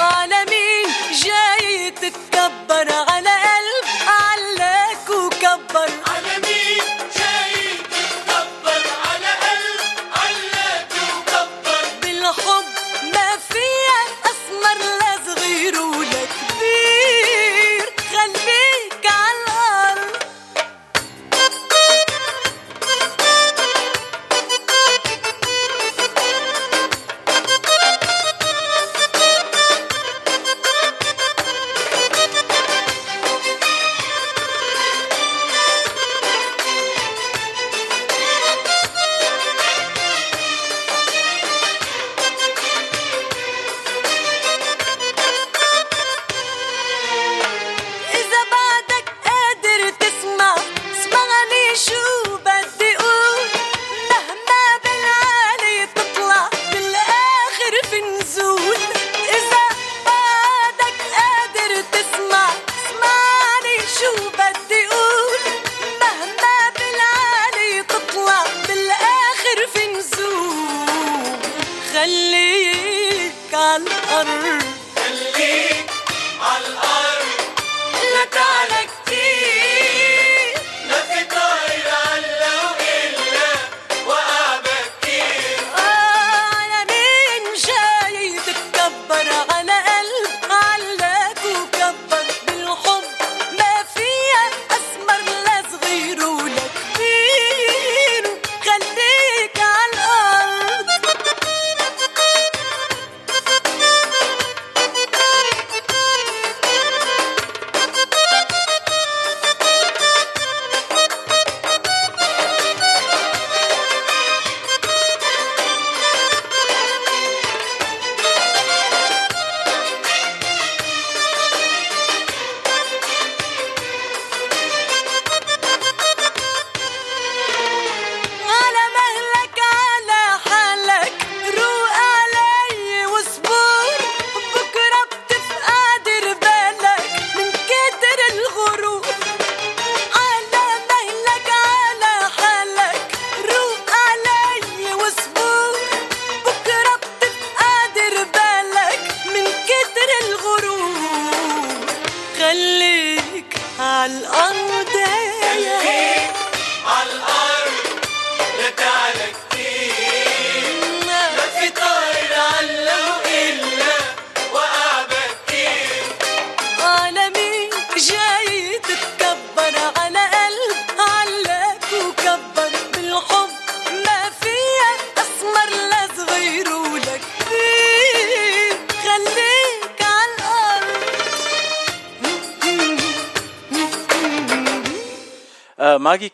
على 0.00 0.44
مين 0.50 0.86
جاي 1.24 1.90
تتكبر 1.90 2.92
على 2.92 3.13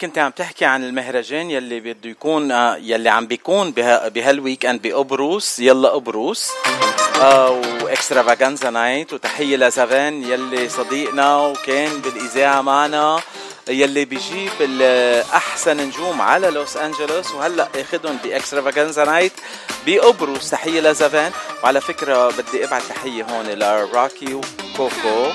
كنت 0.01 0.19
عم 0.19 0.31
تحكي 0.31 0.65
عن 0.65 0.85
المهرجان 0.85 1.51
يلي 1.51 1.81
بده 1.81 2.11
يكون 2.11 2.53
آه 2.53 2.77
يلي 2.77 3.09
عم 3.09 3.27
بيكون 3.27 3.73
بها 3.73 4.09
بهال 4.09 4.67
weekend 4.67 4.83
بقبرص 4.83 5.59
يلا 5.59 5.89
قبرص 5.89 6.51
و 7.83 7.90
Extravaganza 7.90 8.71
Night 8.71 9.13
وتحية 9.13 9.57
لزافان 9.57 10.23
يلي 10.23 10.69
صديقنا 10.69 11.37
وكان 11.37 12.01
بالإذاعة 12.01 12.61
معنا 12.61 13.21
يلي 13.69 14.05
بيجيب 14.05 14.81
احسن 15.35 15.77
نجوم 15.77 16.21
على 16.21 16.51
لوس 16.51 16.77
انجلوس 16.77 17.31
وهلأ 17.31 17.69
أخذهم 17.77 18.17
ب 18.25 18.31
Extravaganza 18.31 19.05
Night 19.05 19.33
بقبرص 19.87 20.51
تحية 20.51 20.81
لزافان 20.81 21.33
وعلى 21.65 21.81
فكرة 21.81 22.31
بدي 22.31 22.65
ابعت 22.65 22.83
تحية 22.83 23.25
هون 23.25 23.47
لراكي 23.47 24.35
وكوكو 24.35 25.33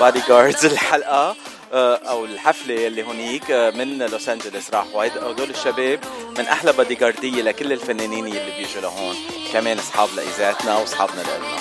bodyguards 0.00 0.64
الحلقة. 0.64 1.36
أو 1.72 2.24
الحفلة 2.24 2.86
اللي 2.86 3.02
هونيك 3.02 3.50
آه، 3.50 3.70
من 3.70 3.98
لوس 3.98 4.28
انجلوس 4.28 4.70
راحوا 4.70 5.04
هيدا- 5.04 5.22
هدول 5.22 5.50
الشباب 5.50 6.00
من 6.38 6.44
أحلى 6.46 6.72
بادي 6.72 6.94
جارديه 6.94 7.42
لكل 7.42 7.72
الفنانين 7.72 8.26
اللي 8.26 8.52
بيجوا 8.58 8.82
لهون. 8.82 9.16
كمان 9.52 9.78
أصحاب 9.78 10.08
لإذاعتنا 10.16 10.76
وأصحابنا 10.78 11.20
لنا 11.20 11.58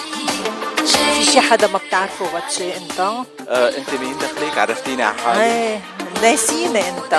في 0.86 1.32
شي 1.32 1.42
حدا 1.42 1.68
ما 1.68 1.78
بتعرفه 1.88 2.32
باتشي 2.34 2.78
أنت؟ 2.78 3.00
آه، 3.00 3.78
أنت 3.78 3.90
مين 4.02 4.18
دخلك؟ 4.18 4.58
عرفتيني 4.58 5.04
على 5.04 5.18
حالي. 5.18 5.44
إيه 5.44 5.80
ناسيني 6.22 6.90
أنت. 6.90 7.14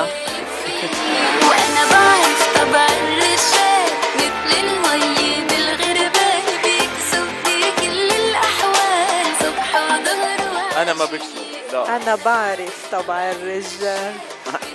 وأنا 1.48 1.90
بعرف 1.90 2.54
طبع 2.54 2.86
الرجال 2.86 3.90
مثل 4.16 4.58
المي 4.58 5.46
بالغربال 5.48 6.44
بيكسب 6.64 7.26
بكل 7.44 8.10
الأحوال. 8.12 9.26
صبح 9.40 9.74
وظهر 9.74 10.82
أنا 10.82 10.94
ما 10.94 11.04
بكسب. 11.04 11.43
لا. 11.74 11.96
أنا 11.96 12.14
بعرف 12.14 12.88
طبع 12.92 13.30
الرجال. 13.30 14.14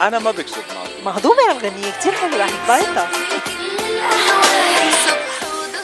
أنا 0.01 0.19
ما 0.19 0.31
بكسب 0.31 0.63
ماضي. 0.75 1.03
مهضومة 1.05 1.51
الغنية 1.51 1.91
كتير 1.99 2.11
حلوة 2.11 2.45
حبيتها 2.45 3.09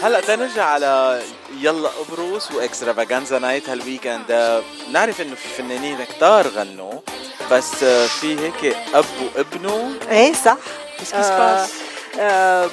هلأ 0.03 0.19
تنرجع 0.21 0.65
على 0.65 1.21
يلا 1.59 1.89
قبرص 1.89 2.51
و 2.51 2.58
extravaganza 2.58 3.39
night 3.39 3.69
هال 3.69 3.82
weekend. 3.82 4.31
آه، 4.31 4.63
بنعرف 4.87 5.21
إنه 5.21 5.35
في 5.35 5.47
فنانين 5.57 6.03
كتار 6.03 6.47
غنوا 6.47 6.99
بس 7.51 7.83
آه، 7.83 8.07
في 8.07 8.39
هيك 8.39 8.77
أب 8.93 9.05
وابنه. 9.35 9.91
إيه 10.11 10.33
صح. 10.33 10.57
se 11.11 11.13
آه، 11.15 11.65
passe؟ 11.65 11.69
آه، 12.19 12.69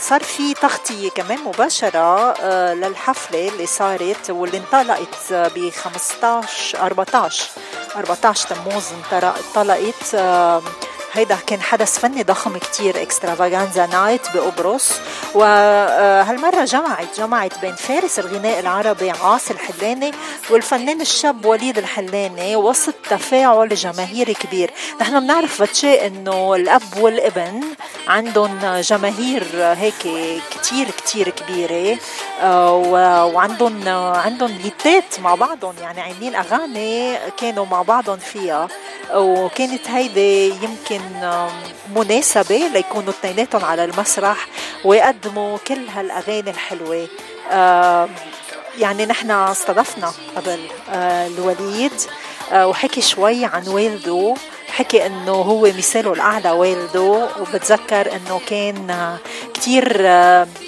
صار 0.00 0.22
في 0.22 0.54
تغطية 0.54 1.10
كمان 1.10 1.38
مباشرة 1.38 2.32
آه، 2.40 2.74
للحفلة 2.74 3.48
اللي 3.48 3.66
صارت 3.66 4.30
واللي 4.30 4.58
انطلقت 4.58 5.32
ب 5.32 5.70
15 5.70 6.78
14 6.82 7.50
14 7.96 8.48
تموز 8.48 8.84
انطلق- 8.92 9.36
انطلقت 9.46 10.14
هيدا 11.18 11.38
كان 11.46 11.62
حدث 11.62 11.98
فني 11.98 12.22
ضخم 12.22 12.56
كتير 12.58 13.02
اكسترافاغانزا 13.02 13.86
نايت 13.86 14.20
بقبرص. 14.34 14.92
وهالمرة 15.34 16.64
جمعت 16.64 17.18
جمعت 17.18 17.58
بين 17.58 17.74
فارس 17.74 18.18
الغناء 18.18 18.60
العربي 18.60 19.10
عاصي 19.10 19.52
الحلاني 19.52 20.10
والفنان 20.50 21.00
الشاب 21.00 21.44
وليد 21.44 21.78
الحلاني 21.78 22.56
وسط 22.56 22.94
تفاعل 23.10 23.68
جماهيري 23.68 24.34
كبير. 24.34 24.70
نحن 25.00 25.20
بنعرف 25.20 25.62
بتشي 25.62 26.06
إنه 26.06 26.54
الأب 26.54 26.96
والابن 27.00 27.60
عندهم 28.08 28.80
جماهير 28.80 29.44
هيك 29.54 29.94
كتير 30.50 30.90
كتير 30.90 31.28
كبيرة 31.28 31.98
آه، 32.42 32.74
وعندهم 33.34 33.88
عندهم 34.14 34.50
ليتات 34.50 35.20
مع 35.20 35.34
بعضهم 35.34 35.74
يعني 35.82 36.00
عاملين 36.00 36.34
أغاني 36.34 37.18
كانوا 37.36 37.66
مع 37.66 37.82
بعضهم 37.82 38.16
فيها. 38.18 38.68
وكانت 39.14 39.90
هيدي 39.90 40.48
يمكن 40.48 41.00
مناسبة 41.94 42.56
ليكونوا 42.72 43.10
اثنيناتهم 43.10 43.64
على 43.64 43.84
المسرح 43.84 44.46
ويقدموا 44.84 45.58
كل 45.58 45.88
هالأغاني 45.88 46.50
الحلوة. 46.50 47.08
يعني 48.78 49.06
نحن 49.06 49.30
استضفنا 49.30 50.12
قبل 50.36 50.58
آه، 50.90 51.26
الوليد 51.26 51.92
آه، 52.52 52.66
وحكي 52.66 53.00
شوي 53.00 53.44
عن 53.44 53.68
والده. 53.68 54.34
حكي 54.70 55.06
إنه 55.06 55.32
هو 55.32 55.60
مثاله 55.60 56.12
الأعلى 56.12 56.50
والده 56.50 57.28
وبتذكر 57.40 58.12
إنه 58.16 58.40
كان 58.48 59.16
كتير 59.54 59.88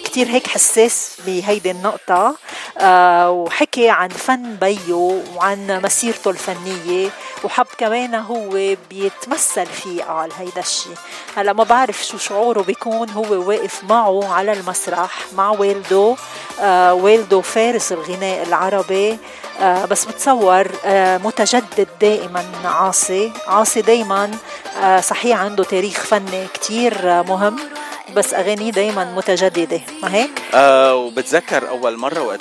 كتير 0.04 0.26
هيك 0.28 0.46
حساس 0.46 1.16
بهيدي 1.26 1.70
النقطة. 1.70 2.34
آه، 2.78 3.30
وحكي 3.30 3.90
عن 3.90 4.08
فن 4.08 4.56
بيو 4.60 5.22
وعن 5.36 5.80
مسيرته 5.84 6.30
الفنية. 6.30 7.10
وحب 7.44 7.66
كمان 7.78 8.14
هو 8.14 8.76
بيتمثل 8.90 9.66
فيه 9.66 10.04
قال 10.04 10.30
هيدا 10.38 10.60
الشيء 10.60 10.96
هلا 11.36 11.52
ما 11.52 11.64
بعرف 11.64 12.06
شو 12.06 12.18
شعوره 12.18 12.62
بيكون 12.62 13.10
هو 13.10 13.48
واقف 13.48 13.84
معه 13.84 14.32
على 14.34 14.52
المسرح 14.52 15.10
مع 15.36 15.50
والده. 15.50 16.16
آه، 16.60 16.94
والده 16.94 17.40
فارس 17.40 17.92
الغناء 17.92 18.42
العربي. 18.42 19.18
بس 19.62 20.04
بتصور 20.04 20.66
آه، 20.84 21.18
متجدد 21.18 21.88
دائما 22.00 22.44
عاصي. 22.64 23.32
عاصي 23.46 23.82
دائما 23.82 24.30
آه، 24.82 25.00
صحيح 25.00 25.40
عنده 25.40 25.64
تاريخ 25.64 25.96
فني 26.04 26.46
كتير 26.54 27.10
آه، 27.10 27.22
مهم 27.22 27.56
بس 28.16 28.34
أغانيه 28.34 28.70
دائما 28.72 29.04
متجددة. 29.04 29.80
ما 30.02 30.14
هيك؟ 30.14 30.30
آه 30.54 30.94
وبتذكر 30.94 31.68
أول 31.68 31.96
مرة 31.96 32.20
وقت 32.22 32.40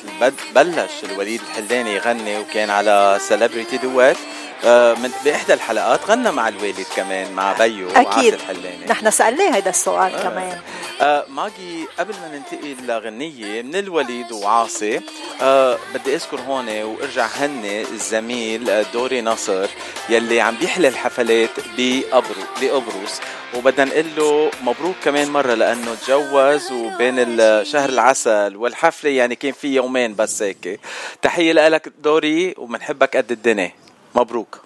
بلش 0.56 0.92
الوليد 1.04 1.42
الحلاني 1.42 1.96
يغني 1.96 2.40
وكان 2.40 2.70
على 2.70 3.18
Celebrity 3.28 3.78
Duets 3.78 4.18
آه 4.18 4.49
من 4.64 5.12
بإحدى 5.26 5.54
الحلقات 5.54 6.06
غنى 6.10 6.32
مع 6.32 6.48
الوالد 6.48 6.86
كمان 6.96 7.32
مع 7.34 7.54
بيو 7.54 7.90
أكيد. 7.90 8.34
الحلاني 8.34 8.86
نحن 8.90 9.12
سألناه 9.12 9.50
هذا 9.58 9.70
السؤال 9.70 10.16
آه. 10.16 10.24
كمان. 10.24 10.58
آه 11.02 11.26
ماجي 11.30 11.86
قبل 12.00 12.14
ما 12.14 12.38
ننتقل 12.38 12.76
لغنية 12.88 13.62
من 13.62 13.76
الوليد 13.76 14.32
وعاصي 14.32 15.02
آه 15.42 15.78
بدي 15.94 16.16
أذكر 16.16 16.40
هون 16.42 16.82
وأرجع 16.84 17.26
هني 17.26 17.82
الزميل 17.82 18.70
آه، 18.70 18.86
دوري 18.94 19.22
نصر 19.22 19.68
يلي 20.10 20.42
عم 20.42 20.56
بيحلى 20.56 20.88
الحفلات 20.88 21.50
بقبرو 21.78 22.42
بقبرص 22.62 23.22
وبدنا 23.56 23.86
نقول 23.86 24.06
له 24.18 24.52
مبروك 24.64 24.96
كمان 25.04 25.30
مرة 25.30 25.54
لأنه 25.54 25.96
تجوز 25.96 26.72
وبين 26.72 27.38
شهر 27.64 27.90
العسل 27.90 28.56
والحفلة 28.56 29.10
يعني 29.12 29.36
كان 29.36 29.52
في 29.52 29.68
يومين 29.76 30.16
بس 30.16 30.42
هيك. 30.44 30.80
تحية 31.22 31.54
لك 31.54 31.92
دوري 32.04 32.54
وبنحبك 32.58 33.18
قد 33.18 33.32
الدنيا. 33.32 33.72
مبروك 34.20 34.62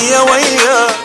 الدنيا 0.00 0.20
وياك 0.20 0.99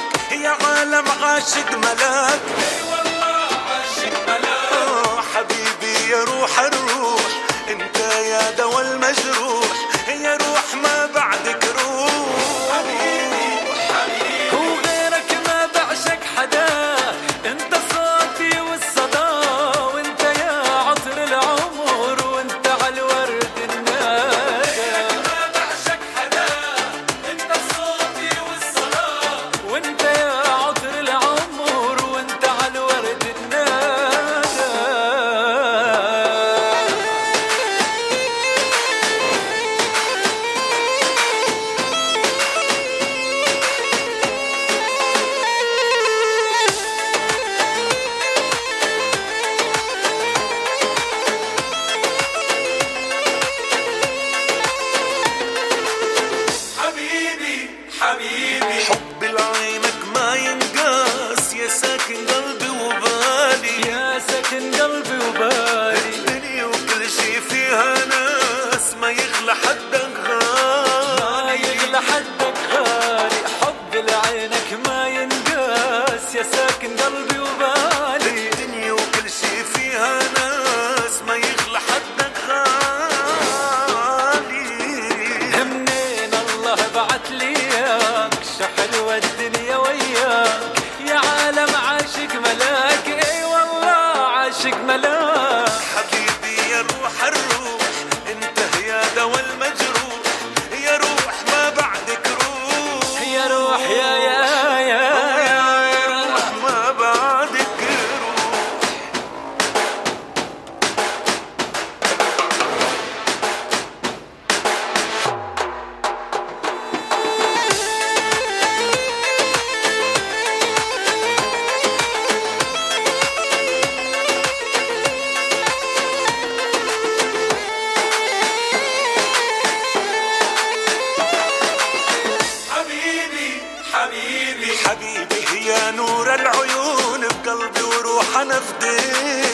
one 138.46 138.56
of 138.56 138.80
these. 138.80 139.45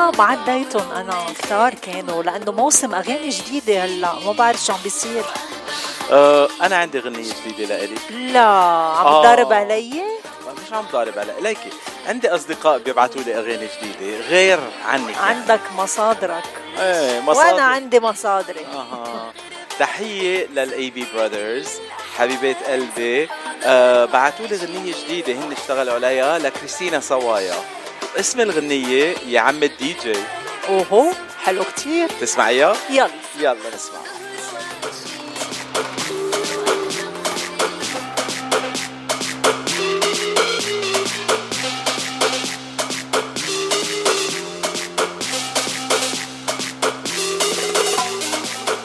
آه 0.00 0.10
ما 0.18 0.24
عديتهم 0.24 0.92
أنا 0.92 1.26
كتار 1.38 1.74
كانوا 1.74 2.22
لأنه 2.22 2.52
موسم 2.52 2.94
أغاني 2.94 3.28
جديدة 3.28 3.84
هلأ 3.84 4.14
ما 4.26 4.32
بعرف 4.32 4.64
شو 4.64 4.72
عم 4.72 4.78
بيصير. 4.84 5.24
أه 6.10 6.48
أنا 6.62 6.76
عندي 6.76 6.98
غنية 6.98 7.32
جديدة 7.46 7.76
لإلك 7.76 8.00
لا 8.10 8.40
عم 8.40 9.06
آه. 9.06 9.54
علي؟ 9.54 10.02
مش 10.66 10.72
عم 10.72 10.84
ضارب 10.92 11.18
على 11.18 11.34
ليكي. 11.40 11.70
عندي 12.06 12.34
أصدقاء 12.34 12.78
بيبعتوا 12.78 13.22
لي 13.22 13.34
أغاني 13.34 13.68
جديدة 13.80 14.20
غير 14.28 14.60
عنك 14.86 15.16
يعني. 15.16 15.16
عندك 15.16 15.60
مصادرك. 15.76 16.44
إيه 16.78 17.20
مصادر 17.20 17.52
وأنا 17.52 17.62
عندي 17.62 18.00
مصادري. 18.00 18.66
أها. 18.74 19.32
تحية 19.78 20.46
للاي 20.46 20.90
بي 20.90 21.06
براذرز 21.14 21.68
حبيبات 22.18 22.56
قلبي. 22.66 23.28
آه 23.64 24.04
بعتوا 24.04 24.46
لي 24.46 24.56
غنية 24.56 24.94
جديدة 25.04 25.32
هن 25.32 25.52
اشتغلوا 25.52 25.94
عليها 25.94 26.38
لكريستينا 26.38 27.00
صوايا 27.00 27.54
اسم 28.18 28.40
الغنية 28.40 29.14
يا 29.26 29.40
عم 29.40 29.62
الدي 29.62 29.96
جي. 30.02 30.16
اوهو 30.68 31.12
حلو 31.44 31.64
كتير. 31.64 32.08
تسمعيها؟ 32.20 32.76
يلا. 32.90 33.10
يلا 33.38 33.54
نسمع. 33.54 34.00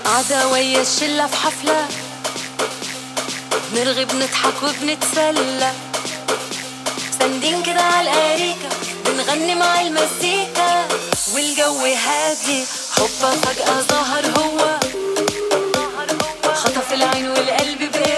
قعدة 0.06 0.48
ويا 0.48 0.82
الشلة 0.82 1.28
في 1.28 1.36
حفلة. 1.36 1.88
بنرغي 3.72 4.06
بنضحك 4.06 4.64
وبنتسلى. 4.64 5.72
ساندين 7.20 7.64
كده 7.64 7.82
على 7.82 8.12
الأريكة. 8.12 8.75
بنغني 9.28 9.56
مع 9.56 9.82
المزيكا. 9.82 10.88
والجو 11.34 11.86
هادي. 11.86 12.64
هوبا 13.00 13.36
فجأة 13.36 13.82
ظهر 13.82 14.26
هو. 14.26 14.80
خطف 16.54 16.94
العين 16.94 17.30
والقلب 17.30 17.92
بقوة 17.92 18.15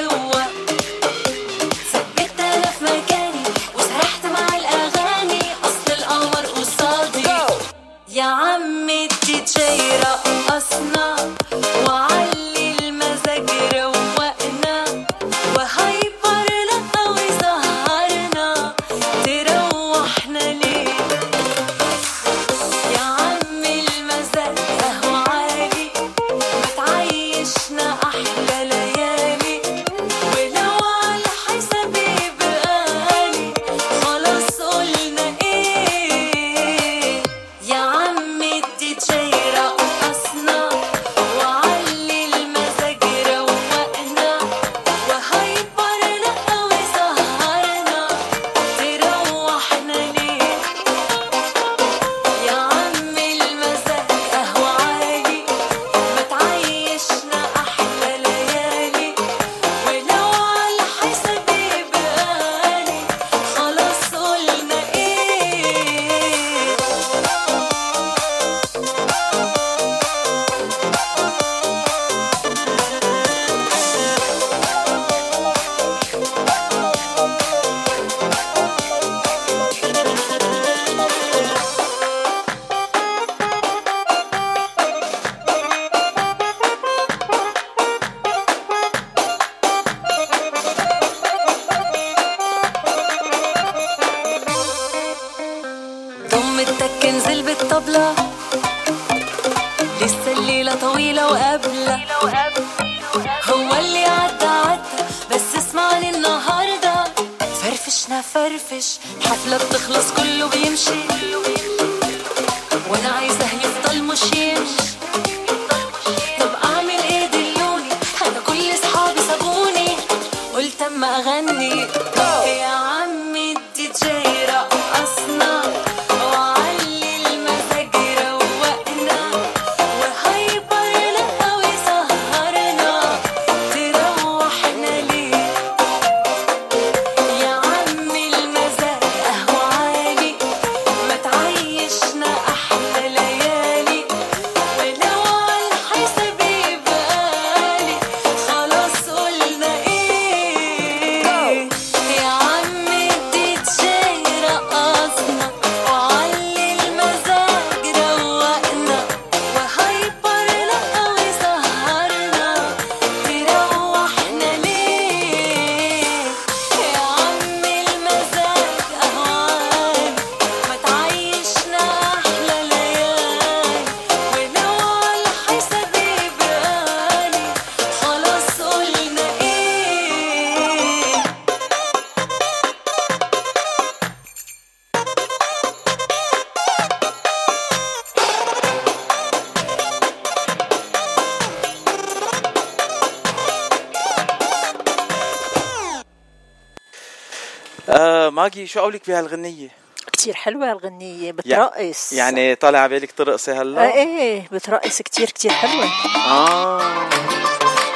ماجي 198.48 198.68
شو 198.68 198.80
قولك 198.80 199.02
بهالغنية؟ 199.08 199.70
كتير 200.14 200.34
حلوة 200.34 200.72
الغنية 200.72 201.32
بترقص. 201.32 202.14
يعني 202.14 202.56
طالع 202.56 202.80
على 202.80 202.90
بالك 203.00 203.12
ترقصي 203.12 203.52
هلا؟ 203.52 203.82
آه 203.86 203.94
إيه 203.94 204.48
بترقص 204.52 205.02
كتير 205.02 205.28
كتير 205.28 205.52
حلوة. 205.52 205.86
آه. 206.28 207.10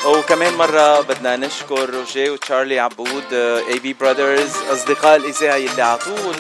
وكمان 0.06 0.54
مرة 0.54 1.02
بدنا 1.02 1.36
نشكر 1.36 1.90
روجيه 1.90 2.32
وتشارلي 2.32 2.80
عبود 2.80 3.34
اي 3.34 3.80
بي 3.80 3.94
براذرز 3.94 4.56
أصدقاء 4.72 5.16
الإذاعة 5.16 5.56
اللي 5.58 5.82
على 5.82 5.98
طول 6.00 6.36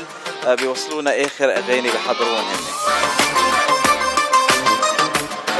آه، 0.46 0.56
بيوصلونا 0.56 1.26
آخر 1.26 1.46
أغاني 1.58 1.90
بحضرون 1.90 2.38
هن. 2.44 2.60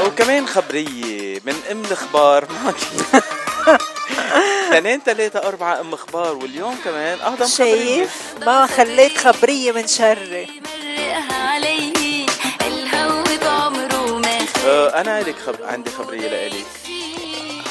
وكمان 0.06 0.46
خبرية 0.46 1.40
من 1.44 1.54
أم 1.70 1.82
الأخبار. 1.84 2.48
ماجي 2.64 2.86
اثنين 4.72 5.00
ثلاثة 5.06 5.38
أربعة 5.48 5.80
أم 5.80 5.94
أخبار. 5.94 6.34
واليوم 6.34 6.76
كمان 6.84 7.20
أهضم 7.20 7.46
شايف؟ 7.46 8.31
ما 8.46 8.66
خليت 8.66 9.18
خبرية 9.18 9.72
من 9.72 9.86
شري 9.86 10.48
مرقها 10.64 11.48
علي. 11.50 12.26
الهو 12.66 13.22
بعمره 13.42 14.18
ما 14.18 14.38
آه، 14.66 15.00
أنا 15.00 15.16
عندك 15.16 15.34
خب... 15.46 15.54
عندي 15.62 15.90
خبرية 15.90 16.28
لإلك. 16.28 16.66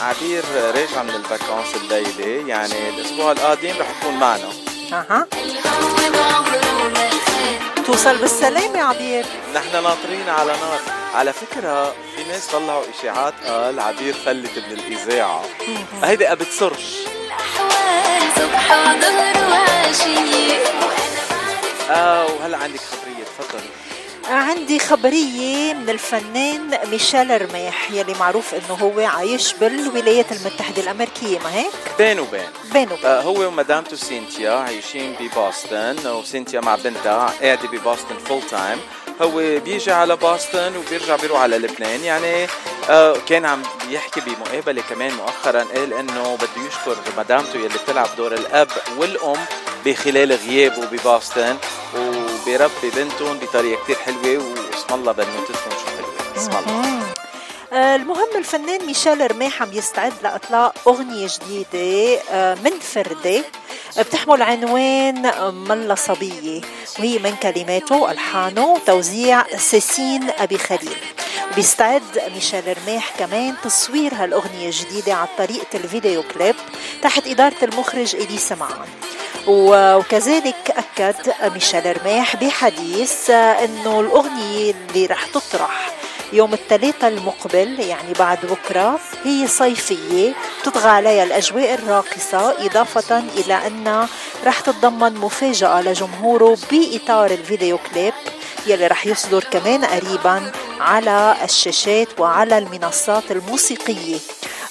عبير 0.01 0.43
راجعة 0.75 1.03
من 1.03 1.09
الفاكونس 1.15 1.75
الليلة 1.75 2.47
يعني 2.47 2.89
الأسبوع 2.89 3.31
القادم 3.31 3.73
رح 3.79 3.87
تكون 4.01 4.13
معنا. 4.13 4.49
أها. 4.93 5.27
توصل 7.87 8.17
بالسلامة 8.17 8.81
عبير. 8.81 9.25
نحن 9.55 9.83
ناطرين 9.83 10.29
على 10.29 10.51
نار. 10.51 10.79
على 11.15 11.33
فكرة 11.33 11.85
في 12.15 12.23
ناس 12.29 12.47
طلعوا 12.47 12.83
إشاعات 12.99 13.33
قال 13.47 13.79
عبير 13.79 14.13
فلت 14.13 14.57
من 14.57 14.71
الإذاعة. 14.79 15.43
هيدي 16.03 16.35
بتصرش. 16.35 16.79
صبح 16.79 17.00
وظهر 18.71 19.49
وعشية 19.51 20.57
آه 21.89 22.25
وهلا 22.25 22.57
عندك 22.57 22.79
خبرية 22.79 23.23
تفضلي. 23.23 23.69
عندي 24.29 24.79
خبرية 24.79 25.73
من 25.73 25.89
الفنان 25.89 26.77
ميشيل 26.91 27.41
رماح 27.41 27.91
يلي 27.91 28.13
معروف 28.19 28.53
إنه 28.53 28.75
هو 28.75 28.99
عايش 29.07 29.53
بالولايات 29.53 30.25
المتحدة 30.31 30.81
الأمريكية 30.83 31.39
ما 31.39 31.53
هيك؟ 31.55 31.71
بين 31.97 32.19
وبين. 32.19 32.47
بينه 32.73 32.93
وبين. 32.93 33.05
آه 33.05 33.21
هو 33.21 33.47
ومدامته 33.47 33.95
سينتيا 33.95 34.51
عايشين 34.51 35.15
ب 35.15 35.28
Boston 35.28 36.05
وسينتيا 36.05 36.59
مع 36.61 36.75
بنتها 36.75 37.33
قاعدة 37.41 37.67
ب 37.69 38.27
Boston 38.27 38.41
full-time 38.51 38.79
هو 39.21 39.59
بيجي 39.59 39.91
على 39.91 40.17
بoston 40.17 40.77
وبيرجع 40.77 41.15
بيروح 41.15 41.41
على 41.41 41.57
لبنان 41.57 42.03
يعني 42.03 42.47
آه 42.91 43.15
كان 43.29 43.45
عم 43.45 43.63
بيحكي 43.87 44.21
بمقابلة 44.21 44.81
كمان 44.89 45.13
مؤخرا 45.13 45.63
قال 45.63 45.93
إنه 45.93 46.35
بده 46.35 46.67
يشكر 46.67 46.95
مدامته 47.17 47.55
يلي 47.59 47.77
بتلعب 47.83 48.07
دور 48.17 48.33
الأب 48.33 48.67
والأم 48.97 49.37
بخلال 49.85 50.31
غيابه 50.33 50.87
ببoston 50.89 51.55
وبيربي 51.97 52.89
بنتهم 52.95 53.37
بطريقة 53.37 53.83
كتير 53.83 53.95
حلوة 53.95 54.37
واسم 54.37 54.93
الله 54.93 55.11
بنوتتهم 55.11 55.71
شو 55.71 55.87
حلوة. 55.97 56.37
اسم 56.37 56.51
الله. 56.51 57.01
آه، 57.73 57.95
المهم 57.95 58.27
الفنان 58.35 58.85
ميشيل 58.85 59.31
رماح 59.31 59.61
عم 59.61 59.73
يستعد 59.73 60.13
لإطلاق 60.23 60.73
أغنية 60.87 61.27
جديدة 61.27 62.21
آه، 62.31 62.55
من 62.55 62.79
فردة. 62.79 63.43
آه، 63.97 64.01
بتحمل 64.01 64.41
عنوان 64.41 65.31
ملا 65.67 65.95
صبية 65.95 66.61
وهي 66.99 67.19
من 67.19 67.35
كلماته 67.35 67.95
وألحانه 67.95 68.65
وتوزيع 68.65 69.57
سيسين 69.57 70.29
أبي 70.39 70.57
خليل. 70.57 70.97
بيستعد 71.55 72.01
ميشيل 72.35 72.63
رماح 72.87 73.13
كمان 73.19 73.55
تصوير 73.63 74.13
هالأغنية 74.13 74.65
الجديدة 74.65 75.13
على 75.13 75.27
طريقة 75.37 75.65
الفيديو 75.73 76.23
كليب 76.23 76.55
تحت 77.01 77.27
إدارة 77.27 77.55
المخرج 77.63 78.15
إلي 78.15 78.37
سمعان. 78.37 78.87
و- 79.47 79.95
وكذلك 79.95 80.71
أكد 80.99 81.15
ميشيل 81.53 82.01
رماح 82.01 82.35
بحديث 82.35 83.29
أنه 83.29 83.99
الأغنية 83.99 84.73
اللي 84.89 85.05
رح 85.05 85.25
تطرح 85.25 85.91
يوم 86.33 86.53
الثلاثاء 86.53 87.09
المقبل 87.11 87.79
يعني 87.79 88.13
بعد 88.19 88.37
بكرة 88.45 88.99
هي 89.23 89.47
صيفية 89.47 90.33
تطغى 90.63 90.89
عليها 90.89 91.23
الأجواء 91.23 91.73
الراقصة 91.73 92.65
إضافة 92.65 93.23
إلى 93.37 93.67
أنها 93.67 94.07
رح 94.45 94.59
تتضمن 94.59 95.13
مفاجأة 95.13 95.81
لجمهوره 95.81 96.57
بإطار 96.71 97.31
الفيديو 97.31 97.77
كليب. 97.77 98.13
يلي 98.67 98.87
رح 98.87 99.05
يصدر 99.07 99.43
كمان 99.43 99.85
قريبا 99.85 100.51
على 100.79 101.35
الشاشات 101.43 102.19
وعلى 102.19 102.57
المنصات 102.57 103.31
الموسيقية. 103.31 104.17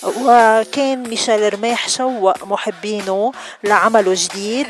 وكان 0.02 1.08
ميشيل 1.08 1.54
رماح 1.54 1.88
شوق 1.88 2.44
محبينه 2.44 3.32
لعمله 3.64 4.12
جديد 4.16 4.66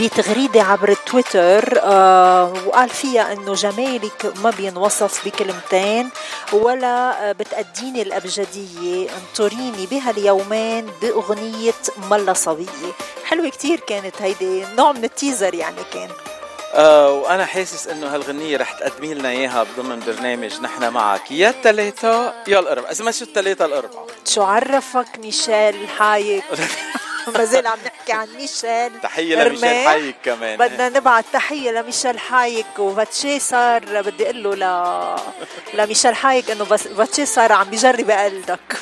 بتغريدة 0.00 0.62
عبر 0.62 0.94
تويتر 1.06 1.78
آه 1.82 2.52
وقال 2.66 2.88
فيها 2.88 3.32
إنه 3.32 3.54
جمالك 3.54 4.32
ما 4.42 4.50
بينوصف 4.50 5.24
بكلمتين 5.24 6.08
ولا 6.52 7.28
آه 7.28 7.32
بتأديني 7.32 8.02
الأبجدية. 8.02 9.08
انطريني 9.10 9.86
بهاليومين 9.86 10.86
بأغنية 11.02 11.72
ملا 12.10 12.32
صبية. 12.32 12.92
حلوة 13.24 13.48
كتير 13.48 13.80
كانت 13.80 14.22
هيدي 14.22 14.64
نوع 14.76 14.92
من 14.92 15.04
التيزر 15.04 15.54
يعني 15.54 15.76
كان. 15.92 16.08
آه 16.74 17.12
وأنا 17.12 17.44
حاسس 17.44 17.86
إنه 17.86 18.14
هالغنية 18.14 18.56
رح 18.56 18.72
تقدمي 18.72 19.14
لنا 19.14 19.28
إياها 19.28 19.66
ضمن 19.76 20.00
برنامج 20.00 20.60
نحن 20.60 20.88
معك. 20.88 21.30
يا 21.30 21.50
الثلاثة 21.50 22.32
يا 22.48 22.58
الأربعة. 22.58 22.90
اذا 22.90 23.04
ما 23.04 23.10
شو 23.10 23.24
الثلاثة 23.24 23.64
الأربعة؟ 23.64 24.06
شو 24.28 24.42
عرفك 24.42 25.18
ميشيل 25.18 25.88
حايك؟ 25.98 26.44
ما 27.38 27.44
زال 27.44 27.66
عم 27.66 27.78
نحكي 27.86 28.12
عن 28.12 28.28
ميشيل 28.36 29.00
تحية 29.02 29.44
لميشيل. 29.44 29.88
حيك 29.88 30.16
كمان. 30.24 30.58
بدنا 30.58 30.88
نبعت 30.88 31.24
تحية 31.32 31.70
لميشيل 31.70 32.18
حايك 32.18 32.78
وفاتشي 32.78 33.40
صار 33.40 34.02
بدي 34.02 34.24
أقول 34.24 34.42
له 34.42 34.54
ل... 34.54 35.16
لميشيل 35.74 36.14
حايك 36.14 36.50
إنه 36.50 36.64
بس 36.64 36.88
فاتشي 36.88 37.26
صار 37.26 37.52
عم 37.52 37.70
بيجرب 37.70 38.10
يقلدك 38.10 38.78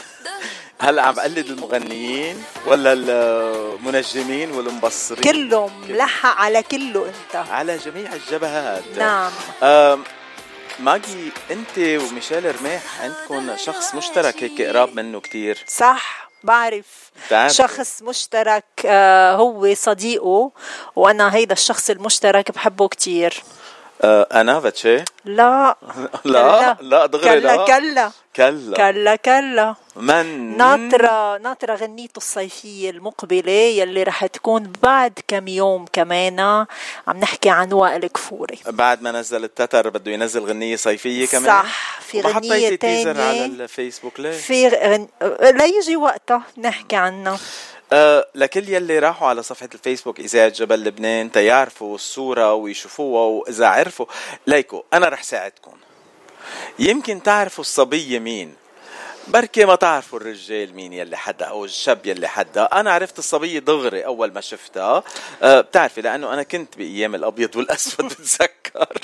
هلا 0.83 1.03
عم 1.03 1.15
بقلد 1.15 1.47
المغنيين 1.51 2.45
ولا 2.67 2.93
المنجمين 2.93 4.51
والمبصرين؟ 4.51 5.23
كلهم 5.23 5.71
ملحق 5.89 6.37
على 6.37 6.63
كله 6.63 7.07
أنت. 7.07 7.37
على 7.51 7.77
جميع 7.77 8.13
الجبهات. 8.13 8.83
نعم. 8.97 9.33
ماجي 10.81 11.33
أنت 11.51 11.79
وميشيل 11.79 12.61
رماح 12.61 12.83
عندكم 13.03 13.57
شخص 13.57 13.95
مشترك 13.95 14.43
هيك 14.43 14.63
قراب 14.63 14.95
منه 14.95 15.21
كتير. 15.21 15.65
صح 15.69 16.31
بعرف. 16.43 16.87
تعرف. 17.31 17.53
شخص 17.53 18.03
مشترك 18.03 18.65
آه 18.87 19.35
هو 19.35 19.75
صديقه 19.75 20.51
وأنا 20.97 21.35
هيدا 21.35 21.53
الشخص 21.53 21.91
المشترك 21.91 22.51
بحبه 22.51 22.89
كتير. 22.89 23.43
أنا 24.05 24.59
بتشي؟ 24.59 24.97
لا. 25.25 25.77
لا 26.25 26.77
لا 26.81 27.07
دغري 27.07 27.41
لا. 27.41 27.65
كلا. 27.65 28.11
كلا. 28.37 28.77
كلا 28.77 29.17
كلا. 29.17 29.75
من؟ 29.97 30.57
ناطرة 30.57 31.39
ناطرة 31.39 31.75
غنيته 31.75 32.17
الصيفية 32.17 32.91
المقبلة 32.91 33.53
يلي 33.53 34.03
رح 34.03 34.27
تكون 34.27 34.73
بعد 34.83 35.19
كم 35.29 35.49
يوم 35.49 35.85
كمان 35.93 36.41
عم 36.41 37.17
نحكي 37.21 37.51
عن 37.51 37.73
وائل 37.73 38.07
كفوري. 38.07 38.59
بعد 38.67 39.03
ما 39.03 39.13
نزل 39.13 39.45
التتر 39.45 39.89
بده 39.89 40.11
ينزل 40.13 40.41
غنية 40.45 40.77
صيفية 40.77 41.27
كمان؟ 41.27 41.47
صح 41.47 42.01
في 42.01 42.21
غنية 42.21 42.77
تانية 42.77 43.09
على 43.09 43.45
الفيسبوك 43.45 44.21
ليه؟ 44.21 44.33
في 44.33 44.69
غن... 44.69 45.09
ليجي 45.41 45.97
وقتها 45.97 46.43
نحكي 46.59 46.97
عنها. 46.97 47.39
أه 47.93 48.27
لكل 48.35 48.69
يلي 48.69 48.99
راحوا 48.99 49.29
على 49.29 49.43
صفحة 49.43 49.69
الفيسبوك 49.75 50.21
إذاعة 50.21 50.49
جبل 50.49 50.85
لبنان 50.85 51.33
تيعرفوا 51.33 51.95
الصورة 51.95 52.55
ويشوفوها 52.55 53.23
وإذا 53.23 53.67
عرفوا 53.67 54.07
ليكو 54.47 54.85
أنا 54.93 55.09
رح 55.09 55.23
ساعدكم. 55.23 55.77
يمكن 56.79 57.23
تعرفوا 57.23 57.65
الصبية 57.65 58.19
مين. 58.19 58.55
بركي 59.29 59.65
ما 59.65 59.75
تعرفوا 59.75 60.19
الرجال 60.19 60.75
مين 60.75 60.93
يلي 60.93 61.17
حدا 61.17 61.45
أو 61.45 61.65
الشاب 61.65 62.07
يلي 62.07 62.29
حدا. 62.29 62.65
أنا 62.65 62.93
عرفت 62.93 63.19
الصبية 63.19 63.59
دغري 63.59 64.05
أول 64.07 64.33
ما 64.33 64.41
شفتها. 64.41 65.03
أه 65.43 65.61
بتعرفي 65.61 66.01
لأنه 66.01 66.33
أنا 66.35 66.43
كنت 66.43 66.77
بأيام 66.77 67.15
الأبيض 67.15 67.57
والأسود 67.57 68.05
بتذكر. 68.13 68.99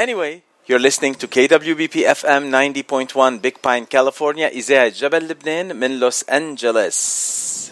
anyway 0.00 0.55
You're 0.67 0.79
listening 0.79 1.15
to 1.15 1.27
KWBP 1.27 2.05
FM 2.05 2.49
90.1 2.49 3.41
Big 3.41 3.61
Pine, 3.61 3.85
California, 3.85 4.47
إذاعة 4.47 4.89
جبل 4.89 5.27
لبنان 5.27 5.75
من 5.75 5.99
لوس 5.99 6.29
أنجلوس. 6.29 7.71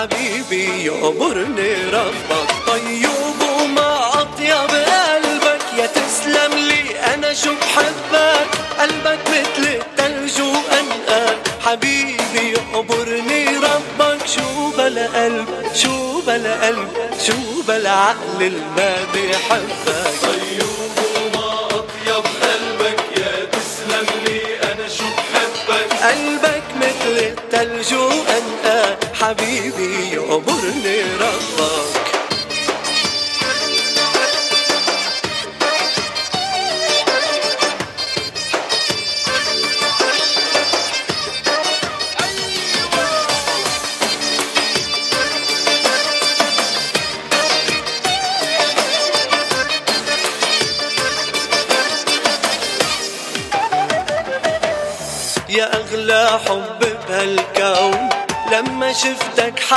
حبيبي 0.00 0.84
يعبرني 0.84 1.74
ربك 1.92 2.50
طيب 2.66 3.40
وما 3.42 4.08
أطيب 4.08 4.70
قلبك. 4.70 5.60
يا 5.78 5.86
تسلم 5.86 6.52
لي 6.54 7.14
أنا 7.14 7.34
شو 7.34 7.54
بحبك. 7.54 8.48
قلبك 8.80 9.18
مثل 9.28 9.68
التلج 9.68 10.40
وأنقى 10.40 11.36
حبيبي 11.64 12.56
يعبرني 12.56 13.46
ربك. 13.56 14.26
شو 14.26 14.70
بلا 14.78 15.06
قلب 15.24 15.48
شو 15.74 16.20
بلا 16.20 16.66
قلب 16.66 16.88
شو 17.26 17.62
بلا 17.68 17.90
عقل 17.90 18.42
الما 18.42 18.94
بحبك 19.14 20.12
طيب 20.22 20.79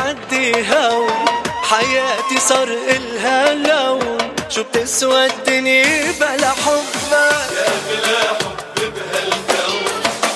حدي 0.04 0.52
هون 0.70 1.26
حياتي 1.64 2.40
صار 2.40 2.68
إلها 2.68 3.54
لون. 3.54 4.18
شو 4.50 4.64
بتسوى 4.64 5.26
الدنيا 5.26 6.12
بلا 6.20 6.50
حبك 6.50 7.12
يا 7.12 7.70
أغلى 7.76 8.20
حب؟ 8.40 8.94
بهالكون 8.96 9.84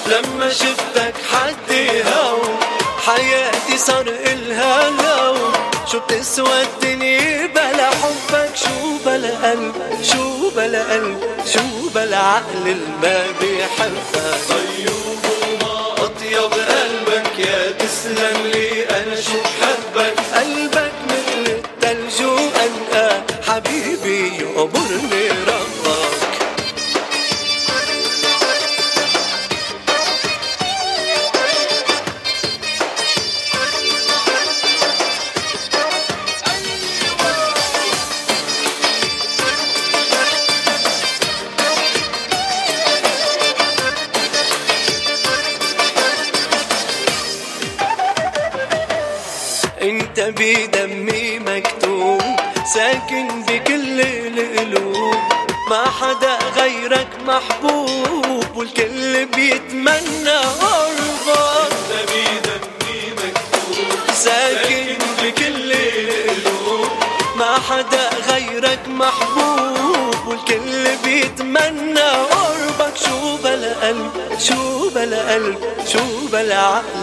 لما 0.08 0.50
شفتك 0.50 1.14
حدي 1.32 2.04
هون 2.04 2.60
حياتي 3.06 3.78
صار 3.78 4.08
إلها 4.08 4.90
لون. 4.90 5.54
شو 5.92 6.00
بتسوى 6.00 6.62
الدنيا 6.62 7.48
بلا 7.56 7.90
حبك؟ 7.90 8.56
شو 8.56 8.98
بلا 9.06 9.50
قلب؟ 9.50 9.76
شو 10.04 10.50
بلا 10.56 10.94
قلب؟ 10.94 11.20
شو 11.54 11.90
بلا 11.96 12.18
عقل 12.18 12.68
الما 12.68 13.26
بيحبك؟ 13.42 14.38
طيب 14.50 15.37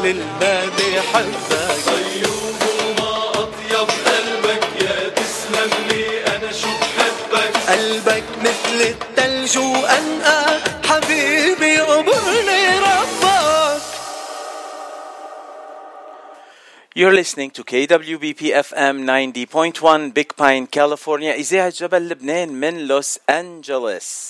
الما 0.04 0.70
بيحبك 0.76 1.76
طيب 1.86 2.26
وما 2.88 3.30
أطيب. 3.30 3.88
قلبك 4.06 4.64
يا 4.82 5.08
تسلم 5.08 5.70
لي 5.88 6.26
أنا 6.26 6.52
شو 6.52 6.68
بحبك؟ 6.68 7.56
قلبك 7.68 8.24
مثل 8.42 8.80
التلج 8.80 9.58
وأنقى. 9.58 10.60
حبيبي 10.88 11.80
قبرني 11.80 12.78
ربك. 12.78 13.82
You're 16.96 17.12
listening 17.12 17.50
to 17.50 17.64
KWBP 17.64 18.40
FM 18.68 18.96
90.1 19.04 20.12
Big 20.14 20.36
Pine, 20.36 20.66
California, 20.68 21.34
إذاعة 21.34 21.68
جبل 21.68 22.08
لبنان 22.08 22.48
من 22.48 22.86
لوس 22.86 23.18
أنجلوس. 23.30 24.23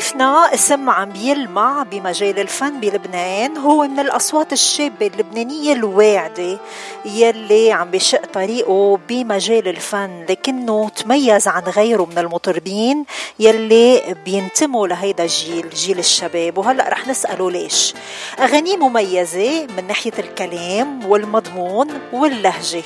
ضيفنا 0.00 0.54
اسم 0.54 0.90
عم 0.90 1.16
يلمع 1.16 1.82
بمجال 1.82 2.38
الفن 2.38 2.80
بلبنان. 2.80 3.56
هو 3.56 3.88
من 3.88 4.00
الأصوات 4.00 4.52
الشابة 4.52 5.06
اللبنانية 5.06 5.72
الواعدة 5.72 6.58
يلي 7.04 7.72
عم 7.72 7.90
بشق 7.90 8.26
طريقه 8.26 8.98
بمجال 9.08 9.68
الفن 9.68 10.26
لكنه 10.28 10.88
تميز 10.88 11.48
عن 11.48 11.62
غيره 11.62 12.04
من 12.04 12.18
المطربين 12.18 13.04
يلي 13.38 14.16
بينتموا 14.24 14.88
لهيدا 14.88 15.24
الجيل 15.24 15.70
جيل 15.70 15.98
الشباب. 15.98 16.58
وهلأ 16.58 16.88
رح 16.88 17.08
نسأله 17.08 17.50
ليش؟ 17.50 17.94
أغانيه 18.38 18.76
مميزة 18.76 19.66
من 19.76 19.86
ناحية 19.86 20.18
الكلام 20.18 21.10
والمضمون 21.10 21.88
واللهجة. 22.12 22.82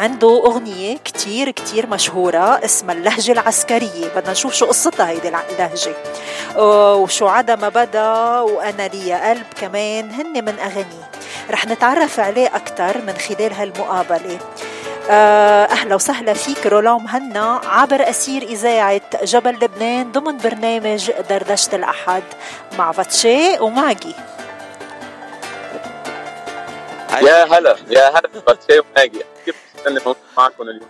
عنده 0.00 0.42
أغنية 0.46 0.96
كتير 1.04 1.50
كتير 1.50 1.86
مشهورة 1.86 2.64
اسمها 2.64 2.94
اللهجة 2.94 3.32
العسكرية. 3.32 4.08
بدنا 4.16 4.32
نشوف 4.32 4.54
شو 4.54 4.66
قصتها 4.66 5.08
هيدي 5.08 5.28
اللهجة. 5.28 5.94
آه 6.56 6.94
وشو 6.94 7.26
عدا 7.28 7.56
ما 7.56 7.68
بدا 7.68 8.40
وأنا 8.40 8.88
لي 8.88 9.12
قلب 9.12 9.46
كمان 9.60 10.10
هن 10.10 10.44
من 10.44 10.58
أغانيه 10.58 11.10
رح 11.50 11.66
نتعرف 11.66 12.20
عليه 12.20 12.56
أكتر 12.56 12.98
من 12.98 13.12
خلال 13.12 13.52
هالمقابلة. 13.52 14.38
آه، 15.10 15.64
أهلا 15.64 15.94
وسهلا 15.94 16.32
فيك 16.32 16.66
رولان 16.66 17.02
مهنا 17.02 17.60
عبر 17.66 18.08
أسير 18.10 18.42
إذاعة 18.42 19.00
جبل 19.22 19.50
لبنان 19.50 20.12
ضمن 20.12 20.36
برنامج 20.36 21.10
دردشة 21.30 21.76
الأحد. 21.76 22.22
مع 22.78 22.92
فاتشي 22.92 23.58
وماجي 23.60 24.14
يا 27.20 27.44
هلا 27.44 27.76
يا 27.90 28.08
هلا 28.08 28.28
باتشي 28.46 28.80
وماجي 28.80 29.22
كيف 29.46 29.56
معكم 30.38 30.62
اليوم؟ 30.62 30.88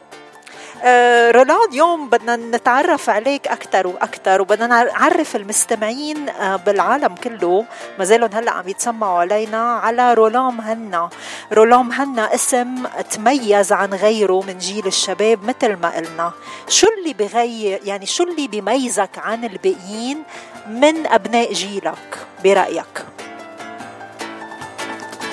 آه 0.84 1.30
رولان 1.30 1.58
اليوم 1.70 2.08
بدنا 2.08 2.36
نتعرف 2.36 3.10
عليك 3.10 3.48
أكثر 3.48 3.86
وأكثر 3.86 4.40
وبدنا 4.40 4.66
نعرف 4.66 5.36
المستمعين 5.36 6.28
آه 6.28 6.56
بالعالم 6.56 7.14
كله. 7.14 7.64
ما 7.98 8.04
زالهم 8.04 8.30
هلأ 8.34 8.50
عم 8.50 8.68
يتسمعوا 8.68 9.20
علينا 9.20 9.74
على 9.76 10.14
رولان 10.14 10.54
مهنا 10.54 11.10
رولان 11.52 11.86
مهنا 11.86 12.34
اسم 12.34 12.74
تميز 13.10 13.72
عن 13.72 13.94
غيره 13.94 14.42
من 14.46 14.58
جيل 14.58 14.86
الشباب 14.86 15.44
مثل 15.44 15.76
ما 15.76 15.96
قلنا. 15.96 16.32
شو 16.68 16.86
اللي 16.98 17.12
بغير 17.12 17.80
يعني 17.84 18.06
شو 18.06 18.24
اللي 18.24 18.48
بيميزك 18.48 19.18
عن 19.18 19.44
الباقيين 19.44 20.22
من 20.68 21.06
أبناء 21.06 21.52
جيلك؟ 21.52 22.18
برأيك؟ 22.44 23.04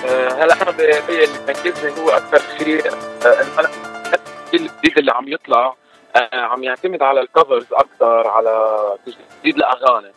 آه، 0.05 0.29
هلا 0.29 0.61
أنا 0.61 0.69
اللي 0.69 1.01
بيميزني 1.47 2.01
هو 2.01 2.09
أكثر 2.09 2.41
شيء 2.57 2.87
آه، 3.25 3.41
الجيل 3.41 4.69
الجديد 4.71 4.97
اللي 4.97 5.11
عم 5.11 5.27
يطلع 5.27 5.75
آه، 6.15 6.35
عم 6.35 6.63
يعتمد 6.63 7.03
على 7.03 7.21
الكفرز 7.21 7.65
أكثر 7.73 8.27
على 8.27 8.79
تجديد 9.05 9.57
الاغاني 9.57 10.11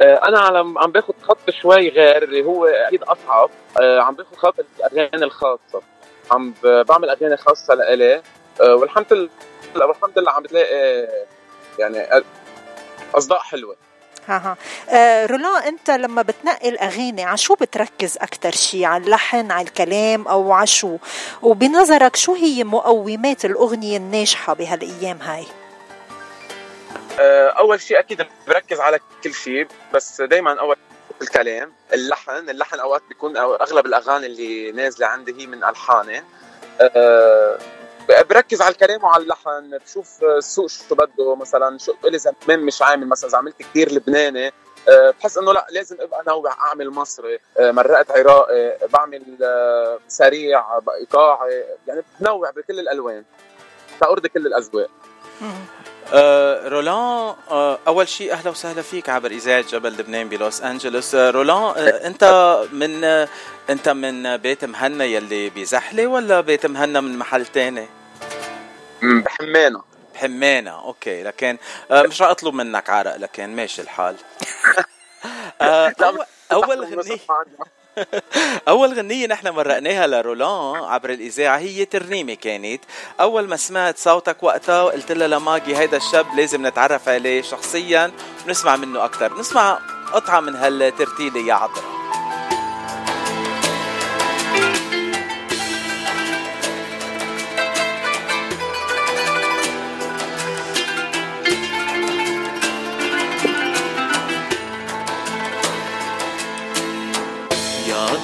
أنا 0.00 0.58
عم 0.76 0.92
باخذ 0.92 1.12
خط 1.22 1.50
شوي 1.50 1.88
غير 1.88 2.22
اللي 2.22 2.44
هو 2.44 2.66
أكيد 2.66 3.02
أصعب. 3.02 3.50
عم 3.78 4.14
باخذ 4.14 4.36
خط 4.36 4.54
الأغاني 4.80 5.24
الخاصة. 5.24 5.82
عم 6.30 6.54
بعمل 6.62 7.10
أغاني 7.10 7.36
خاصة 7.36 7.74
لإلي. 7.74 8.22
والحمد 8.60 9.12
لله 9.12 9.86
والحمد 9.86 10.18
لله 10.18 10.32
عم 10.32 10.42
بتلاقي 10.42 11.08
يعني 11.78 12.22
أصداء 13.14 13.38
حلوة. 13.38 13.76
ها. 14.28 14.36
ها 14.38 14.56
آه 14.96 15.26
رولا 15.26 15.68
انت 15.68 15.90
لما 15.90 16.22
بتنقي 16.22 16.68
الاغاني 16.68 17.24
على 17.24 17.36
شو 17.36 17.54
بتركز 17.54 18.16
أكثر 18.16 18.50
شيء 18.50 18.84
على 18.84 19.04
اللحن 19.04 19.50
على 19.50 19.66
الكلام 19.68 20.28
أو 20.28 20.52
على 20.52 20.66
شو؟ 20.66 20.96
وبنظرك 21.42 22.16
شو 22.16 22.34
هي 22.34 22.64
مقومات 22.64 23.44
الأغنية 23.44 23.96
الناجحة 23.96 24.54
بهالأيام 24.54 25.18
هاي؟ 25.22 25.44
آه 27.20 27.48
أول 27.48 27.80
شيء 27.80 27.98
أكيد 27.98 28.26
بركز 28.48 28.80
على 28.80 28.98
كل 29.24 29.34
شيء 29.34 29.66
بس 29.94 30.20
دائما 30.20 30.60
أول 30.60 30.76
الكلام 31.22 31.72
اللحن. 31.94 32.50
اللحن 32.50 32.78
أوقات 32.80 33.02
بيكون 33.08 33.36
أو 33.36 33.54
أغلب 33.54 33.86
الأغاني 33.86 34.26
اللي 34.26 34.72
نازلة 34.72 35.06
عندي 35.06 35.42
هي 35.42 35.46
من 35.46 35.64
الحاني 35.64 36.22
أه 36.80 37.58
بركز 38.08 38.62
على 38.62 38.72
الكلام 38.72 39.04
وعلى 39.04 39.22
اللحن 39.22 39.78
بشوف 39.86 40.24
السوق 40.24 40.68
شو 40.68 40.94
بده 40.94 41.34
مثلا 41.34 41.78
شو 41.78 41.94
لي 42.04 42.18
زمان 42.18 42.60
مش 42.60 42.82
عامل 42.82 43.08
مثلا 43.08 43.30
إذا 43.30 43.38
عملت 43.38 43.62
كثير 43.62 43.92
لبناني 43.92 44.52
أه، 44.88 45.14
بحس 45.20 45.38
إنه 45.38 45.52
لا 45.52 45.66
لازم 45.70 45.96
أبقى 46.00 46.22
نوع 46.28 46.52
أعمل 46.52 46.90
مصري 46.90 47.38
أه، 47.58 47.70
مرقت 47.70 48.10
عراقي 48.10 48.78
بعمل 48.92 49.22
أه، 49.42 49.98
سريع 50.08 50.64
إيقاعي 51.00 51.64
يعني 51.86 52.02
بنوع 52.20 52.50
بكل 52.50 52.78
الألوان 52.80 53.24
تأرضي 54.00 54.28
كل 54.28 54.46
الأذواق 54.46 54.90
رولان 56.68 57.34
أول 57.86 58.08
شيء 58.08 58.32
أهلا 58.32 58.50
وسهلا 58.50 58.82
فيك 58.82 59.08
عبر 59.08 59.30
إذاعة 59.30 59.60
جبل 59.60 59.92
لبنان 59.92 60.28
بلوس 60.28 60.62
أنجلوس 60.62 61.14
رولان 61.14 61.74
أنت 62.08 62.24
من 62.72 63.04
أنت 63.70 63.88
من 63.88 64.36
بيت 64.36 64.64
مهنا 64.64 65.04
يلي 65.04 65.50
بزحله 65.50 66.06
ولا 66.06 66.40
بيت 66.40 66.66
مهنا 66.66 67.00
من 67.00 67.18
محل 67.18 67.46
تاني؟ 67.46 67.97
بحمانة 69.02 69.82
بحمانة 70.14 70.70
أوكي. 70.70 71.22
لكن 71.22 71.58
آه، 71.90 72.02
مش 72.02 72.22
رح 72.22 72.28
أطلب 72.28 72.54
منك 72.54 72.90
عرق 72.90 73.16
لكن 73.16 73.56
ماشي 73.56 73.82
الحال. 73.82 74.16
آه، 75.60 75.94
أول 76.02 76.24
أول 76.52 76.84
غنية 76.84 77.18
أول 78.68 78.94
غنية 78.94 79.26
نحن 79.26 79.48
مرقناها 79.48 80.06
لرولان 80.06 80.84
عبر 80.84 81.10
الإذاعة 81.10 81.58
هي 81.58 81.84
ترنيمة 81.84 82.34
كانت. 82.34 82.84
أول 83.20 83.48
ما 83.48 83.56
سمعت 83.56 83.98
صوتك 83.98 84.42
وقتها 84.42 84.82
قلت 84.84 85.12
لها 85.12 85.28
لماجي 85.28 85.76
هيدا 85.76 85.96
الشاب 85.96 86.26
لازم 86.36 86.66
نتعرف 86.66 87.08
عليه 87.08 87.42
شخصيا 87.42 88.12
ونسمع 88.46 88.76
منه 88.76 89.04
أكثر 89.04 89.38
نسمع 89.38 89.78
قطعة 90.12 90.40
من 90.40 90.54
هالترتيلة 90.56 91.40
يا 91.40 91.54
عطرة 91.54 91.97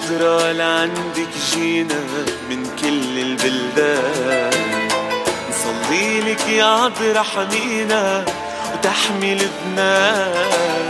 عطرة 0.05 0.53
لعندك 0.53 1.29
جينا 1.53 2.01
من 2.51 2.67
كل 2.81 3.19
البلدان. 3.19 4.89
نصلي 5.51 6.21
لك 6.21 6.49
يا 6.49 6.65
عطرة 6.65 7.23
حمينا 7.23 8.25
وتحمي 8.75 9.35
لبنان. 9.35 10.89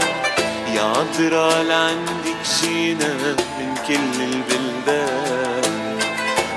يا 0.75 0.81
عطرة 0.81 1.61
لعندك 1.63 2.41
جينا 2.61 3.13
من 3.59 3.75
كل 3.87 4.21
البلدان. 4.21 5.99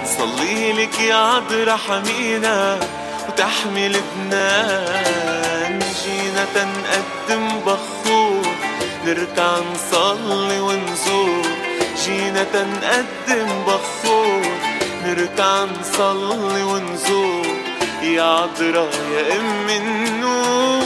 نصلي 0.04 0.72
لك 0.72 1.00
يا 1.00 1.14
عطرة 1.14 1.76
حمينا 1.76 2.78
وتحمي 3.28 3.88
لبنان. 3.88 5.78
جينا 5.78 6.46
تنقدم 6.54 7.61
بخور 7.66 8.46
نركع 9.06 9.59
نصلي 9.74 10.61
ونزور. 10.61 11.47
جينا 12.05 12.44
تنقدم 12.44 13.64
بخور. 13.66 14.42
نركع 15.05 15.64
نصلي 15.64 16.62
ونزور. 16.62 17.46
يا 18.03 18.22
عذرا 18.22 18.88
يا 19.12 19.36
أم 19.40 19.68
النور. 19.68 20.82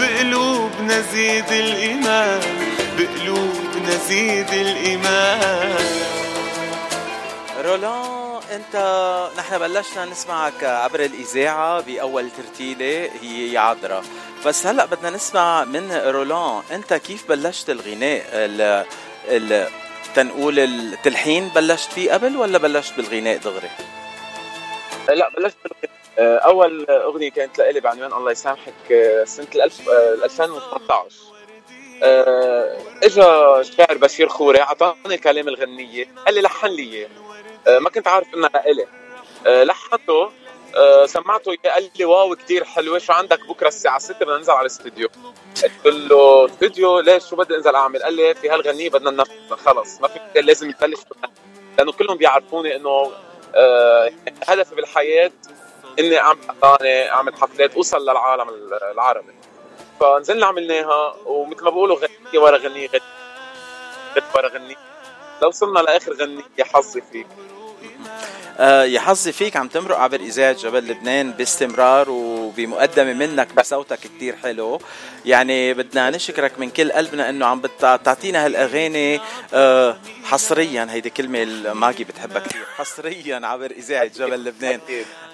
بقلوبنا 0.00 1.00
زيد 1.12 1.50
الإيمان. 1.50 2.40
بقلوبنا 2.98 3.96
زيد 4.08 4.50
الإيمان. 4.50 5.74
رولان. 7.64 8.35
أنت 8.50 8.76
نحن 9.38 9.58
بلشنا 9.58 10.04
نسمعك 10.04 10.64
عبر 10.64 11.00
الإذاعة 11.00 11.80
بأول 11.80 12.30
ترتيلة 12.30 13.10
هي 13.22 13.52
يا 13.52 13.60
عذرا 13.60 14.02
بس 14.46 14.66
هلأ 14.66 14.84
بدنا 14.86 15.10
نسمع 15.10 15.64
من 15.64 15.92
رولان. 15.92 16.62
أنت 16.72 16.94
كيف 16.94 17.28
بلشت 17.28 17.70
الغناء؟ 17.70 18.24
ال 18.32 18.84
ال 19.28 19.68
تنقول 20.14 20.58
التلحين 20.58 21.48
بلشت 21.48 21.92
فيه 21.92 22.12
قبل 22.12 22.36
ولا 22.36 22.58
بلشت 22.58 22.96
بالغناء 22.96 23.36
دغري؟ 23.36 23.70
لا 25.08 25.28
بلشت 25.28 25.56
بالغناء. 25.64 25.96
آه، 26.18 26.38
أول 26.38 26.86
أغنية 26.90 27.30
كانت 27.30 27.58
لإلي 27.58 27.80
بعنوان 27.80 28.12
الله 28.12 28.30
يسامحك 28.32 28.92
آه، 28.92 29.24
سنة 29.24 29.46
2018 29.54 31.14
آه، 32.02 32.76
إجا 33.02 33.60
الشاعر 33.60 33.98
بشير 33.98 34.28
خوري 34.28 34.60
أعطاني 34.60 35.14
الكلام 35.14 35.48
الغنية 35.48 36.06
قال 36.26 36.34
لي 36.34 36.40
لحن 36.40 36.66
لي 36.66 36.82
اياه 36.82 37.08
ما 37.68 37.90
كنت 37.90 38.08
عارف 38.08 38.34
إنها 38.34 38.50
لإلي 38.54 38.86
لحنته 39.64 40.30
آه، 40.76 41.06
سمعته 41.06 41.56
قال 41.64 41.90
لي 41.98 42.04
واو 42.04 42.36
كثير 42.36 42.64
حلوة. 42.64 42.98
شو 42.98 43.12
عندك 43.12 43.46
بكرة 43.46 43.68
الساعة 43.68 43.98
6 43.98 44.14
بدنا 44.20 44.36
ننزل 44.36 44.52
على 44.52 44.60
الاستوديو 44.60 45.08
قلت 45.84 46.10
له 46.10 46.46
استوديو 46.46 47.00
ليش؟ 47.00 47.24
شو 47.26 47.36
بدي 47.36 47.56
أنزل 47.56 47.74
أعمل؟ 47.74 48.02
قال 48.02 48.14
لي 48.14 48.34
في 48.34 48.50
هالغنية 48.50 48.90
بدنا 48.90 49.10
ننفذ 49.10 49.56
خلص 49.56 50.00
ما 50.00 50.08
في 50.08 50.40
لازم 50.40 50.68
نبلش 50.68 51.00
لأنه 51.78 51.92
كلهم 51.92 52.16
بيعرفوني 52.16 52.76
إنه 52.76 53.12
آه 53.54 54.10
هدفي 54.48 54.74
بالحياة 54.74 55.30
إني 55.98 56.18
أعمل 56.18 56.38
أغاني 56.64 57.10
أعمل 57.12 57.34
حفلات 57.34 57.74
أوصل 57.74 58.02
للعالم 58.02 58.48
العربي. 58.92 59.32
فنزلنا 60.00 60.46
عملناها 60.46 61.16
ومثل 61.26 61.64
ما 61.64 61.70
بقولوا 61.70 61.96
غنية 61.96 62.38
ورا 62.42 62.56
غنية 62.56 62.88
غنية 62.88 64.24
ورا 64.34 64.48
غنية. 64.48 64.76
لو 65.42 65.48
وصلنا 65.48 65.78
لآخر 65.78 66.12
غنية 66.12 66.42
حظي 66.60 67.00
فيك 67.12 67.26
آه 67.30 67.55
يا 68.60 69.00
حظي 69.00 69.32
فيك 69.32 69.56
عم 69.56 69.68
تمرق 69.68 69.98
عبر 69.98 70.20
اذاعه 70.20 70.52
جبل 70.52 70.88
لبنان 70.88 71.30
باستمرار 71.32 72.10
وبمقدمة 72.10 73.12
منك 73.12 73.54
بصوتك 73.54 73.98
كتير 73.98 74.36
حلو. 74.36 74.80
يعني 75.24 75.74
بدنا 75.74 76.10
نشكرك 76.10 76.58
من 76.58 76.70
كل 76.70 76.92
قلبنا 76.92 77.28
إنه 77.28 77.46
عم 77.46 77.60
بتعطينا 77.60 78.46
هالأغاني 78.46 79.20
آه 79.54 79.96
حصريا. 80.24 80.86
هيدي 80.90 81.10
كلمة 81.10 81.72
ماجي 81.72 82.04
بتحبها 82.04 82.38
كثير 82.38 82.64
حصريا 82.78 83.40
عبر 83.46 83.70
اذاعه 83.70 84.06
جبل 84.06 84.44
لبنان. 84.44 84.80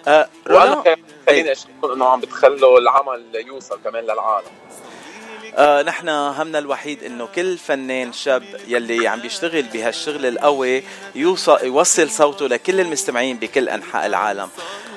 آه 0.09 0.28
وأنا 0.51 0.85
خليني 1.28 1.53
اشكركم 1.53 1.93
إنه 1.93 2.05
عم 2.09 2.20
بتخلوا 2.20 2.78
العمل 2.78 3.24
يوصل 3.47 3.78
كمان 3.85 4.05
للعالم. 4.05 4.47
آه 5.57 5.83
نحن 5.83 6.09
همنا 6.09 6.59
الوحيد 6.59 7.05
إنه 7.05 7.27
كل 7.35 7.59
فنان 7.59 8.12
شاب 8.12 8.43
يلي 8.69 9.09
عم 9.09 9.20
بيشتغل 9.20 9.62
بهالشغل 9.62 10.27
القوي 10.27 10.83
يوصل 11.15 11.59
يوصل 11.65 12.11
صوته 12.11 12.49
لكل 12.49 12.81
المستمعين 12.81 13.37
بكل 13.37 13.69
أنحاء 13.69 14.07
العالم. 14.07 14.49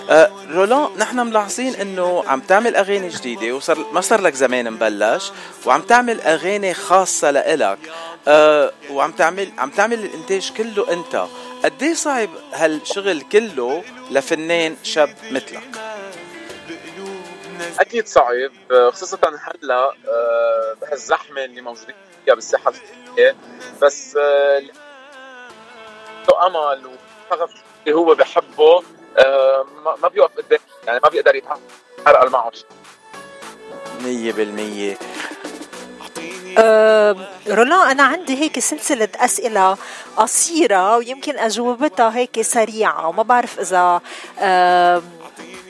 آه 0.10 0.32
رولان 0.52 0.90
نحن 0.98 1.19
ملاحظين 1.19 1.76
إنه 1.76 2.23
عم 2.27 2.40
تعمل 2.40 2.76
أغاني 2.76 3.10
جديدة 3.10 3.56
وصار 3.56 3.86
ما 3.94 4.02
صار 4.02 4.22
لك 4.22 4.34
زمان 4.34 4.72
مبلش 4.72 5.32
وعم 5.65 5.82
تعمل 5.82 6.22
أغاني 6.22 6.73
خاصة 6.73 7.32
لإلك. 7.32 7.80
آه 8.27 8.72
وعم 8.90 9.11
تعمل 9.11 9.52
عم 9.57 9.69
تعمل 9.69 9.99
الإنتاج 9.99 10.52
كله 10.57 10.94
أنت. 10.94 11.26
قد 11.64 11.84
إيه 11.84 11.94
صعب 11.94 12.30
هالشغل 12.53 13.22
كله 13.22 13.84
لفنان 14.11 14.76
شاب 14.84 15.15
مثلك؟ 15.32 15.85
أكيد 17.80 18.07
صعب. 18.07 18.52
خصوصا 18.91 19.18
هلا 19.23 19.94
آه، 20.07 20.76
بهالزحمه 20.82 21.45
اللي 21.45 21.61
موجودين 21.61 21.95
فيها 22.26 22.36
بالساحة 22.36 22.69
الفنية. 22.69 23.36
بس 23.82 24.18
آه، 24.22 24.60
له 26.30 26.48
أمل 26.48 26.86
وشغف 26.86 27.52
اللي 27.86 27.98
هو 27.98 28.15
بحبه 28.15 28.84
آه، 29.18 29.65
ما 30.02 30.07
بيوقف 30.07 30.38
قدام 30.38 30.60
يعني 30.88 30.99
ما 31.03 31.10
بيقدر 31.10 31.36
يتحرق 31.36 32.30
معه 32.30 32.52
مية 34.02 34.32
بالمية. 34.32 34.98
أه 36.57 37.15
رولان 37.48 37.90
أنا 37.90 38.03
عندي 38.03 38.41
هيك 38.41 38.60
سلسلة 38.60 39.07
أسئلة 39.15 39.77
قصيرة 40.18 40.98
ويمكن 40.98 41.38
أجوبتها 41.38 42.15
هيك 42.15 42.41
سريعة 42.41 43.07
وما 43.07 43.23
بعرف 43.23 43.60
إذا 43.60 44.02
أه 44.40 45.02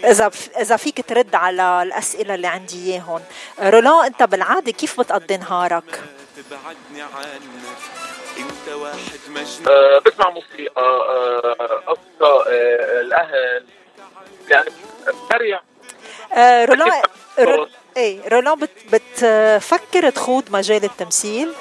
إذا 0.06 0.32
إذا 0.61 0.77
فيك 0.77 1.06
ترد 1.10 1.36
على 1.36 1.84
الأسئلة 1.84 2.36
اللي 2.36 2.48
عندي 2.48 2.94
إياهم. 2.94 3.22
رولان 3.60 4.06
أنت 4.06 4.23
بالعادة 4.23 4.72
كيف 4.72 4.99
بتقضي 4.99 5.38
نهارك؟ 5.38 6.02
انت 8.38 8.69
واحد 8.73 9.19
مجنون 9.30 9.68
أه 9.68 9.99
بسمع 9.99 10.30
موسيقى 10.30 10.82
أه 10.82 11.84
أصدقاء 11.88 12.48
أه 12.48 13.02
الأهل 13.02 13.65
يعني 14.49 14.69
سريع. 15.30 15.61
أه 16.34 16.65
رولان 16.65 17.02
رو... 17.40 17.68
إيه 17.98 18.30
رولان 18.30 18.60
بت... 18.60 18.69
بتفكر 18.94 20.10
تخوض 20.10 20.52
مجال 20.52 20.84
التمثيل؟ 20.84 21.53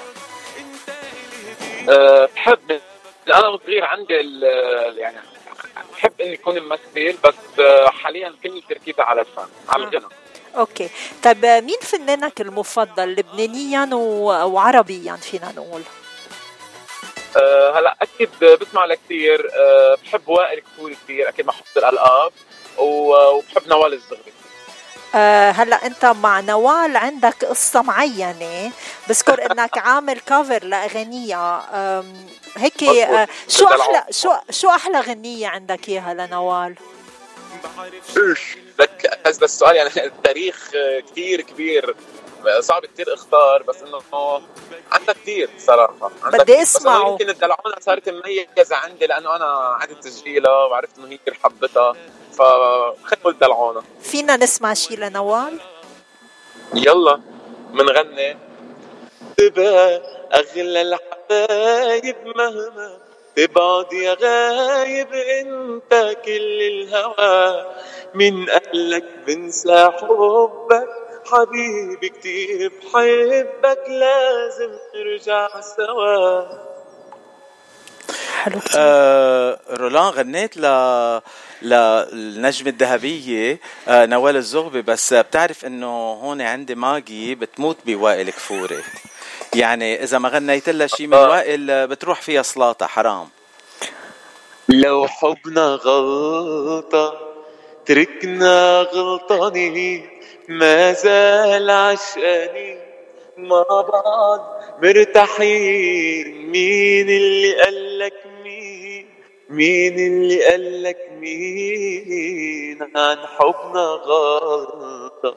أه 1.88 2.28
بحب. 2.36 2.80
أنا 3.28 3.58
صغير 3.64 3.84
عندي 3.84 4.14
يعني 4.96 5.18
بحب 5.92 6.20
إني 6.20 6.34
اكون 6.34 6.60
ممثل 6.60 7.16
بس 7.24 7.60
آه، 7.60 7.86
حاليا 7.88 8.34
كل 8.42 8.62
تركيزي 8.68 9.02
على 9.02 9.20
الفن 9.20 9.46
على 9.68 9.84
الغنى 9.84 10.06
أوكي. 10.56 10.88
طيب 11.22 11.44
آه، 11.44 11.60
مين 11.60 11.78
فنانك 11.82 12.40
المفضل؟ 12.40 13.09
لبنانيا 13.14 13.88
وعربيا 14.44 15.16
فينا 15.16 15.52
نقول. 15.56 15.82
أه 17.36 17.78
هلأ 17.78 17.96
أكيد 18.02 18.30
بسمع 18.60 18.84
لكثير 18.84 19.48
أه 19.56 19.96
بحب 20.05 20.28
وائل 20.28 20.60
كثير 20.60 20.96
كثير 21.05 21.28
أكيد 21.28 21.46
محفوظ 21.46 21.84
الألقاب 21.84 22.32
وبحب 22.78 23.68
نوال 23.68 23.92
الزغري 23.92 24.32
أه 25.14 25.50
هلا 25.50 25.86
انت 25.86 26.04
مع 26.04 26.40
نوال 26.40 26.96
عندك 26.96 27.44
قصة 27.44 27.82
معينة؟ 27.82 28.72
بذكر 29.08 29.42
انك 29.52 29.78
عامل 29.78 30.20
كفر 30.20 30.64
لاغانيها 30.64 32.04
هيك 32.56 32.82
آه، 32.82 33.28
شو 33.48 33.66
أحلى 33.66 34.04
شو 34.10 34.32
شو 34.50 34.70
أحلى 34.70 35.00
غنيه 35.00 35.48
عندك 35.48 35.88
إياها 35.88 36.14
لنوال؟ 36.14 36.74
إيش؟ 38.16 38.56
لك 38.78 39.20
هذا 39.26 39.44
السؤال 39.44 39.76
يعني 39.76 39.90
التاريخ 40.04 40.70
كثير 41.10 41.40
كبير. 41.40 41.96
صعب 42.60 42.86
كثير 42.86 43.14
إختار 43.14 43.62
بس 43.62 43.76
إنه 43.82 44.00
عندها 44.92 45.14
كثير 45.14 45.50
صراحة. 45.58 46.10
بدي 46.32 46.62
أسمعه. 46.62 47.10
يمكن 47.10 47.30
الدلعونة 47.30 47.76
صارت 47.80 48.08
مميزة 48.08 48.76
عندي 48.76 49.06
لأنه 49.06 49.36
أنا 49.36 49.76
عدت 49.80 50.04
تسجيلها 50.04 50.64
وعرفت 50.64 50.98
إنه 50.98 51.08
هي 51.08 51.16
كثير 51.16 51.34
حبتها. 51.34 51.92
فخذوا 52.39 53.31
الدلعونه 53.32 53.82
فينا 54.02 54.36
نسمع 54.36 54.74
شيء 54.74 54.98
لنوال؟ 54.98 55.59
يلا 56.74 57.20
منغني. 57.73 58.36
تبقى 59.36 60.02
أغلى 60.35 60.82
الحبايب 60.82 62.16
مهما 62.36 62.98
تبعد 63.36 63.93
يا 63.93 64.15
غايب 64.15 65.12
أنت 65.12 66.16
كل 66.24 66.59
الهوى. 66.62 67.66
من 68.15 68.47
قالك 68.47 69.05
بنسى 69.27 69.90
حبك 69.98 70.89
حبيبي 71.27 72.09
كتير 72.09 72.73
بحبك 72.82 73.82
لازم 73.89 74.70
نرجع 74.94 75.61
سوا. 75.61 76.43
حلو. 78.43 78.61
آه 78.77 79.59
رولان 79.70 80.09
غنيت 80.09 80.56
ل 80.56 80.65
للنجمة 81.64 82.68
الذهبية 82.68 83.60
آه 83.88 84.06
نوال 84.06 84.36
الزغبي 84.36 84.82
بس 84.82 85.14
بتعرف 85.14 85.64
إنه 85.64 86.12
هون 86.12 86.40
عندي 86.40 86.74
ماجي 86.74 87.34
بتموت 87.34 87.76
بوائل 87.86 88.30
كفوري. 88.30 88.82
يعني 89.54 90.02
إذا 90.02 90.18
ما 90.18 90.28
غنيت 90.28 90.68
لها 90.68 90.86
شيء 90.86 91.06
من 91.06 91.16
وائل 91.16 91.86
بتروح 91.86 92.22
فيها 92.22 92.42
صلاطة 92.42 92.86
حرام. 92.86 93.28
لو 94.68 95.06
حبنا 95.06 95.66
غلطة 95.66 97.20
تركنا 97.86 98.80
غلطانين 98.80 100.08
ما 100.48 100.92
زال 100.92 101.70
عشقاني 101.70 102.78
مع 103.36 103.64
بعض 103.68 104.62
مرتاحين 104.82 106.50
مين 106.50 107.10
اللي 107.10 107.62
قالك 107.62 108.14
مين 109.55 109.98
اللي 109.98 110.44
قالك 110.44 110.98
مين؟ 111.20 112.82
عن 112.97 113.16
حبنا 113.26 113.81
غلطة. 113.81 115.36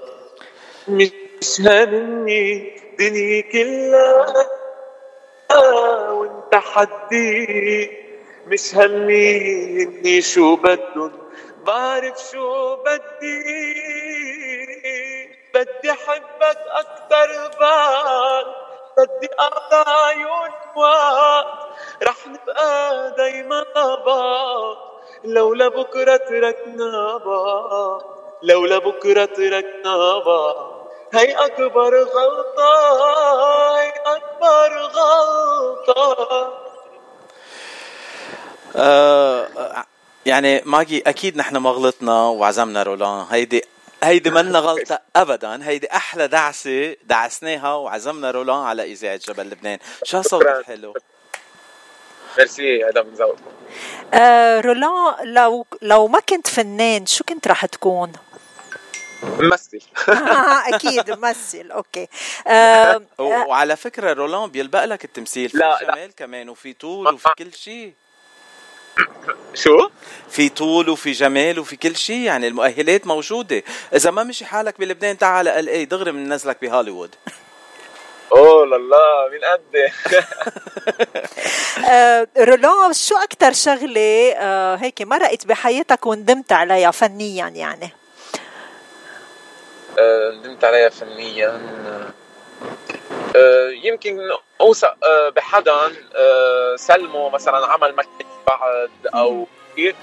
مش 0.87 1.61
هامني 1.61 2.75
دنيا 2.99 3.41
كلها 3.41 4.47
وأنت 6.11 6.55
حدي 6.55 7.91
مش 8.47 8.75
همي 8.75 10.21
شو 10.21 10.55
بدن 10.55 11.11
بعرف 11.65 12.17
شو 12.31 12.75
بدي. 12.75 13.43
بدي 15.53 15.91
أحبك 15.91 16.59
أكتر 16.67 17.57
بعد. 17.59 18.66
بدي 18.97 19.29
عيون 19.87 20.49
وقت 20.75 21.47
رح 22.03 22.27
نبقى 22.27 23.13
دايما 23.17 23.63
بعض 24.05 24.77
لو 25.23 25.53
لبكرة 25.53 26.17
تركنا 26.17 27.17
بعض 27.17 28.01
لو 28.43 28.65
لبكرة 28.65 29.25
تركنا 29.25 30.19
بعض 30.19 30.77
هي 31.13 31.31
أكبر 31.45 32.03
غلطة 32.03 32.73
هي 33.79 33.93
أكبر 34.05 34.77
غلطة. 34.77 36.53
آه 38.75 39.47
يعني 40.25 40.61
ماجي 40.65 41.03
أكيد 41.07 41.37
نحن 41.37 41.57
ما 41.57 41.69
غلطنا 41.69 42.27
وعزمنا 42.27 42.83
رولان. 42.83 43.25
هيدي 43.31 43.63
هيدي 44.03 44.29
منا 44.35 44.59
غلطة 44.59 44.99
أبدا. 45.15 45.67
هيدي 45.67 45.91
أحلى 45.91 46.27
دعسة 46.27 46.95
دعسناها 47.03 47.73
وعزمنا 47.73 48.31
رولان 48.31 48.63
على 48.63 48.83
إذاعة 48.91 49.15
جبل 49.15 49.49
لبنان. 49.49 49.79
شو 50.03 50.21
صوتك 50.21 50.63
حلو؟ 50.65 50.93
ميرسي 52.37 52.83
هذا 52.85 53.03
من 53.03 53.35
آه 54.13 54.61
رولان 54.61 55.33
لو 55.33 55.65
لو 55.81 56.07
ما 56.07 56.19
كنت 56.19 56.47
فنان 56.47 57.05
شو 57.05 57.23
كنت 57.23 57.47
رح 57.47 57.65
تكون؟ 57.65 58.13
ممثل. 59.23 59.79
آه 60.09 60.69
أكيد 60.75 61.11
ممثل. 61.11 61.71
okay. 61.71 62.07
آه 62.47 63.01
وعلى 63.19 63.75
فكرة 63.75 64.13
رولان 64.13 64.49
بيلبق 64.49 64.85
لك 64.85 65.05
التمثيل. 65.05 65.49
في 65.49 65.57
لا 65.57 65.79
جمال 65.81 66.07
لا. 66.07 66.13
كمان 66.17 66.49
وفي 66.49 66.73
طول 66.73 67.13
وفي 67.13 67.29
كل 67.37 67.53
شيء. 67.53 67.93
شو؟ 69.53 69.89
في 70.29 70.49
طول 70.49 70.89
وفي 70.89 71.11
جمال 71.11 71.59
وفي 71.59 71.75
كل 71.75 71.95
شيء 71.95 72.19
يعني 72.19 72.47
المؤهلات 72.47 73.07
موجودة. 73.07 73.63
إذا 73.93 74.11
ما 74.11 74.23
مشي 74.23 74.45
حالك 74.45 74.79
بلبنان 74.79 75.17
تعال 75.17 75.47
L.A. 75.47 75.85
دغري 75.85 76.11
بننزلك 76.11 76.57
بهوليوود. 76.61 77.15
أوه 78.31 78.65
لله 78.65 79.29
من 79.31 79.39
قد؟ 79.45 79.91
آه، 81.91 82.27
رولان 82.37 82.93
شو 82.93 83.15
أكتر 83.15 83.53
شغلة 83.53 84.33
آه، 84.37 84.75
هيك 84.75 85.01
مرقت 85.01 85.45
بحياتك 85.45 86.05
وندمت 86.05 86.51
عليها 86.51 86.91
فنيا 86.91 87.47
يعني؟ 87.47 87.89
آه، 89.99 90.31
ندمت 90.31 90.63
عليها 90.63 90.89
فنيا. 90.89 91.61
يمكن 93.83 94.19
اوثق 94.61 94.95
بحدا 95.35 95.91
سلمه 96.75 97.29
مثلا 97.29 97.67
عمل 97.67 97.95
مكتب 97.95 98.36
بعد 98.47 98.89
أو 99.15 99.47
كثير 99.73 99.95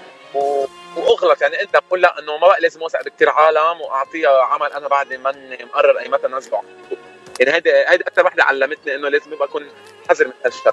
واغلط 0.97 1.43
يعني 1.43 1.63
أنت 1.63 1.77
بقول 1.89 2.01
لا 2.03 2.19
إنه 2.19 2.37
ما 2.39 2.47
بقى 2.49 2.61
لازم 2.61 2.83
اوثق 2.83 3.05
بكثير 3.05 3.29
عالم 3.31 3.81
وأعطيها 3.81 4.43
عمل 4.43 4.73
أنا 4.73 4.89
بعدني 4.89 5.19
ماني 5.19 5.65
مقرر 5.65 5.99
اي 5.99 6.09
متى 6.09 6.27
نزله 6.29 6.63
يعني 7.41 7.53
هيدي 7.57 7.71
هيدي 7.73 8.05
أكثر 8.05 8.27
وحدة 8.27 8.45
علمتني 8.45 8.95
إنه 8.95 9.09
لازم 9.09 9.33
يبقى 9.33 9.49
أكون 9.49 9.69
حذر 10.09 10.27
من 10.27 10.33
هالشيء 10.45 10.73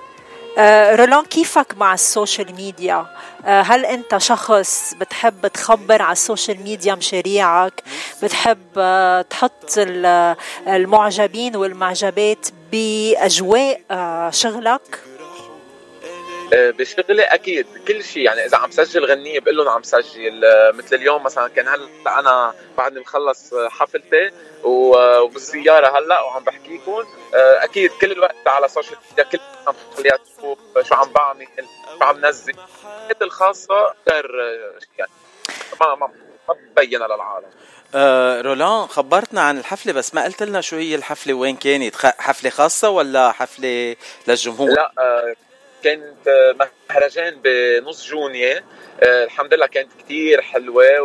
آه 0.58 0.96
رولان 0.96 1.26
كيفك 1.26 1.76
مع 1.78 1.94
ال 1.94 2.03
social 2.03 2.56
media؟ 2.56 3.06
آه 3.46 3.62
هل 3.62 3.86
أنت 3.86 4.18
شخص 4.18 4.94
بتحب 4.94 5.48
تخبر 5.48 6.02
على 6.02 6.12
ال 6.12 6.19
social 6.19 6.64
media 6.64 6.96
مشاريعك؟ 6.96 7.84
بتحب 8.24 8.68
آه 8.78 9.22
تحط 9.22 9.78
المعجبين 10.68 11.56
والمعجبات 11.56 12.48
بأجواء 12.72 13.82
آه، 13.92 14.30
شغلك؟ 14.30 15.00
آه، 16.54 16.72
بشغلي 16.72 17.24
أكيد. 17.24 17.68
كل 17.88 18.04
شيء 18.04 18.24
يعني 18.24 18.46
إذا 18.46 18.58
عم 18.58 18.72
سجل 18.72 19.06
غنية 19.06 19.40
بقول 19.40 19.58
لهم 19.58 19.68
عم 19.70 19.84
سجل 19.84 20.46
آه، 20.46 20.72
مثل 20.72 20.96
اليوم 20.96 21.24
مثلا 21.24 21.48
كان 21.48 21.68
هلأ 21.68 22.20
أنا 22.20 22.54
بعدني 22.78 23.00
مخلص 23.00 23.54
حفلتي 23.70 24.32
وبالسياره 24.64 25.98
هلأ 26.00 26.22
وعم 26.22 26.44
بحكيكم 26.44 26.92
آه، 27.36 27.64
أكيد 27.64 27.92
كل 27.92 28.12
الوقت 28.12 28.48
على 28.48 28.66
ال 28.66 28.70
social 28.70 28.98
media 29.10 29.24
كل 29.24 29.40
عم 29.68 29.74
تخليها 29.94 30.18
تشوف 30.18 30.60
شو 30.88 30.96
عم 30.96 31.10
بعمل 31.12 31.48
شو 32.00 32.04
عم 32.06 32.26
نزل. 32.26 32.54
الخاصة 33.22 33.94
غير 34.10 34.32
يعني. 34.98 35.12
ما 35.82 35.96
ما 35.96 36.08
ما 36.50 36.56
ببينها 36.76 37.08
للعالم. 37.08 37.48
آه 37.96 38.42
رولان 38.42 38.88
خبرتنا 38.88 39.42
عن 39.42 39.58
الحفلة 39.58 39.94
بس 39.94 40.16
ما 40.16 40.24
قلت 40.24 40.44
لنا 40.44 40.62
شو 40.62 40.76
هي 40.76 40.96
الحفلة 40.96 41.34
وين 41.34 41.56
كانت 41.56 41.96
حفلة 42.06 42.50
خاصة 42.50 42.90
ولا 42.90 43.32
حفلة 43.32 43.96
للجمهور؟ 44.28 44.70
لا 44.70 44.92
آه 45.00 45.36
كانت 45.84 46.56
مهرجان 46.90 47.42
بنص 47.44 48.08
جونية 48.08 48.64
آه، 49.04 49.24
الحمد 49.24 49.54
لله 49.54 49.66
كانت 49.68 49.90
كتير 50.00 50.42
حلوة 50.42 51.02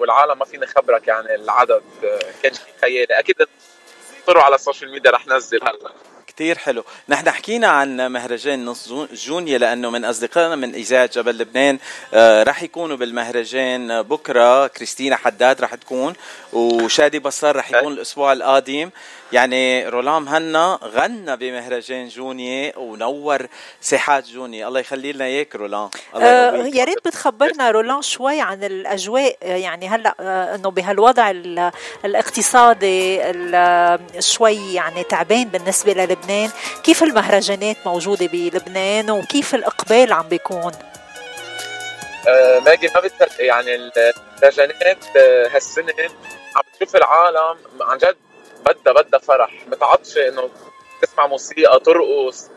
والعالم 0.00 0.38
ما 0.38 0.44
فيني 0.44 0.66
خبرك 0.66 1.08
يعني 1.08 1.34
العدد 1.34 1.82
آه، 2.04 2.18
كان 2.42 2.54
شيء 2.54 2.64
خيالي. 2.82 3.18
أكيد 3.18 3.36
اطلعوا 4.24 4.44
على 4.44 4.54
ال 4.54 4.59
social 4.59 4.90
media 4.90 5.10
رح 5.10 5.26
نزل 5.26 5.60
هلا. 5.62 5.90
كتير 6.26 6.58
حلو. 6.58 6.84
نحن 7.08 7.30
حكينا 7.30 7.66
عن 7.66 8.06
مهرجان 8.12 8.64
نص 8.64 8.92
جونيا 9.12 9.58
لأنه 9.58 9.90
من 9.90 10.04
أصدقائنا 10.04 10.56
من 10.56 10.74
إذاعة 10.74 11.10
جبل 11.12 11.38
لبنان 11.38 11.78
آه 12.14 12.42
رح 12.42 12.62
يكونوا 12.62 12.96
بالمهرجان. 12.96 14.02
بكرة 14.02 14.66
كريستينا 14.66 15.16
حداد 15.16 15.60
رح 15.60 15.74
تكون 15.74 16.14
وشادي 16.52 17.18
بصار 17.18 17.56
رح 17.56 17.70
يكون 17.70 17.92
الأسبوع 17.92 18.32
القادم. 18.32 18.90
يعني 19.32 19.88
رولام 19.88 20.28
هنا 20.28 20.78
غنى 20.82 21.36
بمهرجان 21.36 22.08
جونيا 22.08 22.78
ونور 22.78 23.46
ساحات 23.80 24.26
جونيا 24.28 24.68
الله 24.68 24.80
يخلي 24.80 25.12
لنا 25.12 25.24
إياك 25.24 25.56
رولان 25.56 25.88
الله 26.14 26.26
آه 26.26 26.66
يا 26.66 26.84
ريت 26.84 26.98
بتخبرنا 27.06 27.70
رولان 27.70 28.02
شوي 28.02 28.40
عن 28.40 28.64
الأجواء 28.64 29.36
يعني 29.42 29.88
هلأ 29.88 30.14
آه 30.20 30.54
إنه 30.54 30.70
بهالوضع 30.70 31.30
الاقتصادي 32.04 33.20
شوي 34.20 34.74
يعني 34.74 35.04
تعبان 35.04 35.44
بالنسبة 35.44 35.92
للبنان. 35.92 36.50
كيف 36.84 37.02
المهرجانات 37.02 37.76
موجودة 37.86 38.26
بلبنان 38.26 39.10
وكيف 39.10 39.54
الإقبال 39.54 40.12
عم 40.12 40.28
بيكون؟ 40.28 40.72
آه 42.28 42.58
باقي 42.58 42.88
ما 42.94 43.00
بتصدق 43.00 43.40
يعني 43.44 43.74
المهرجانات 43.74 45.04
آه، 45.16 45.48
هالسنة 45.54 45.94
عم 46.56 46.62
تشوف 46.78 46.96
العالم 46.96 47.56
عن 47.80 47.98
جد 47.98 48.16
بدها 48.66 48.92
بدها 48.92 49.20
فرح. 49.20 49.66
متعطشة 49.66 50.28
إنه 50.28 50.50
تسمع 51.02 51.26
موسيقى 51.26 51.80
ترقص 51.80 52.50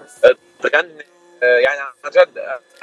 تغني. 0.64 1.06
يعني 1.42 1.80
عن 1.80 2.12
جد 2.12 2.38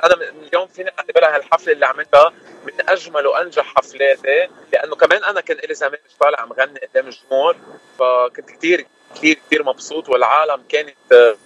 أنا 0.04 0.14
اليوم 0.14 0.66
فيني 0.66 0.90
أعتبرها 0.98 1.36
هالحفلة 1.36 1.72
اللي 1.72 1.86
عملتها 1.86 2.32
من 2.64 2.72
أجمل 2.88 3.26
وأنجح 3.26 3.74
حفلاتي 3.76 4.48
لأنه 4.72 4.96
كمان 4.96 5.24
أنا 5.24 5.40
كان 5.40 5.56
لي 5.56 5.74
زمان 5.74 5.98
مش 6.06 6.12
طالع 6.20 6.40
عم 6.40 6.52
غني 6.52 6.80
قدام 6.80 7.06
الجمهور 7.06 7.56
فكنت 7.98 8.50
كثير 8.50 8.86
كثير 9.14 9.38
كثير 9.46 9.62
مبسوط 9.62 10.08
والعالم 10.08 10.62
كانت 10.68 11.36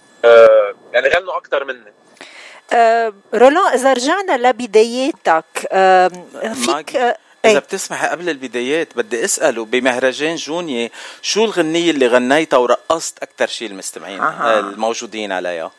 يعني 0.93 1.07
غنوا 1.07 1.37
أكثر 1.37 1.63
مني. 1.63 1.93
أه 2.73 3.13
رولان 3.33 3.67
إذا 3.73 3.93
رجعنا 3.93 4.47
لبداياتك 4.47 5.67
أه 5.71 6.07
فيك 6.65 7.15
إذا 7.45 7.53
إيه. 7.53 7.59
بتسمحي 7.59 8.07
قبل 8.07 8.29
البدايات 8.29 8.97
بدي 8.97 9.25
أسأله 9.25 9.65
بمهرجان 9.65 10.35
جونيا 10.35 10.89
شو 11.21 11.45
الغنية 11.45 11.91
اللي 11.91 12.07
غنيتها 12.07 12.57
ورقصت 12.57 13.23
أكثر 13.23 13.47
شيء 13.47 13.69
المستمعين 13.69 14.21
أه. 14.21 14.59
الموجودين 14.59 15.31
عليها؟ 15.31 15.71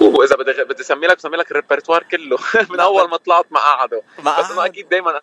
واذا 0.00 0.36
بدي 0.36 0.64
بدي 0.64 0.82
أسمي 0.82 1.06
لك 1.06 1.16
بسمي 1.16 1.36
لك 1.36 1.50
الريبرتوار 1.50 2.02
كله 2.02 2.38
من 2.70 2.80
أول 2.80 3.08
ما 3.08 3.16
طلعت 3.16 3.46
ما 3.50 3.60
قعدوا 3.60 4.00
بس 4.18 4.50
انه 4.50 4.66
أكيد 4.66 4.88
دائما 4.88 5.20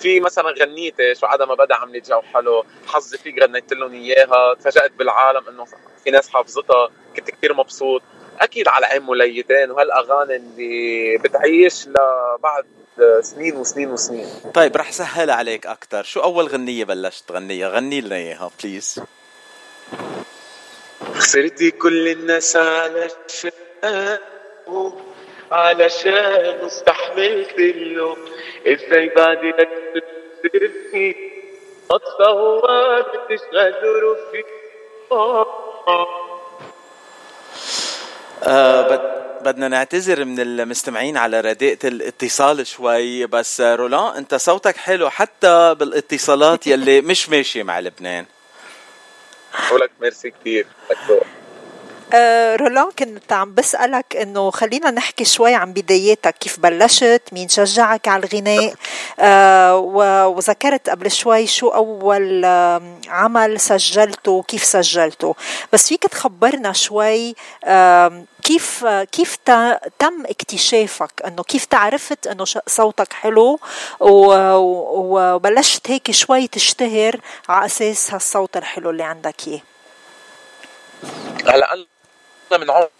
في 0.00 0.20
مثلا 0.20 0.50
غنيتي 0.50 1.14
شو 1.14 1.26
عدا 1.26 1.44
ما 1.44 1.54
بدا 1.54 1.74
عملت 1.74 2.08
جو 2.08 2.20
حلو 2.20 2.64
حظي 2.86 3.18
فيك 3.18 3.42
غنيت 3.42 3.72
لهم 3.72 3.92
إياها 3.92 4.54
تفاجأت 4.54 4.92
بالعالم 4.92 5.48
إنه 5.48 5.64
في 6.04 6.10
ناس 6.10 6.28
حافظتها 6.28 6.90
كنت 7.16 7.30
كثير 7.30 7.54
مبسوط 7.54 8.02
أكيد 8.40 8.68
على 8.68 8.86
عين 8.86 9.02
مليتين 9.02 9.70
وهالأغاني 9.70 10.36
اللي 10.36 11.18
بتعيش 11.18 11.88
لبعد 11.88 12.66
سنين 13.20 13.56
وسنين 13.56 13.90
وسنين. 13.90 14.26
طيب 14.54 14.76
رح 14.76 14.92
سهل 14.92 15.30
عليك 15.30 15.66
أكثر 15.66 16.02
شو 16.02 16.20
أول 16.20 16.46
غنية 16.46 16.84
بلشت 16.84 17.28
تغنيها؟ 17.28 17.68
غني 17.68 18.00
لنا 18.00 18.16
إياها 18.16 18.50
please 18.62 19.00
خسرتي 21.14 21.70
كل 21.70 22.08
الناس 22.08 22.56
علشان 22.56 23.50
علشان 25.52 26.66
استحملت 26.66 27.58
له 27.58 28.16
إزاي 28.66 29.08
بعد 29.08 29.44
لك 29.44 29.68
خسرتني 30.44 31.16
اتصور 31.90 33.02
تشغل 33.02 34.16
في 34.32 34.44
آه 38.42 39.12
بدنا 39.42 39.68
نعتذر 39.68 40.24
من 40.24 40.40
المستمعين 40.40 41.16
على 41.16 41.40
رداءة 41.40 41.78
الاتصال 41.84 42.66
شوي 42.66 43.26
بس 43.26 43.60
رولان 43.60 44.16
انت 44.16 44.34
صوتك 44.34 44.76
حلو 44.76 45.10
حتى 45.10 45.74
بالاتصالات 45.74 46.66
يلي 46.66 47.00
مش 47.00 47.28
ماشية 47.28 47.62
مع 47.62 47.80
لبنان. 47.80 48.26
بقولك 49.68 49.90
ميرسي 50.00 50.30
كثير 50.30 50.66
آه، 52.14 52.56
رولان 52.56 52.90
كنت 52.98 53.32
عم 53.32 53.54
بسألك 53.54 54.16
إنه 54.16 54.50
خلينا 54.50 54.90
نحكي 54.90 55.24
شوي 55.24 55.54
عن 55.54 55.72
بداياتك. 55.72 56.38
كيف 56.38 56.60
بلشت؟ 56.60 57.22
مين 57.32 57.48
شجعك 57.48 58.08
على 58.08 58.22
الغناء؟ 58.26 58.74
آه 59.20 59.76
وذكرت 60.26 60.90
قبل 60.90 61.10
شوي 61.10 61.46
شو 61.46 61.68
أول 61.68 62.44
عمل 63.08 63.60
سجلته 63.60 64.42
كيف 64.48 64.64
سجلته. 64.64 65.34
بس 65.72 65.88
فيك 65.88 66.02
تخبرنا 66.02 66.72
شوي 66.72 67.34
كيف 68.42 68.86
كيف 69.12 69.36
تم 69.98 70.26
اكتشافك؟ 70.26 71.22
إنه 71.26 71.42
كيف 71.42 71.64
تعرفت 71.64 72.26
إنه 72.26 72.44
صوتك 72.66 73.12
حلو؟ 73.12 73.60
وبلشت 74.00 75.90
هيك 75.90 76.10
شوي 76.10 76.46
تشتهر 76.48 77.20
على 77.48 77.66
أساس 77.66 78.14
هالصوت 78.14 78.56
الحلو 78.56 78.90
اللي 78.90 79.02
عندك 79.02 79.48
اياه 79.48 79.60
هلأ 81.46 81.91
من 82.58 82.70
عمر 82.70 82.90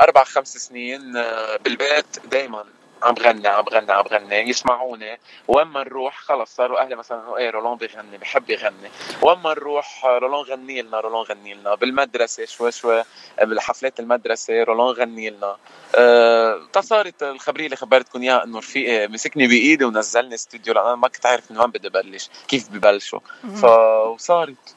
أربع 0.00 0.24
خمس 0.24 0.56
سنين 0.56 1.16
آه، 1.16 1.56
بالبيت 1.56 2.26
دائما 2.26 2.64
عم 3.02 3.14
غني 3.14 3.48
عم 3.48 3.64
غني 3.64 3.92
عم 3.92 4.04
غني 4.04 4.48
يسمعوني. 4.48 5.18
وين 5.48 5.66
ما 5.66 5.84
نروح 5.84 6.18
خلص 6.18 6.56
صاروا 6.56 6.80
أهلي 6.80 6.94
مثلا 6.94 7.22
انه 7.22 7.36
إيه 7.36 7.50
رولون 7.50 7.76
بيغني 7.76 8.18
بحب 8.18 8.50
يغني. 8.50 8.90
وين 9.22 9.38
ما 9.38 9.50
نروح 9.50 10.04
رولون 10.04 10.44
غني 10.44 10.82
لنا 10.82 11.00
رولون 11.00 11.22
غني 11.22 11.54
لنا. 11.54 11.74
بالمدرسة 11.74 12.44
شوي 12.44 12.72
شوي 12.72 13.04
بالحفلات 13.42 14.00
المدرسة 14.00 14.62
رولون 14.62 14.94
غني 14.94 15.30
لنا. 15.30 15.56
أه 15.94 16.68
صارت 16.80 17.22
الخبرية 17.22 17.64
اللي 17.64 17.76
خبرتكم 17.76 18.22
إياها 18.22 18.44
إنه 18.44 18.58
رفيقي 18.58 19.08
مسكني 19.08 19.46
بإيدي 19.46 19.84
ونزلني 19.84 20.34
استوديو. 20.34 20.74
لأن 20.74 20.86
أنا 20.86 20.94
ما 20.94 21.08
كنت 21.08 21.26
عارف 21.26 21.50
من 21.50 21.58
وين 21.60 21.70
بدي 21.70 21.88
بلش 21.88 22.30
كيف 22.48 22.68
ببلشوا. 22.68 23.20
فوصارت 23.62 24.74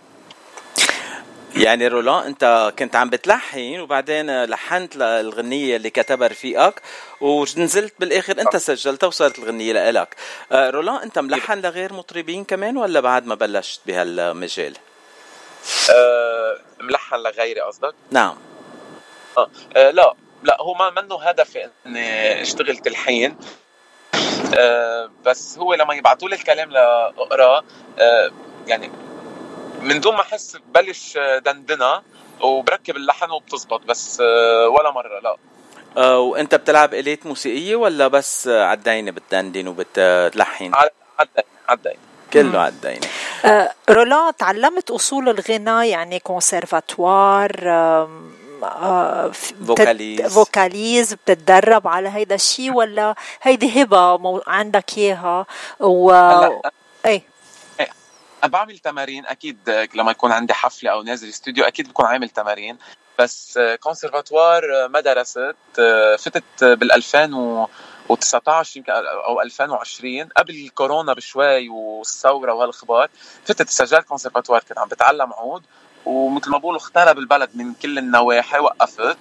يعني 1.55 1.87
رولان 1.87 2.25
انت 2.25 2.73
كنت 2.79 2.95
عم 2.95 3.09
بتلحن 3.09 3.79
وبعدين 3.79 4.43
لحنت 4.43 4.95
الغنية 4.95 5.75
اللي 5.75 5.89
كتبها 5.89 6.27
رفيقك 6.27 6.81
ونزلت 7.21 7.93
بالآخر 7.99 8.41
انت 8.41 8.57
سجلتها 8.57 9.07
وصارت 9.07 9.39
الغنية 9.39 9.73
لإلك 9.73 10.15
آه، 10.51 10.69
رولان 10.69 10.95
انت 10.95 11.19
ملحن 11.19 11.61
لغير 11.61 11.93
مطربين 11.93 12.43
كمان 12.43 12.77
ولا 12.77 12.99
بعد 12.99 13.25
ما 13.25 13.35
بلشت 13.35 13.81
بهالمجال؟ 13.85 14.73
أه 15.89 16.57
ملحن 16.79 17.15
لغيري 17.15 17.61
قصدك؟ 17.61 17.93
نعم 18.11 18.37
آه. 19.37 19.49
لا 19.91 20.13
لا 20.43 20.57
هو 20.61 20.73
ما 20.73 20.89
منه 21.01 21.21
هدفي 21.21 21.69
إني 21.85 22.41
أشتغل 22.41 22.77
تلحين 22.77 23.37
بس 25.25 25.57
هو 25.57 25.73
لما 25.73 25.93
يبعثوا 25.93 26.29
لي 26.29 26.35
الكلام 26.35 26.71
لاقراه 26.71 27.63
يعني 28.67 28.91
من 29.81 29.99
دون 29.99 30.13
ما 30.15 30.21
أحس 30.21 30.55
ببلش 30.55 31.17
دندنة 31.45 32.01
وبركب 32.41 32.95
اللحن 32.95 33.31
وبتزبط 33.31 33.81
بس 33.85 34.21
أه 34.21 34.67
ولا 34.67 34.91
مرة 34.91 35.19
لا. 35.19 35.35
أه 35.97 36.19
وأنت 36.19 36.55
بتلعب 36.55 36.93
إليت 36.93 37.25
موسيقية 37.25 37.75
ولا 37.75 38.07
بس 38.07 38.47
على 38.47 38.77
الدينه 38.77 39.11
بتدندن 39.11 39.67
وبتلحن؟ 39.67 40.71
على 40.73 40.89
الدينه 41.71 41.95
كله 42.33 42.59
على 42.59 42.69
الدينه 42.69 43.07
أه 43.45 43.71
رولا 43.89 44.31
تعلمت 44.37 44.91
أصول 44.91 45.29
الغناء 45.29 45.85
يعني 45.85 46.19
كونسرفاتوار 46.19 47.51
vocalise 49.67 50.33
vocalise 50.33 51.13
بتتدرب 51.13 51.87
على 51.87 52.09
هيدا 52.09 52.35
الشيء 52.35 52.73
ولا 52.73 53.15
هيدي 53.41 53.83
هبة 53.83 54.17
مو... 54.17 54.41
عندك 54.47 54.97
إياها؟ 54.97 55.45
و 55.79 56.11
اي 56.11 56.15
أنا 57.05 57.30
بعمل 58.45 58.79
تمارين 58.79 59.25
أكيد 59.25 59.87
لما 59.95 60.11
يكون 60.11 60.31
عندي 60.31 60.53
حفلة 60.53 60.91
أو 60.91 61.01
نازل 61.03 61.29
استوديو 61.29 61.63
أكيد 61.65 61.89
بكون 61.89 62.05
عامل 62.05 62.29
تمارين. 62.29 62.77
بس 63.19 63.59
كونسرفاتوار 63.79 64.87
ما 64.87 64.99
درست 64.99 65.55
فتت 66.19 66.63
بال 66.63 66.91
2019 66.91 68.77
يمكن 68.77 68.91
أو 68.91 69.41
2020 69.41 70.29
قبل 70.37 70.55
الكورونا 70.65 71.13
بشوي 71.13 71.69
والثورة 71.69 72.53
وهالاخبار 72.53 73.09
فتت 73.45 73.69
سجلت 73.69 74.05
كونسرفاتوار 74.07 74.63
كنت 74.69 74.77
عم 74.77 74.87
بتعلم 74.87 75.33
عود 75.33 75.63
ومثل 76.05 76.49
ما 76.51 76.57
بقولوا 76.57 76.77
اخترب 76.79 77.17
البلد 77.19 77.49
من 77.53 77.73
كل 77.73 77.97
النواحي 77.97 78.59
وقفت 78.59 79.17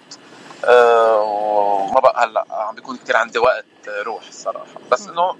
أه 0.64 1.20
وما 1.22 2.00
بقى 2.00 2.24
هلأ 2.24 2.44
عم 2.50 2.74
بيكون 2.74 2.96
كثير 2.96 3.16
عندي 3.16 3.38
وقت 3.38 3.64
روح 3.88 4.28
الصراحة. 4.28 4.80
بس 4.90 5.08
إنه 5.08 5.36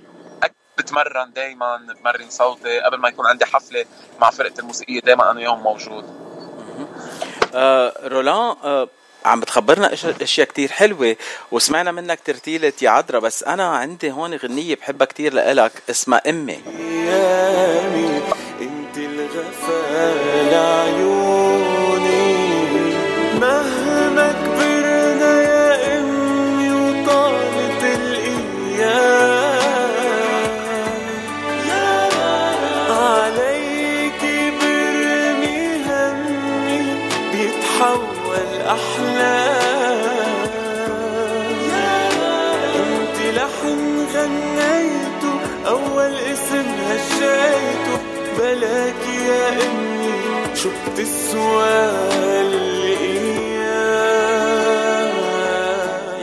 بتمرن 0.81 1.32
دائما 1.32 1.77
بمرن 2.01 2.31
صوتي 2.31 2.81
قبل 2.81 2.98
ما 2.98 3.09
يكون 3.09 3.27
عندي 3.27 3.44
حفلة 3.47 3.85
مع 4.20 4.31
فرقة 4.31 4.55
الموسيقية 4.59 5.01
دائما 5.01 5.31
أنا 5.31 5.40
وياهم 5.40 5.62
موجود. 5.62 6.05
آه 7.55 7.93
رولان 8.05 8.57
آه 8.65 8.89
عم 9.24 9.40
بتخبرنا 9.40 9.93
إشياء 10.23 10.47
كتير 10.47 10.69
حلوة 10.73 11.16
وسمعنا 11.52 11.93
منك 11.93 12.20
ترتيلة 12.24 12.73
يا 12.82 12.90
عذرا 12.90 13.19
بس 13.19 13.44
أنا 13.44 13.77
عندي 13.77 14.12
هون 14.12 14.35
غنية 14.35 14.77
بحبها 14.77 15.07
كتير 15.07 15.35
لإلك 15.35 15.73
اسمها 15.90 16.23
إمي. 16.28 16.61
ايامي 16.78 18.23
أنت 18.61 18.97
الغفال 18.97 20.55
عيوني 20.55 21.19
امي 49.51 50.56
شو 50.56 50.68
بتسوى 50.89 51.90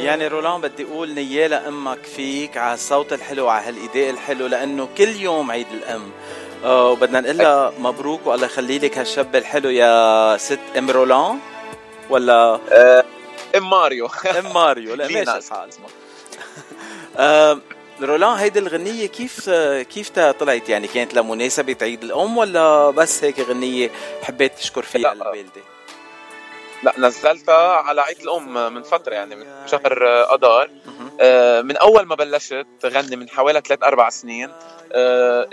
يعني 0.03 0.27
رولان 0.27 0.61
بدي 0.61 0.83
أقول 0.83 1.13
نيالة 1.13 1.67
أمك 1.67 2.03
فيك 2.15 2.57
على 2.57 2.73
الصوت 2.73 3.13
الحلو 3.13 3.47
على 3.49 3.65
هالاداء 3.65 4.09
الحلو 4.09 4.47
لأنه 4.47 4.87
كل 4.97 5.15
يوم 5.15 5.51
عيد 5.51 5.67
الأم. 5.73 6.11
آه 6.63 6.91
وبدنا 6.91 7.19
نقول 7.21 7.37
لها 7.37 7.73
مبروك 7.79 8.27
والله 8.27 8.45
يخلي 8.45 8.79
لك 8.79 8.97
هالشاب 8.97 9.35
الحلو 9.35 9.69
يا 9.69 10.37
ست 10.37 10.59
أم 10.77 10.91
رولان. 10.91 11.39
ولا؟ 12.09 12.59
آه 12.71 13.03
أم 13.55 13.69
ماريو. 13.69 14.09
أم 14.39 14.53
ماريو. 14.53 14.95
لا 14.95 15.07
ماشي 15.13 15.37
الحال. 15.37 15.69
آه 17.17 17.59
رولان 18.01 18.37
هيدي 18.37 18.59
الغنية 18.59 19.05
كيف 19.05 19.49
كيف 19.89 20.09
طلعت 20.19 20.69
يعني 20.69 20.87
كانت 20.87 21.13
لمناسبة 21.13 21.75
عيد 21.81 22.03
الأم 22.03 22.37
ولا 22.37 22.89
بس 22.89 23.23
هيك 23.23 23.39
غنية 23.39 23.91
حبيت 24.23 24.55
تشكر 24.55 24.83
فيها 24.83 25.13
الوالدة؟ 25.13 25.61
لا 26.83 26.93
نزلتها 26.97 27.73
على 27.73 28.01
عيد 28.01 28.19
الأم 28.21 28.73
من 28.73 28.83
فترة 28.83 29.13
يعني 29.13 29.35
من 29.35 29.45
شهر 29.67 30.03
أذار. 30.35 30.69
من 31.63 31.77
أول 31.77 32.05
ما 32.05 32.15
بلشت 32.15 32.67
غني 32.85 33.15
من 33.15 33.29
حوالي 33.29 33.61
ثلاث 33.67 33.83
أربع 33.83 34.09
سنين. 34.09 34.49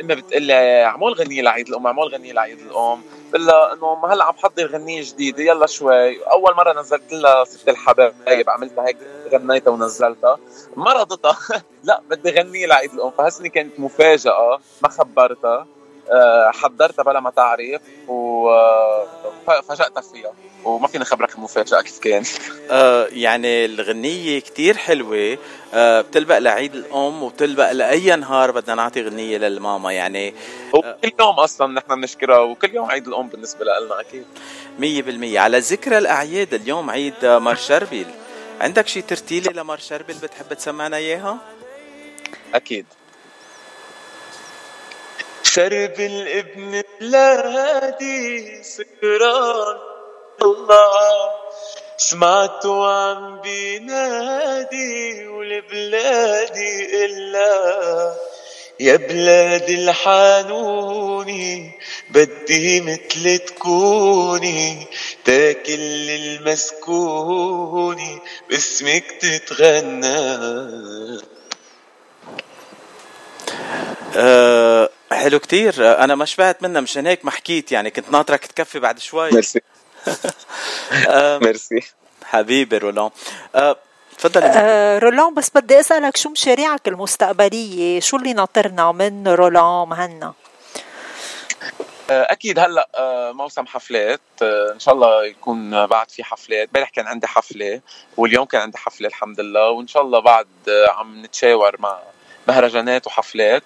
امي 0.01 0.15
بتقول 0.15 0.43
لي 0.43 0.85
اعمل 0.85 1.13
غنيه 1.13 1.43
لعيد 1.43 1.69
الأم 1.69 1.87
اعمل 1.87 2.03
غنيه 2.03 2.33
لعيد 2.33 2.59
الأم. 2.59 3.03
بقول 3.31 3.47
لها 3.47 3.73
إنه 3.73 3.95
ما 3.95 4.15
هلأ 4.15 4.25
عم 4.25 4.33
بحضر 4.33 4.67
غنية 4.67 5.03
جديدة 5.03 5.43
يلا 5.43 5.67
شوي. 5.67 6.25
أول 6.27 6.55
مرة 6.57 6.81
نزلت 6.81 7.13
لها 7.13 7.45
ست 7.45 7.69
الحبايب 7.69 8.51
عملتها 8.51 8.87
هيك 8.87 8.97
غنيتها 9.33 9.71
ونزلتها. 9.71 10.39
ما 10.77 10.93
رضتها 10.93 11.39
لأ 11.85 12.01
بدي 12.11 12.31
غنية 12.31 12.67
لعيد 12.67 12.93
الأم. 12.93 13.11
فهسني 13.11 13.49
كانت 13.49 13.81
مفاجأة 13.81 14.61
ما 14.83 14.89
خبرتها. 14.89 15.67
حضرتها 16.55 17.03
بلا 17.03 17.21
ما 17.21 17.31
تعرف 17.31 17.81
وفاجأتها 18.09 20.01
فيها. 20.01 20.33
وما 20.65 20.89
فيني 20.89 21.05
خبرك 21.05 21.35
المفاجأة 21.35 21.81
كيف 21.81 21.99
كان؟ 21.99 22.23
آه 22.71 23.07
يعني 23.13 23.65
الغنية 23.65 24.41
كتير 24.41 24.77
حلوة. 24.77 25.39
آه 25.75 26.01
بتلبق 26.01 26.39
لعيد 26.39 26.75
الأم 26.75 27.23
وبتلبق 27.23 27.73
لأي 27.73 28.17
نهار 28.17 28.51
بدنا 28.51 28.75
نعطي 28.75 29.03
غنية 29.03 29.39
للماما 29.39 29.93
يعني. 29.93 30.35
آه 30.75 30.97
كل 31.03 31.13
يوم 31.21 31.35
أصلا 31.35 31.73
نحن 31.73 32.01
بنشكرها 32.01 32.39
وكل 32.39 32.75
يوم 32.75 32.91
عيد 32.91 33.07
الأم 33.09 33.29
بالنسبة 33.29 33.65
لنا 33.65 34.01
أكيد. 34.01 34.25
مية 34.79 35.03
بالمية. 35.03 35.41
على 35.41 35.59
ذكر 35.59 35.99
الأعياد 35.99 36.55
اليوم 36.55 36.91
عيد 36.91 37.27
مار 37.27 37.55
شربل 37.55 38.07
عندك 38.61 38.87
شي 38.89 39.03
ترتيلة 39.03 39.53
لمار 39.53 39.79
شربل 39.79 40.15
بتحب 40.15 40.53
تسمعنا 40.55 40.97
إياها؟ 40.97 41.39
أكيد. 42.55 42.87
شرب 45.45 46.01
الابن 46.01 46.83
بلادي 47.01 48.63
سكران. 48.63 49.79
الله 50.43 51.31
سمعته 51.97 52.91
عم 52.91 53.41
بينادي 53.41 55.27
ولبلادي 55.27 57.05
إلا. 57.05 58.15
يا 58.81 58.97
بلادي 58.97 59.75
الحانوني 59.75 61.73
بدي 62.11 62.81
مثل 62.81 63.39
تكوني. 63.39 64.87
تاكل 65.25 66.11
المسكوني 66.11 68.21
باسمك 68.51 69.05
تتغنى. 69.21 70.25
أه 74.17 74.89
حلو 75.15 75.39
كتير. 75.39 76.05
أنا 76.05 76.15
ما 76.15 76.25
شبعت 76.25 76.63
منها 76.63 76.81
مشان 76.81 77.07
هيك 77.07 77.25
ما 77.25 77.31
حكيت 77.31 77.73
يعني 77.73 77.91
كنت 77.91 78.11
ناطرك 78.11 78.47
تكفي 78.47 78.79
بعد 78.79 78.99
شوي. 78.99 79.31
ميرسي. 79.31 79.61
ميرسي. 81.45 81.81
حبيبي 82.25 82.79
رولان. 82.79 83.11
أه 83.55 83.77
تفضلي. 84.19 84.47
أه 84.47 84.99
رولان 84.99 85.35
بس 85.35 85.51
بدي 85.55 85.81
أسألك 85.81 86.17
شو 86.17 86.29
مشاريعك 86.29 86.89
المستقبلية؟ 86.89 88.01
شو 88.01 88.17
اللي 88.17 88.33
ناطرنا 88.33 88.93
من 88.93 89.29
رولان 89.29 89.89
مهنا؟ 89.89 90.35
أكيد 92.11 92.59
هلأ 92.59 92.89
موسم 93.35 93.67
حفلات. 93.67 94.21
إن 94.43 94.81
شاء 94.81 94.95
الله 94.95 95.25
يكون 95.25 95.87
بعد 95.87 96.11
في 96.11 96.25
حفلات. 96.25 96.69
امبارح 96.69 96.89
كان 96.89 97.07
عندي 97.07 97.27
حفلة 97.27 97.81
واليوم 98.17 98.45
كان 98.45 98.61
عندي 98.61 98.79
حفلة 98.79 99.09
الحمد 99.09 99.41
لله. 99.41 99.71
وإن 99.71 99.87
شاء 99.87 100.03
الله 100.03 100.21
بعد 100.21 100.47
عم 100.89 101.25
نتشاور 101.25 101.77
مع 101.81 101.99
مهرجانات 102.49 103.07
وحفلات. 103.07 103.63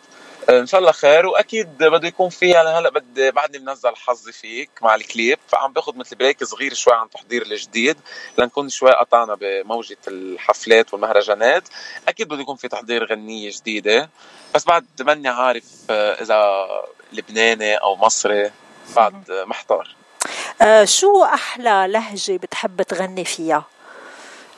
إن 0.50 0.66
شاء 0.66 0.80
الله 0.80 0.92
خير 0.92 1.26
وأكيد 1.26 1.78
بده 1.78 2.08
يكون 2.08 2.28
في 2.28 2.48
يعني 2.48 2.68
هلأ 2.68 2.90
بدي 2.90 3.30
بعدني 3.30 3.58
منزل 3.58 3.96
حظي 3.96 4.32
فيك 4.32 4.70
مع 4.82 4.94
الكليب 4.94 5.38
فعم 5.48 5.72
باخذ 5.72 5.96
مثل 5.96 6.16
بريك 6.16 6.44
صغير 6.44 6.74
شوي 6.74 6.94
عن 6.94 7.10
تحضير 7.10 7.42
الجديد 7.42 7.96
لنكون 8.38 8.68
شوي 8.68 8.90
قطعنا 8.90 9.34
بموجة 9.34 9.96
الحفلات 10.08 10.92
والمهرجانات. 10.94 11.68
أكيد 12.08 12.28
بده 12.28 12.40
يكون 12.40 12.56
في 12.56 12.68
تحضير 12.68 13.04
غنية 13.04 13.50
جديدة 13.50 14.10
بس 14.54 14.64
بعد 14.64 14.86
ماني 15.00 15.28
عارف 15.28 15.64
إذا 15.90 16.68
لبناني 17.12 17.74
أو 17.74 17.96
مصري 17.96 18.50
بعد 18.96 19.30
محتار. 19.30 19.96
آه 20.62 20.84
شو 20.84 21.24
أحلى 21.24 21.86
لهجة 21.88 22.36
بتحب 22.36 22.82
تغني 22.82 23.24
فيها؟ 23.24 23.64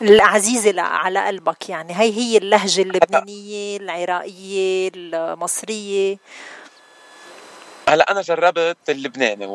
العزيزة 0.03 0.83
على 0.83 1.27
قلبك 1.27 1.69
يعني. 1.69 1.93
هي 1.93 2.13
هي 2.13 2.37
اللهجة 2.39 2.83
اللبنانية 2.83 3.77
العراقية 3.77 4.91
المصرية. 4.95 6.19
هلا 7.89 8.11
أنا 8.11 8.21
جربت 8.21 8.77
اللبناني 8.89 9.47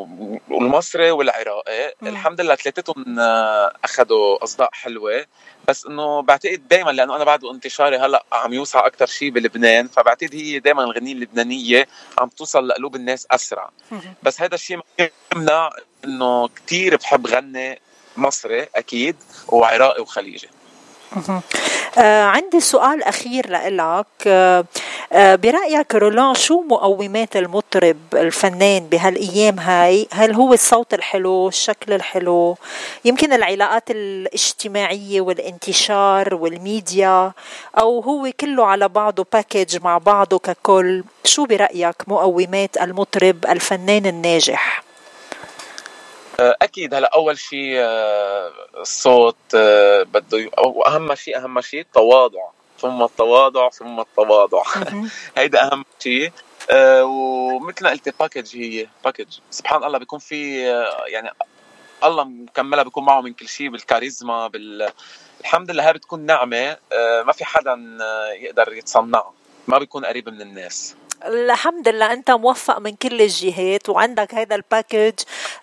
والمصري 0.49 1.11
والعراقي. 1.11 1.93
الحمد 2.03 2.41
لله 2.41 2.55
ثلاثتهم 2.55 3.19
آه، 3.19 3.73
اخذوا 3.83 4.43
أصداء 4.43 4.69
حلوة. 4.73 5.25
بس 5.67 5.85
إنه 5.85 6.21
بعتقد 6.21 6.67
دائما 6.67 6.91
لأنه 6.91 7.15
أنا 7.15 7.23
بعد 7.23 7.45
انتشاري 7.45 7.97
هلأ 7.97 8.25
عم 8.31 8.53
يوسع 8.53 8.87
أكثر 8.87 9.05
شيء 9.05 9.29
بلبنان. 9.29 9.87
فبعتقد 9.87 10.35
هي 10.35 10.59
دائما 10.59 10.83
الغنية 10.83 11.13
اللبنانية 11.13 11.87
عم 12.17 12.29
توصل 12.29 12.67
لقلوب 12.67 12.95
الناس 12.95 13.27
أسرع. 13.31 13.69
بس 14.23 14.41
هذا 14.41 14.55
الشيء 14.55 14.77
ما 14.77 15.09
يمنع 15.35 15.69
إنه 16.05 16.47
كثير 16.47 16.95
بحب 16.95 17.27
غني. 17.27 17.79
مصري 18.17 18.67
أكيد 18.75 19.15
وعراقي 19.47 20.01
وخليجي. 20.01 20.49
آه 21.97 22.23
عندي 22.23 22.59
سؤال 22.59 23.03
أخير 23.03 23.49
لإلك. 23.49 24.05
آه 24.27 24.65
آه 25.11 25.35
برأيك 25.35 25.95
رولان 25.95 26.33
شو 26.35 26.61
مقومات 26.61 27.37
المطرب 27.37 27.97
الفنان 28.13 28.79
بهالأيام 28.79 29.59
هاي؟ 29.59 30.07
هل 30.11 30.33
هو 30.33 30.53
الصوت 30.53 30.93
الحلو 30.93 31.47
الشكل 31.47 31.93
الحلو؟ 31.93 32.57
يمكن 33.05 33.33
العلاقات 33.33 33.91
الاجتماعية 33.91 35.21
والانتشار 35.21 36.35
والميديا 36.35 37.31
أو 37.79 37.99
هو 37.99 38.31
كله 38.39 38.65
على 38.65 38.87
بعضه 38.87 39.25
package 39.33 39.83
مع 39.83 39.97
بعضه 39.97 40.39
ككل. 40.39 41.03
شو 41.23 41.45
برأيك 41.45 41.95
مقومات 42.07 42.77
المطرب 42.77 43.45
الفنان 43.45 44.05
الناجح؟ 44.05 44.84
أكيد. 46.39 46.93
هلا 46.93 47.13
أول 47.13 47.37
شيء 47.37 47.75
آه، 47.77 48.51
الصوت 48.77 49.35
آه، 49.55 50.03
بده 50.03 50.49
واهم 50.57 51.15
شيء 51.15 51.37
أهم 51.37 51.61
شيء 51.61 51.81
التواضع. 51.81 52.49
ثم 52.79 53.03
التواضع 53.03 53.69
ثم 53.69 53.99
التواضع. 53.99 54.63
هيدا 55.37 55.71
أهم 55.71 55.85
شيء 55.99 56.31
ومثل 57.01 57.83
ما 57.83 57.89
قلت 57.89 58.19
package 58.19 58.57
هي 58.57 58.87
package 59.03 59.27
سبحان 59.51 59.83
الله 59.83 59.97
بيكون 59.97 60.19
في 60.19 60.61
يعني 61.07 61.29
الله 62.03 62.23
مكملها 62.23 62.83
بيكون 62.83 63.05
معه 63.05 63.21
من 63.21 63.33
كل 63.33 63.47
شيء 63.47 63.69
بالكاريزما 63.69 64.47
بال 64.47 64.89
الحمد 65.41 65.71
لله 65.71 65.87
هاي 65.87 65.93
بتكون 65.93 66.19
نعمة. 66.19 66.77
ما 67.25 67.31
في 67.31 67.45
حدا 67.45 67.97
يقدر 68.39 68.73
يتصنعها. 68.73 69.33
ما 69.67 69.77
بيكون 69.77 70.05
قريب 70.05 70.29
من 70.29 70.41
الناس. 70.41 70.95
الحمد 71.25 71.87
لله 71.87 72.13
أنت 72.13 72.31
موفق 72.31 72.79
من 72.79 72.95
كل 72.95 73.21
الجهات 73.21 73.89
وعندك 73.89 74.33
هذا 74.33 74.55
الباكج 74.55 75.13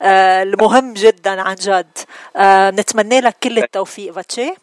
آه 0.02 0.42
المهم 0.42 0.94
جدا 0.94 1.42
عن 1.42 1.54
جد. 1.54 1.98
آه 2.36 2.70
نتمنى 2.70 3.20
لك 3.20 3.36
كل 3.42 3.58
التوفيق 3.58 4.12
باتشي. 4.14 4.54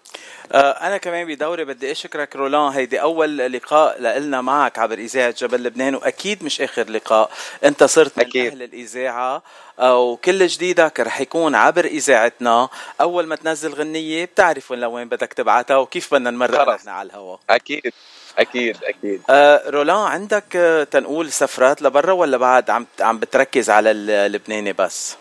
آه 0.51 0.71
أنا 0.71 0.97
كمان 0.97 1.27
بدوري 1.27 1.65
بدي 1.65 1.91
أشكرك 1.91 2.35
رولان 2.35 2.71
هيدي 2.71 3.01
أول 3.01 3.37
لقاء 3.37 4.01
لنا 4.01 4.41
معك 4.41 4.79
عبر 4.79 4.97
إذاعة 4.97 5.35
جبل 5.37 5.63
لبنان 5.63 5.95
وأكيد 5.95 6.43
مش 6.43 6.61
آخر 6.61 6.89
لقاء. 6.89 7.31
أنت 7.63 7.83
صرت 7.83 8.17
من 8.17 8.25
أكيد. 8.25 8.51
أهل 8.51 8.63
الإذاعة 8.63 9.43
وكل 9.81 10.47
جديدك 10.47 10.99
رح 10.99 11.21
يكون 11.21 11.55
عبر 11.55 11.85
إذاعتنا. 11.85 12.69
أول 13.01 13.27
ما 13.27 13.35
تنزل 13.35 13.73
غنية 13.73 14.25
بتعرف 14.25 14.71
وين 14.71 14.79
لوين 14.79 15.09
بدك 15.09 15.33
تبعتها 15.33 15.77
وكيف 15.77 16.13
بدنا 16.13 16.31
نمرق 16.31 16.69
نحن 16.75 16.89
على 16.89 17.09
الهواء. 17.09 17.39
أكيد. 17.49 17.93
أكيد 18.37 18.77
أكيد. 18.83 19.21
آه 19.29 19.69
رولان 19.69 19.97
عندك 19.97 20.55
آه 20.55 20.83
تنقول 20.83 21.31
سفرات 21.31 21.81
لبرا 21.81 22.11
ولا 22.11 22.37
بعد 22.37 22.69
عم 22.69 22.85
عم 22.99 23.19
بتركز 23.19 23.69
على 23.69 23.91
اللبناني 23.91 24.73
بس؟ 24.73 25.17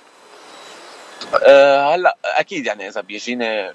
آه 1.43 1.95
هلأ 1.95 2.17
أكيد 2.25 2.67
يعني 2.67 2.89
إذا 2.89 3.01
بيجيني 3.01 3.73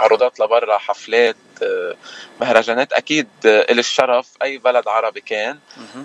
عروضات 0.00 0.40
لبرا 0.40 0.78
حفلات 0.78 1.36
آه 1.62 1.94
مهرجانات 2.40 2.92
أكيد 2.92 3.28
آه 3.46 3.72
الشرف 3.72 4.26
أي 4.42 4.58
بلد 4.58 4.88
عربي 4.88 5.20
كان. 5.20 5.58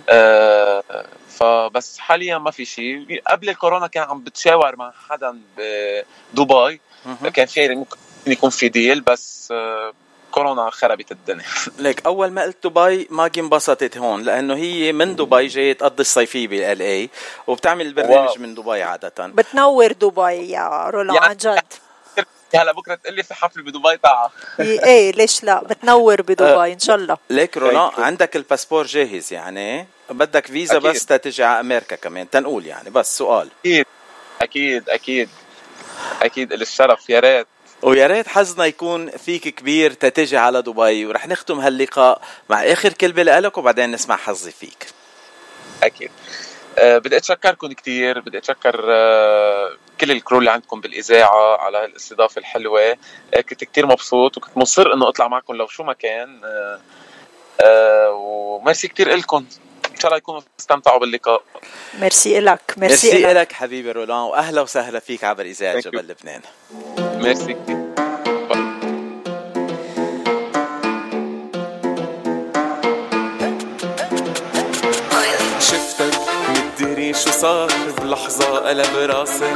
آه 0.09 0.83
فبس 1.29 1.97
حاليا 1.99 2.37
ما 2.37 2.51
في 2.51 2.65
شيء 2.65 3.21
قبل 3.27 3.49
الكورونا 3.49 3.87
كان 3.87 4.03
عم 4.03 4.23
بتشاور 4.23 4.75
مع 4.75 4.93
حدا 5.09 5.39
بدبي 5.57 6.81
كان 7.33 7.45
في 7.45 7.85
يكون 8.27 8.49
في 8.49 8.69
deal 8.69 9.01
بس 9.01 9.53
كورونا 10.33 10.69
خربت 10.69 11.11
الدنيا. 11.11 11.45
ليك 11.79 12.05
أول 12.05 12.31
ما 12.31 12.41
قلت 12.43 12.67
دبي 12.67 13.07
ماجي 13.11 13.39
انبسطت 13.39 13.97
هون 13.97 14.23
لأنه 14.23 14.55
هي 14.55 14.91
من 14.91 15.15
دبي 15.15 15.47
جاية 15.47 15.73
تقضي 15.73 16.01
الصيفية 16.01 16.47
ب 16.47 16.81
L.A. 16.81 17.09
وبتعمل 17.47 17.85
البرنامج 17.85 18.29
wow. 18.29 18.35
من 18.39 18.55
دبي 18.55 18.83
عادة. 18.83 19.13
بتنور 19.27 19.91
دبي 19.91 20.51
يا 20.51 20.89
رولا 20.89 21.23
عن 21.23 21.37
جد. 21.37 21.63
هلا 22.55 22.71
بكرة 22.71 22.95
تقول 22.95 23.15
لي 23.15 23.23
في 23.23 23.33
حفل 23.33 23.61
بدبي 23.61 23.97
تعال. 24.03 24.29
إيه, 24.59 24.83
إيه، 24.85 25.11
ليش 25.11 25.43
لا؟ 25.43 25.63
بتنور 25.63 26.21
بدبي 26.21 26.73
إن 26.73 26.79
شاء 26.79 26.95
الله. 26.95 27.17
ليك 27.29 27.57
رولا 27.57 27.91
عندك 27.97 28.35
ال 28.35 28.40
passeport 28.40 28.85
جاهز 28.85 29.33
يعني؟ 29.33 29.87
بدك 30.09 30.47
فيزا 30.47 30.77
أكيد. 30.77 30.89
بس 30.89 31.05
تجي 31.05 31.43
على 31.43 31.59
أمريكا 31.59 31.95
كمان 31.95 32.29
تنقول 32.29 32.65
يعني 32.65 32.89
بس 32.89 33.17
سؤال. 33.17 33.49
أكيد 33.65 33.85
أكيد 34.41 34.89
أكيد. 34.89 35.29
أكيد 36.21 36.53
الشرف 36.53 37.09
يا 37.09 37.19
ريت. 37.19 37.47
ويا 37.83 38.07
ريت 38.07 38.27
حظنا 38.27 38.65
يكون 38.65 39.09
فيك 39.09 39.47
كبير 39.47 39.93
تتجي 39.93 40.37
على 40.37 40.61
دبي 40.61 41.05
ورح 41.05 41.27
نختم 41.27 41.59
هاللقاء 41.59 42.21
مع 42.49 42.63
آخر 42.63 42.93
كلمة 42.93 43.23
لك 43.23 43.57
وبعدين 43.57 43.91
نسمع 43.91 44.15
حظي 44.15 44.51
فيك. 44.51 44.87
أكيد. 45.83 46.11
أه 46.77 46.97
بدي 46.97 47.17
أتشكركم 47.17 47.71
كثير 47.71 48.19
بدي 48.19 48.37
أتشكر 48.37 48.85
أه 48.89 49.69
كل 50.01 50.11
ال 50.11 50.17
crew 50.17 50.39
اللي 50.39 50.51
عندكم 50.51 50.81
بالإذاعة 50.81 51.57
على 51.57 51.85
الاستضافه 51.85 52.39
الحلوة. 52.39 52.97
أه 53.33 53.41
كنت 53.49 53.63
كثير 53.63 53.85
مبسوط 53.85 54.37
وكنت 54.37 54.57
مصر 54.57 54.93
إنه 54.93 55.09
أطلع 55.09 55.27
معكم 55.27 55.55
لو 55.55 55.67
شو 55.67 55.83
ما 55.83 55.93
كان. 55.93 56.41
أه 56.45 56.79
أه 57.61 58.11
وميرسي 58.11 58.87
كثير 58.87 59.15
لكم 59.15 59.45
إن 59.91 59.99
شاء 59.99 60.05
الله 60.05 60.17
يكونوا 60.17 60.41
استمتعوا 60.59 60.99
باللقاء. 60.99 61.43
ميرسي 61.99 62.39
لك 62.39 62.73
merci, 62.77 63.07
merci 63.07 63.33
لك 63.33 63.51
حبيبي 63.51 63.91
رولان 63.91 64.17
وأهلا 64.17 64.61
وسهلا 64.61 64.99
فيك 64.99 65.23
عبر 65.23 65.45
إذاعة 65.45 65.79
جبل 65.79 66.07
لبنان. 66.07 66.41
كثير 67.23 67.57
شفتك 75.59 76.19
مدري 76.49 77.13
شو 77.13 77.31
صار 77.31 77.71
بلحظة 78.01 78.57
قلب 78.57 78.95
راسي. 78.95 79.53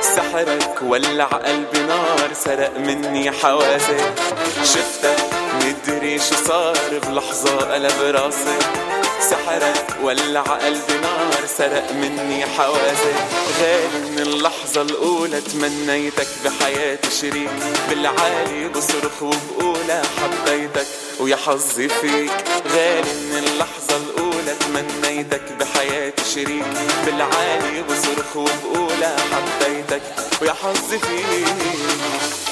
سحرك 0.00 0.82
ولع 0.82 1.24
قلبي 1.24 1.80
نار 1.88 2.32
سرق 2.32 2.78
مني 2.78 3.30
حواسي. 3.30 3.96
شفتك 4.64 5.16
مدري 5.54 6.18
شو 6.18 6.34
صار 6.34 6.76
بلحظة 7.06 7.56
قلب 7.58 8.00
راسي. 8.00 8.58
سحرك 9.20 9.96
ولع 10.02 10.42
قلبي 10.42 10.98
نار 11.02 11.46
سرق 11.58 11.92
مني 11.92 12.46
حواسي 12.46 13.14
غالي 13.60 14.10
من 14.10 14.18
اللحظة 14.18 14.82
الأولى 14.82 15.40
تمنيتك 15.40 16.28
بحياتي 16.44 17.10
شريك. 17.10 17.50
بالعالي 17.88 18.68
بصرخ 18.68 19.22
وبقولها 19.22 20.02
حبيتك 20.02 20.86
ويا 21.20 21.36
حظي 21.36 21.88
فيك. 21.88 22.32
غالي 22.74 23.14
من 23.14 23.44
اللحظة 23.46 23.96
الأولى 23.96 24.54
تمنيتك 24.60 25.42
بحياتي 25.60 26.24
شريك. 26.34 26.64
بالعالي 27.06 27.82
بصرخ 27.82 28.36
وبقولها 28.36 29.16
حبيتك 29.32 30.02
ويا 30.42 30.52
حظي 30.52 30.98
فيك. 30.98 32.43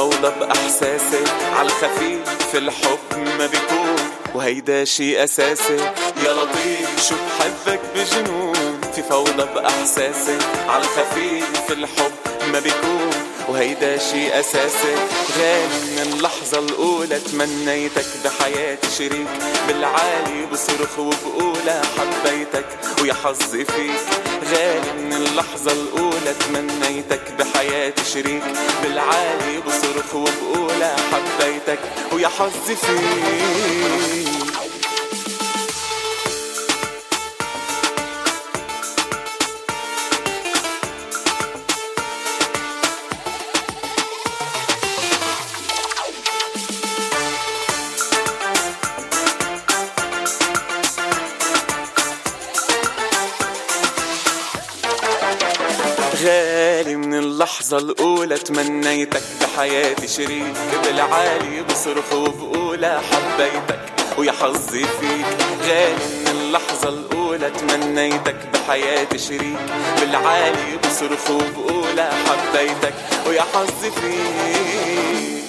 فوضى 0.00 0.32
بأحساسي. 0.40 1.24
عالخفيف 1.56 2.54
الحب 2.54 2.98
ما 3.38 3.46
بيكون. 3.46 4.10
وهيدا 4.34 4.84
شي 4.84 5.24
أساسي. 5.24 5.76
يا 6.24 6.32
لطيف 6.32 7.08
شو 7.08 7.14
بحبك 7.14 7.80
بجنون؟ 7.94 8.80
في 8.94 9.02
فوضى 9.02 9.46
بأحساسي. 9.54 10.38
عالخفيف 10.68 11.70
الحب 11.70 12.12
ما 12.52 12.60
بيكون. 12.60 13.10
وهيدا 13.48 13.98
شي 13.98 14.40
أساسي. 14.40 14.94
غالي 15.38 15.80
من 15.96 16.18
اللحظة 16.50 16.74
الأولى 16.74 17.18
تمنيتك 17.20 18.06
بحياتي 18.24 18.90
شريك. 18.98 19.28
بالعالي 19.68 20.46
بصرخ 20.52 20.98
وبقولها 20.98 21.82
حبيتك 21.98 22.66
ويا 23.02 23.14
حظي 23.14 23.64
فيك. 23.64 24.00
غالي 24.50 24.92
من 24.92 25.12
اللحظة 25.12 25.72
الأولى 25.72 26.34
تمنيتك 26.40 27.22
بحياتي 27.38 28.04
شريك. 28.04 28.42
بالعالي 28.82 29.60
بصرخ 29.66 30.14
وبقولها 30.14 30.96
حبيتك 31.12 31.78
ويا 32.12 32.28
حظي 32.28 32.76
فيك. 32.76 34.29
اللحظة 57.72 57.92
الأولى 57.92 58.38
تمنيتك 58.38 59.22
بحياتي 59.40 60.08
شريك. 60.08 60.54
بالعالي 60.84 61.62
بصرخ 61.62 62.12
وبقولها 62.12 63.00
حبيتك 63.00 63.80
ويا 64.18 64.32
حظي 64.32 64.84
فيك. 64.84 65.26
غالي 65.62 65.94
من 65.94 66.28
اللحظة 66.28 66.88
الأولى 66.88 67.50
تمنيتك 67.50 68.36
بحياتي 68.52 69.18
شريك. 69.18 69.60
بالعالي 70.00 70.78
بصرخ 70.84 71.30
وبقولها 71.30 72.10
حبيتك 72.26 72.94
ويا 73.26 73.42
حظي 73.42 73.90
فيك. 73.90 75.39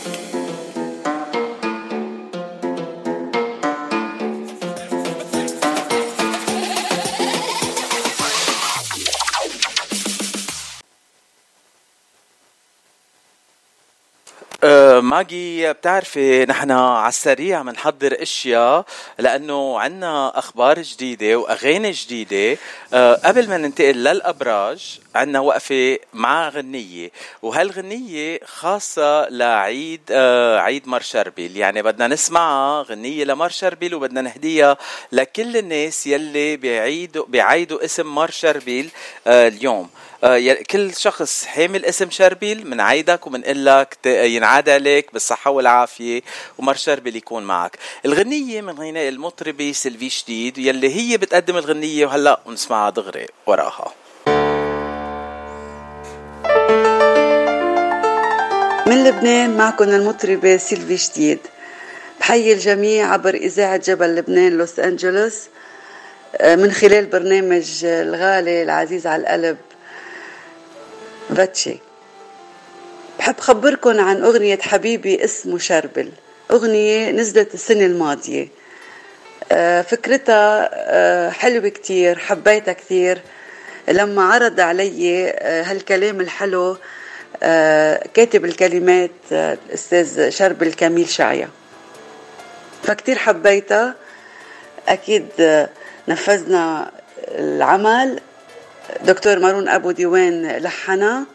ماجي 15.11 15.73
بتعرفي 15.73 16.45
نحن 16.45 16.71
على 16.71 17.09
السريع 17.09 17.61
بنحضر 17.61 18.21
أشياء 18.21 18.85
لأنه 19.19 19.79
عنا 19.79 20.39
أخبار 20.39 20.81
جديدة 20.81 21.35
وأغاني 21.35 21.91
جديدة. 21.91 22.57
أه، 22.93 23.13
قبل 23.13 23.49
ما 23.49 23.57
ننتقل 23.57 24.03
للأبراج 24.03 24.99
عنا 25.15 25.39
وقفة 25.39 25.97
مع 26.13 26.49
غنية 26.49 27.11
وهالغنيه 27.41 28.39
خاصة 28.45 29.29
لعيد 29.29 30.01
أه، 30.11 30.59
عيد 30.59 30.87
مار 30.87 31.01
شربيل؟ 31.01 31.57
يعني 31.57 31.81
بدنا 31.81 32.07
نسمعها 32.07 32.83
غنية 32.83 33.23
لمار 33.23 33.49
شربيل 33.49 33.95
وبدنا 33.95 34.21
نهديها 34.21 34.77
لكل 35.11 35.57
الناس 35.57 36.07
يلي 36.07 36.57
بيعيدوا 36.57 37.25
بيعيدوا 37.27 37.85
اسم 37.85 38.15
مار 38.15 38.31
شربيل 38.31 38.89
اليوم. 39.27 39.89
آه، 39.93 40.10
كل 40.71 40.95
شخص 40.95 41.45
حامل 41.45 41.85
اسم 41.85 42.09
شربيل 42.09 42.63
بنعيدك 42.63 43.27
وبنقول 43.27 43.65
لك 43.65 43.97
ينعاد 44.05 44.69
عليك 44.69 45.13
بالصحة 45.13 45.51
والعافية 45.51 46.21
ومر 46.57 46.75
شربيل 46.75 47.15
يكون 47.15 47.43
معك. 47.43 47.77
الغنية 48.05 48.61
من 48.61 48.79
غناء 48.79 49.09
المطربة 49.09 49.71
سلفي 49.71 50.09
شديد 50.09 50.57
يلي 50.57 50.95
هي 50.95 51.17
بتقدم 51.17 51.57
الغنية 51.57 52.05
وهلأ 52.05 52.39
ونسمعها 52.45 52.89
دغري 52.89 53.27
وراها. 53.45 53.93
من 58.87 59.03
لبنان 59.03 59.57
معكم 59.57 59.83
المطربة 59.83 60.57
سيلفي 60.57 60.97
شديد. 60.97 61.39
بحيي 62.19 62.53
الجميع 62.53 63.13
عبر 63.13 63.33
إذاعة 63.33 63.77
جبل 63.77 64.15
لبنان 64.15 64.57
لوس 64.57 64.79
أنجلوس. 64.79 65.35
آه، 66.35 66.55
من 66.55 66.71
خلال 66.71 67.05
برنامج 67.05 67.85
الغالي 67.85 68.63
العزيز 68.63 69.07
على 69.07 69.21
القلب 69.21 69.57
فاتشي. 71.29 71.77
بحب 73.19 73.39
خبركن 73.39 73.99
عن 73.99 74.23
أغنية 74.23 74.57
حبيبي 74.57 75.23
اسمه 75.23 75.57
شربل 75.57 76.11
أغنية 76.51 77.11
نزلت 77.11 77.53
السنة 77.53 77.85
الماضية. 77.85 78.47
آه، 79.51 79.81
فكرتها 79.81 80.69
آه، 80.73 81.29
حلوة 81.29 81.69
كتير 81.69 82.17
حبيتها 82.19 82.73
كتير. 82.73 83.21
لما 83.87 84.23
عرض 84.33 84.59
علي 84.59 85.29
آه، 85.29 85.63
هالكلام 85.63 86.21
الحلو 86.21 86.77
كاتب 88.13 88.45
الكلمات 88.45 89.11
الأستاذ 89.31 90.29
شربل 90.29 90.73
كميل 90.73 91.09
شعيا 91.09 91.49
فكتير 92.83 93.17
حبيتها. 93.17 93.95
أكيد 94.87 95.27
نفذنا 96.07 96.91
العمل. 97.27 98.19
دكتور 99.05 99.39
مارون 99.39 99.69
أبو 99.69 99.91
ديوان 99.91 100.47
لحنا 100.47 101.25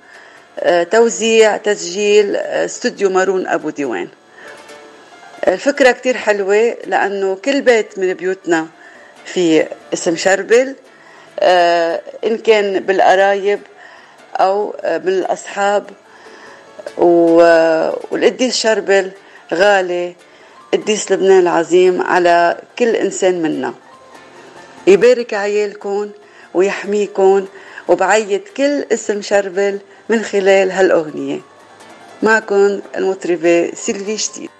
آه، 0.60 0.82
توزيع 0.82 1.56
تسجيل 1.56 2.36
آه، 2.36 2.64
استوديو 2.64 3.10
مارون 3.10 3.46
أبو 3.46 3.70
ديوان. 3.70 4.08
الفكرة 5.48 5.90
كتير 5.92 6.16
حلوة 6.16 6.76
لأنه 6.86 7.34
كل 7.44 7.60
بيت 7.60 7.98
من 7.98 8.14
بيوتنا 8.14 8.66
في 9.24 9.66
اسم 9.92 10.16
شربل 10.16 10.74
آه، 11.40 12.00
إن 12.26 12.38
كان 12.38 12.80
بالقرايب 12.80 13.60
أو 14.36 14.74
من 14.84 15.08
الأصحاب. 15.08 15.90
والقديس 16.98 18.56
شربل 18.56 19.10
غالي 19.54 20.14
قديس 20.72 21.12
لبنان 21.12 21.40
العظيم 21.40 22.02
على 22.02 22.56
كل 22.78 22.96
إنسان 22.96 23.42
منا. 23.42 23.74
يبارك 24.86 25.34
عيالكم 25.34 26.10
ويحميكم 26.56 27.46
وبعيد 27.88 28.42
كل 28.56 28.84
اسم 28.92 29.22
شربل 29.22 29.78
من 30.08 30.22
خلال 30.22 30.70
هالأغنية. 30.70 31.40
معكم 32.22 32.80
المطربة 32.96 33.70
سيلفي 33.74 34.18
شتيت 34.18 34.50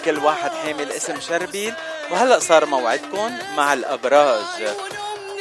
لكل 0.00 0.18
واحد 0.18 0.50
حامل 0.50 0.92
اسم 0.92 1.20
شربيل 1.20 1.74
وهلا 2.10 2.38
صار 2.38 2.66
موعدكم 2.66 3.32
مع 3.56 3.72
الأبراج. 3.72 4.74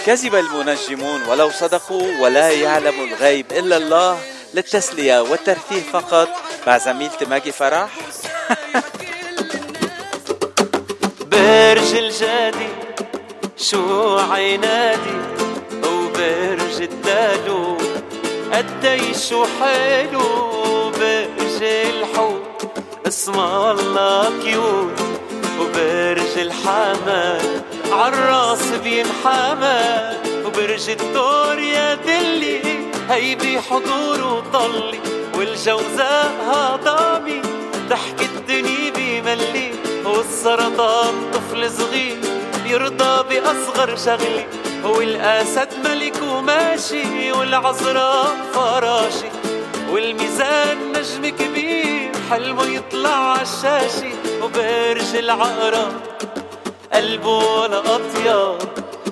كذب 0.05 0.35
المنجمون 0.35 1.23
ولو 1.23 1.49
صدقوا 1.51 2.21
ولا 2.21 2.51
يعلم 2.51 3.03
الغيب 3.03 3.45
إلا 3.51 3.77
الله 3.77 4.19
للتسلية 4.53 5.21
والترفيه 5.21 5.81
فقط. 5.81 6.29
مع 6.67 6.77
زميلتي 6.77 7.25
ماجي 7.25 7.51
فرح. 7.51 7.89
برج 11.31 11.95
الجادي 11.95 12.69
شو 13.57 14.17
عينادي 14.17 15.17
وبرج 15.83 16.81
الدالو 16.81 17.77
قديش 18.53 19.33
حلو 19.33 20.89
برج 20.89 21.63
الحوت 21.63 22.48
اسم 23.09 23.39
الله 23.39 24.31
كيوت 24.43 24.99
وبرج 25.59 26.37
الحمام 26.37 27.41
عالراس 27.91 28.63
بينحمى 28.83 29.81
وبرج 30.45 30.89
الدور 30.89 31.59
يا 31.59 31.95
دلي 31.95 32.61
هيدي 33.09 33.61
حضور 33.61 34.21
وطلي 34.33 34.99
والجوزاء 35.35 36.31
هضامي 36.47 37.41
ضحك 37.89 38.21
الدنيا 38.21 38.91
بملي 38.95 39.71
والسرطان 40.05 41.13
طفل 41.33 41.71
صغير 41.71 42.17
يرضى 42.65 43.23
بأصغر 43.29 43.95
شغلي 44.05 44.45
والأسد 44.83 45.69
ملك 45.85 46.21
وماشي 46.21 47.31
والعذراء 47.31 48.35
فراشي 48.53 49.38
والميزان 49.91 50.77
نجم 50.91 51.29
كبير 51.37 52.11
حلمه 52.31 52.65
يطلع 52.65 53.09
عالشاشة 53.09 54.11
وبرج 54.43 55.15
العقرب. 55.15 55.93
قلبه 56.93 57.37
ولا 57.37 57.79
أطيب 57.79 58.57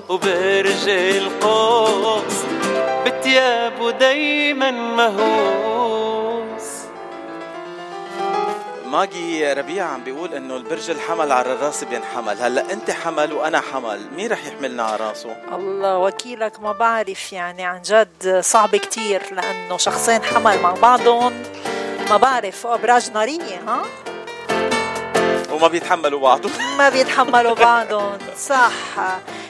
وبرج 0.10 0.90
القوس. 0.90 2.38
بتيابه 3.06 3.92
دايما 3.92 4.72
مهووس. 4.72 6.37
ماجي 8.88 9.54
ربيع 9.54 9.86
عم 9.86 10.04
بيقول 10.04 10.34
إنه 10.34 10.56
البرج 10.58 10.90
الحمل 10.90 11.32
على 11.32 11.54
الرأس 11.54 11.84
بينحمل. 11.84 12.38
هلأ 12.42 12.74
أنت 12.74 12.92
حمل 12.92 13.34
وأنا 13.34 13.62
حمل 13.62 14.00
مين 14.16 14.32
رح 14.32 14.46
يحملنا 14.46 14.84
على 14.84 14.96
راسه؟ 14.96 15.36
الله 15.56 15.98
وكيلك 15.98 16.60
ما 16.60 16.72
بعرف 16.72 17.34
يعني 17.34 17.66
عن 17.66 17.82
جد 17.82 18.40
صعب 18.40 18.76
كتير 18.76 19.22
لأنه 19.32 19.78
شخصين 19.78 20.24
حمل 20.24 20.60
مع 20.62 20.72
بعضهم 20.72 21.34
ما 22.10 22.18
بعرف 22.18 22.68
أبراج 22.68 23.12
نارية 23.12 23.60
ها؟ 23.68 23.82
وما 25.58 25.68
بيتحملوا 25.68 26.20
بعض. 26.20 26.42
ما 26.78 26.90
بيتحملوا 26.90 27.54
بعضهم. 27.54 28.18
صح. 28.40 28.72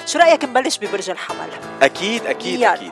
شو 0.06 0.20
رأيك 0.20 0.46
نبلش 0.46 0.78
ببرج 0.78 1.10
الحمل؟ 1.10 1.50
أكيد 1.82 2.26
أكيد 2.26 2.60
يلا. 2.60 2.74
أكيد. 2.74 2.92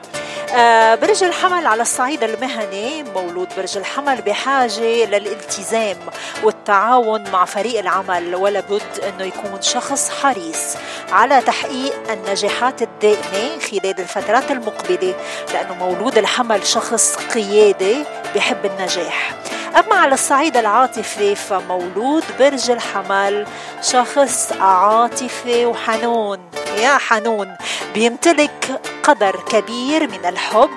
آه، 0.55 0.95
برج 0.95 1.23
الحمل 1.23 1.67
على 1.67 1.81
الصعيد 1.81 2.23
المهني 2.23 3.03
مولود 3.03 3.47
برج 3.57 3.77
الحمل 3.77 4.21
بحاجة 4.21 5.05
للالتزام 5.05 5.97
والتعاون 6.43 7.31
مع 7.31 7.45
فريق 7.45 7.79
العمل 7.79 8.35
ولا 8.35 8.59
بد 8.59 8.99
أنه 9.07 9.23
يكون 9.25 9.61
شخص 9.61 10.09
حريص 10.09 10.75
على 11.11 11.41
تحقيق 11.41 12.11
النجاحات 12.11 12.81
الدائمة 12.81 13.59
خلال 13.71 13.99
الفترات 13.99 14.51
المقبلة 14.51 15.15
لأنه 15.53 15.73
مولود 15.75 16.17
الحمل 16.17 16.67
شخص 16.67 17.15
قيادي 17.15 18.03
بحب 18.35 18.65
النجاح. 18.65 19.31
أما 19.75 19.95
على 19.95 20.13
الصعيد 20.13 20.57
العاطفي 20.57 21.35
فمولود 21.35 22.23
برج 22.39 22.71
الحمل. 22.71 23.04
شخص 23.81 24.51
عاطفي 24.51 25.65
وحنون. 25.65 26.39
يا 26.77 26.97
حنون 26.97 27.55
بيمتلك 27.93 28.81
قدر 29.03 29.35
كبير 29.49 30.07
من 30.07 30.25
الحب 30.25 30.69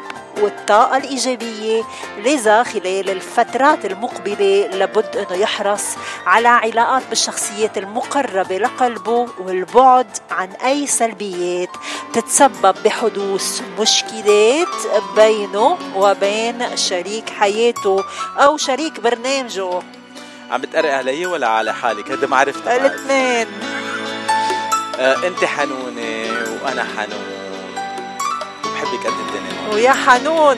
والطاقة 0.43 0.97
الإيجابية. 0.97 1.83
لذا 2.19 2.63
خلال 2.63 3.11
الفترات 3.11 3.85
المقبلة 3.85 4.67
لابد 4.67 5.17
أنه 5.17 5.37
يحرص 5.37 5.85
على 6.27 6.49
علاقات 6.49 7.03
بالشخصيات 7.09 7.79
المقربة 7.79 8.59
لقلبه 8.59 9.29
والبعد 9.39 10.07
عن 10.31 10.53
أي 10.53 10.87
سلبيات 10.87 11.69
تتسبب 12.13 12.75
بحدوث 12.85 13.63
مشكلات 13.81 14.77
بينه 15.17 15.79
وبين 15.97 16.77
شريك 16.77 17.31
حياته 17.31 18.05
أو 18.39 18.57
شريك 18.57 19.01
برنامجه. 19.01 19.98
عم 20.51 20.61
بتقرق 20.61 20.95
علي 20.95 21.27
ولا 21.27 21.49
على 21.49 21.75
حالك؟ 21.75 22.11
هيدا 22.11 22.27
ما 22.27 22.37
عرفتها 22.37 22.77
الاثنين. 22.77 23.47
آه 25.01 25.17
انت 25.27 25.45
حنونة 25.45 26.33
وأنا 26.63 26.85
حنون. 26.97 27.27
بحبك 28.65 29.07
قد 29.07 29.13
الدنيا. 29.27 29.75
ويا 29.75 29.93
حنون. 29.93 30.57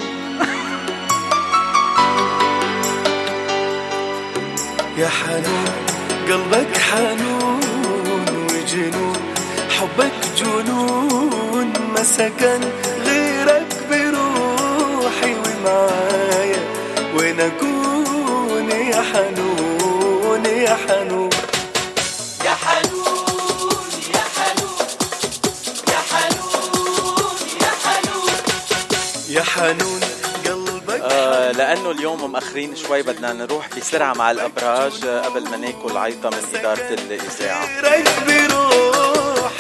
يا 4.97 5.09
حنون 5.09 5.73
قلبك 6.29 6.77
حنون 6.77 8.47
وجنون 8.53 9.17
حبك 9.79 10.13
جنون 10.37 11.73
ما 11.95 12.03
سكن 12.03 12.61
غيرك 13.07 13.77
بروحي 13.91 15.35
ومعايا. 15.35 16.63
وين 17.17 17.41
أكون 17.41 18.71
يا 18.71 19.03
حنون؟ 19.13 19.70
يا 20.71 20.77
حنون. 20.77 21.31
يا 22.45 22.51
حنون 22.51 23.25
يا 24.15 24.25
حنون. 24.37 24.87
يا 25.89 26.01
حنون 26.11 27.37
يا 27.61 27.73
حنون. 27.85 28.31
يا 29.29 29.43
حنون 29.43 30.01
قلبك 30.47 31.01
آه 31.01 31.53
لأنه 31.53 31.91
اليوم 31.91 32.33
مأخرين 32.33 32.77
شوي 32.77 33.03
بدنا 33.03 33.33
نروح 33.33 33.69
بسرعة 33.77 34.15
مع 34.15 34.31
الأبراج 34.31 35.07
قبل 35.07 35.49
ما 35.49 35.57
ناكل 35.57 35.97
عيطة 35.97 36.31
من 36.31 36.43
إدارة 36.55 36.89
الإذاعة. 36.95 37.67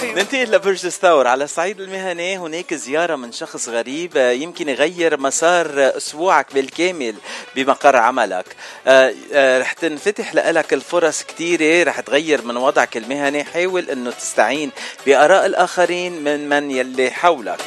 ننتقل 0.02 0.50
لبرج 0.50 0.86
الثور 0.86 1.26
على 1.26 1.44
الصعيد 1.44 1.80
المهني 1.80 2.38
هناك 2.38 2.74
زيارة 2.74 3.16
من 3.16 3.32
شخص 3.32 3.68
غريب 3.68 4.16
آه، 4.16 4.30
يمكن 4.30 4.68
يغير 4.68 5.20
مسار 5.20 5.96
أسبوعك 5.96 6.54
بالكامل 6.54 7.14
بمقر 7.56 7.96
عملك. 7.96 8.56
آه، 8.86 9.14
آه، 9.32 9.58
رح 9.58 9.72
تنفتح 9.72 10.34
لك 10.34 10.72
الفرص 10.72 11.22
كثيرة 11.22 11.88
رح 11.88 12.00
تغير 12.00 12.42
من 12.42 12.56
وضعك 12.56 12.96
المهني. 12.96 13.44
حاول 13.44 13.90
أنه 13.90 14.10
تستعين 14.10 14.70
بآراء 15.06 15.46
الآخرين 15.46 16.24
من 16.24 16.48
من 16.48 16.70
يلي 16.70 17.10
حولك. 17.10 17.60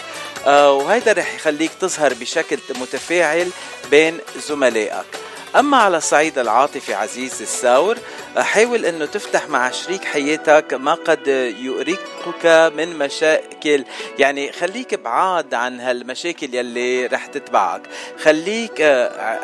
وهيدا 0.48 1.12
رح 1.12 1.36
يخليك 1.36 1.72
تظهر 1.82 2.14
بشكل 2.14 2.60
متفاعل 2.80 3.50
بين 3.92 4.20
زملائك. 4.48 5.23
أما 5.56 5.78
على 5.78 5.98
الصعيد 5.98 6.40
العاطفي 6.40 6.94
عزيز 6.94 7.42
الساور 7.42 7.98
حاول 8.38 8.86
أنه 8.86 9.06
تفتح 9.06 9.50
مع 9.50 9.72
شريك 9.72 10.06
حياتك 10.06 10.74
ما 10.74 10.94
قد 10.94 11.28
يؤرقك 11.60 12.72
من 12.76 12.98
مشاكل. 12.98 13.86
يعني 14.20 14.52
خليك 14.52 14.96
بعاد 14.96 15.54
عن 15.54 15.80
هالمشاكل 15.80 16.56
يلي 16.56 17.06
رح 17.06 17.26
تتبعك. 17.26 17.82
خليك 18.24 18.82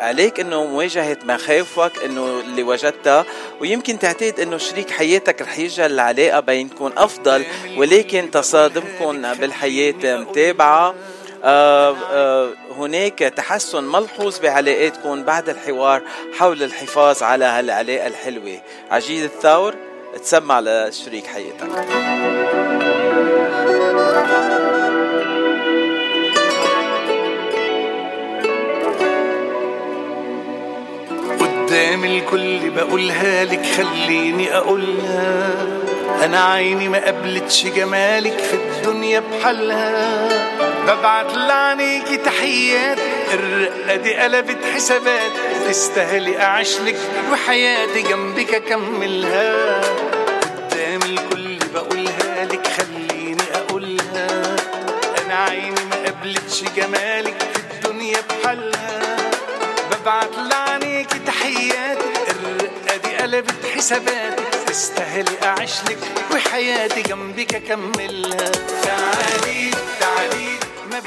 عليك 0.00 0.40
أنه 0.40 0.64
مواجهة 0.64 1.18
مخاوفك 1.24 1.92
أنه 2.04 2.40
اللي 2.40 2.62
وجدتها. 2.62 3.24
ويمكن 3.60 3.98
تعتقد 3.98 4.40
أنه 4.40 4.58
شريك 4.58 4.90
حياتك 4.90 5.42
رح 5.42 5.58
يجعل 5.58 5.92
العلاقة 5.92 6.40
بينكم 6.40 6.92
أفضل 6.96 7.44
ولكن 7.76 8.30
تصادمكم 8.30 9.34
بالحياة 9.34 10.16
متابعة. 10.16 10.88
آه، 10.88 10.90
آه، 10.90 11.19
هناك 12.78 13.18
تحسن 13.18 13.84
ملحوظ 13.84 14.38
بعلاقاتكم 14.38 15.22
بعد 15.22 15.48
الحوار 15.48 16.02
حول 16.38 16.62
الحفاظ 16.62 17.22
على 17.22 17.44
هالعلاقة 17.44 18.06
الحلوة. 18.06 18.60
عجيز 18.90 19.24
الثور 19.24 19.74
تسمع 20.22 20.60
لشريك 20.60 21.26
حياتك. 21.26 21.70
قدام 31.40 32.04
الكل 32.04 32.70
بقولها 32.70 33.44
لك 33.44 33.66
خليني 33.66 34.56
أقولها. 34.56 35.50
أنا 36.24 36.44
عيني 36.44 36.88
ما 36.88 37.06
قبلتش 37.06 37.66
جمالك 37.66 38.38
في 38.38 38.54
الدنيا 38.54 39.20
بحالها. 39.20 40.28
ببعت 40.86 41.34
لعنيكي 41.34 42.16
تحيات 42.16 42.98
الرقة 43.34 43.96
دي 43.96 44.14
قلبت 44.14 44.58
حسابات. 44.74 45.32
تستاهلي 45.68 46.42
اعيشلك 46.42 46.96
وحياتي 47.32 48.02
جنبك 48.02 48.54
أكملها. 48.54 49.80
قدام 50.70 51.00
الكل 51.02 51.58
بقولها 51.74 52.44
لك 52.44 52.66
خليني 52.66 53.42
أقولها. 53.54 54.56
أنا 55.26 55.34
عيني 55.34 55.80
ما 55.90 55.96
قبلتش 56.06 56.62
جمالك 56.76 57.34
في 57.52 57.60
الدنيا 57.60 58.18
بحالها. 58.30 59.16
ببعت 59.90 60.30
لعنيكي 60.50 61.18
تحيات 61.18 61.98
الرقة 62.30 62.96
دي 63.04 63.16
قلبت 63.16 63.66
حسابات. 63.76 64.40
تستاهلي 64.70 65.36
اعيشلك 65.44 65.98
وحياتي 66.32 67.02
جنبك 67.02 67.62
تعالي 67.68 68.34
تعالي 68.84 69.69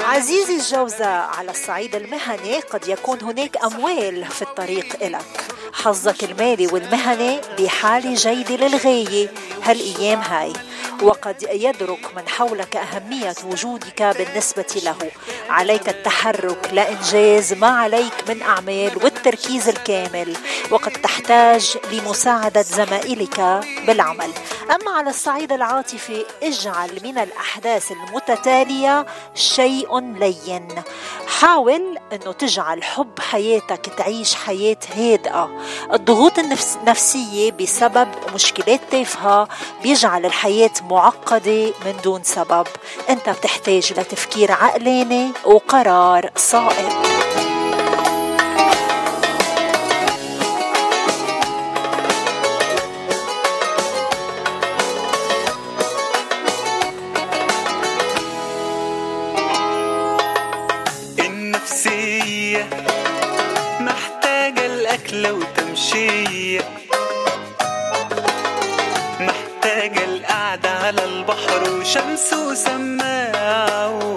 عزيزي 0.00 0.56
الجوزة 0.56 1.06
على 1.06 1.50
الصعيد 1.50 1.94
المهني 1.94 2.60
قد 2.60 2.88
يكون 2.88 3.18
هناك 3.22 3.56
أموال 3.64 4.24
في 4.24 4.42
الطريق 4.42 4.96
إلك 5.02 5.44
حظك 5.72 6.24
المالي 6.24 6.66
والمهني 6.66 7.40
بحالة 7.58 8.14
جيدة 8.14 8.56
للغاية 8.56 9.28
هالأيام 9.62 10.20
هاي. 10.20 10.52
وقد 11.02 11.42
يدرك 11.50 12.16
من 12.16 12.28
حولك 12.28 12.76
أهمية 12.76 13.34
وجودك 13.44 14.02
بالنسبة 14.02 14.80
له. 14.84 14.96
عليك 15.50 15.88
التحرك 15.88 16.70
لإنجاز 16.72 17.52
ما 17.52 17.66
عليك 17.66 18.28
من 18.28 18.42
أعمال 18.42 19.04
والتركيز 19.04 19.68
الكامل. 19.68 20.36
وقد 20.70 20.92
تحتاج 20.92 21.78
لمساعدة 21.92 22.62
زمائلك 22.62 23.40
بالعمل. 23.86 24.30
أما 24.70 24.90
على 24.90 25.10
الصعيد 25.10 25.52
العاطفي 25.52 26.24
اجعل 26.42 27.00
من 27.04 27.18
الأحداث 27.18 27.92
المتتالية 27.92 29.06
شيء 29.34 29.83
لين. 29.92 30.68
حاول 31.26 31.98
أنه 32.12 32.32
تجعل 32.32 32.84
حب 32.84 33.20
حياتك 33.20 33.86
تعيش 33.98 34.34
حياة 34.34 34.76
هادئة. 34.96 35.50
الضغوط 35.92 36.38
النفسية 36.38 37.52
بسبب 37.52 38.08
مشكلات 38.34 38.80
تافهة 38.90 39.48
بيجعل 39.82 40.26
الحياة 40.26 40.70
معقدة 40.90 41.66
من 41.66 41.96
دون 42.04 42.22
سبب. 42.22 42.66
أنت 43.08 43.28
بتحتاج 43.28 43.92
لتفكير 43.92 44.52
عقلاني 44.52 45.32
وقرار 45.44 46.30
صائب. 46.36 47.53
العشية 65.94 66.60
محتاجة 69.20 70.04
القعدة 70.04 70.70
على 70.70 71.04
البحر 71.04 71.70
وشمس 71.80 72.32
وسماعه 72.32 74.16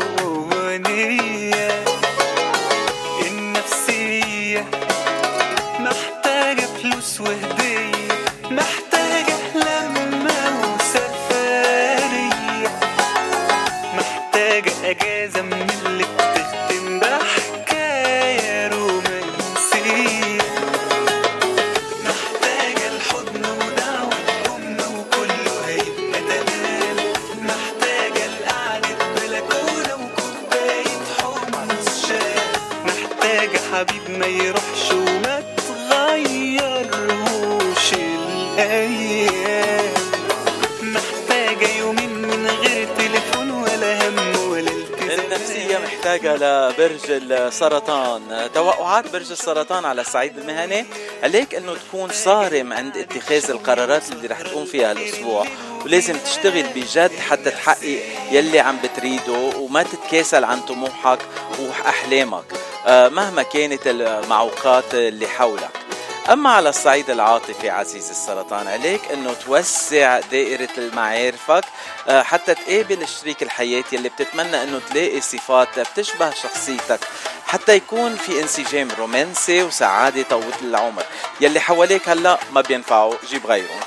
السرطان. 47.09 48.49
توقعات 48.53 49.11
برج 49.13 49.31
السرطان 49.31 49.85
على 49.85 50.01
الصعيد 50.01 50.37
المهني 50.37 50.85
عليك 51.23 51.55
أنه 51.55 51.75
تكون 51.75 52.09
صارم 52.09 52.73
عند 52.73 52.97
اتخاذ 52.97 53.51
القرارات 53.51 54.11
اللي 54.11 54.27
رح 54.27 54.41
تقوم 54.41 54.65
فيها 54.65 54.91
الأسبوع 54.91 55.45
ولازم 55.85 56.17
تشتغل 56.17 56.63
بجد 56.75 57.11
حتى 57.29 57.51
تحقق 57.51 57.99
يلي 58.31 58.59
عم 58.59 58.77
بتريده 58.83 59.57
وما 59.57 59.83
تتكاسل 59.83 60.43
عن 60.43 60.59
طموحك 60.61 61.19
وأحلامك 61.59 62.45
آه، 62.87 63.09
مهما 63.09 63.43
كانت 63.43 63.81
المعوقات 63.85 64.93
اللي 64.93 65.27
حولك. 65.27 65.86
أما 66.29 66.49
على 66.49 66.69
الصعيد 66.69 67.09
العاطفي 67.09 67.69
عزيزي 67.69 68.11
السرطان 68.11 68.67
عليك 68.67 69.01
أنه 69.13 69.33
توسع 69.33 70.19
دائرة 70.19 70.69
معارفك 70.93 71.63
آه، 72.07 72.21
حتى 72.23 72.55
تقابل 72.55 73.01
الشريك 73.01 73.43
الحياة 73.43 73.83
اللي 73.93 74.09
بتتمنى 74.09 74.63
أنه 74.63 74.81
تلاقي 74.89 75.21
صفات 75.21 75.79
بتشبه 75.79 76.29
شخصيتك 76.29 76.99
حتى 77.47 77.75
يكون 77.75 78.15
في 78.15 78.41
انسجام 78.41 78.87
رومانسي 78.99 79.63
وسعادة 79.63 80.23
طويلة 80.23 80.61
العمر 80.61 81.03
يلي 81.41 81.59
حواليك 81.59 82.09
هلأ 82.09 82.39
ما 82.51 82.61
بينفعوا 82.61 83.15
جيب 83.29 83.47
غيرهم. 83.47 83.79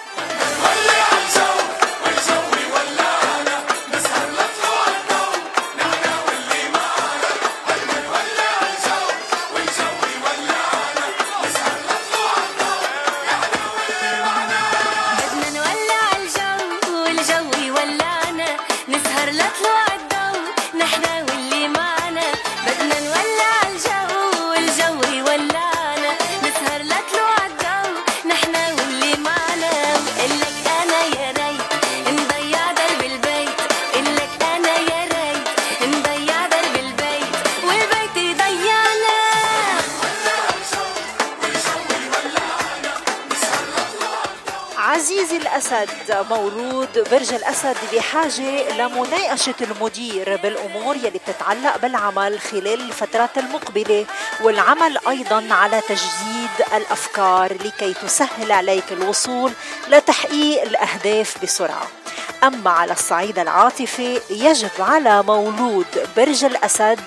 مولود 46.31 47.09
برج 47.11 47.35
الأسد 47.35 47.77
بحاجة 47.93 48.73
لمناقشة 48.79 49.55
المدير 49.61 50.37
بالأمور 50.37 50.97
يلي 50.97 51.19
بتتعلق 51.19 51.77
بالعمل 51.77 52.41
خلال 52.41 52.81
الفترات 52.81 53.39
المقبلة 53.39 54.07
والعمل 54.43 54.99
أيضا 55.09 55.49
على 55.55 55.81
تجديد 55.81 56.51
الأفكار 56.75 57.53
لكي 57.53 57.93
تسهل 57.95 58.53
عليك 58.53 58.93
الوصول 58.93 59.53
لتحقيق 59.89 60.63
الأهداف 60.63 61.43
بسرعة. 61.43 62.00
أما 62.45 62.71
على 62.71 62.93
الصعيد 62.93 63.39
العاطفي 63.39 64.21
يجب 64.31 64.71
على 64.79 65.23
مولود 65.23 65.87
برج 66.17 66.45
الأسد 66.45 67.01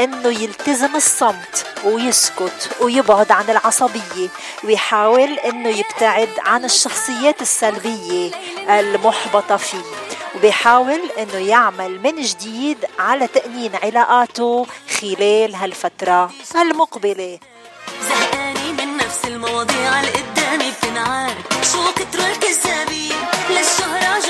أنه 0.00 0.28
يلتزم 0.28 0.96
الصمت 0.96 1.66
ويسكت 1.84 2.70
ويبعد 2.80 3.32
عن 3.32 3.50
العصبية 3.50 4.28
ويحاول 4.64 5.38
أنه 5.38 5.68
يبتعد 5.68 6.28
عن 6.38 6.64
الشخصيات 6.64 7.42
السلبية 7.42 8.30
المحبطة 8.68 9.56
فيه 9.56 9.82
وبيحاول 10.36 11.00
أنه 11.18 11.48
يعمل 11.48 12.00
من 12.00 12.22
جديد 12.22 12.78
على 12.98 13.26
تأمين 13.26 13.70
علاقاته 13.82 14.66
خلال 15.00 15.54
هالفترة 15.54 16.30
المقبلة. 16.54 17.38
زهقاني 18.08 18.72
من 18.72 18.96
نفس 18.96 19.24
المواضيع 19.24 20.00
اللي 20.00 20.10
قدامي 20.10 20.70
بتنعاد. 20.70 21.36
شو 21.72 21.92
كتر 21.92 22.18
الكذابين 22.18 23.16
للشهرة 23.50 24.20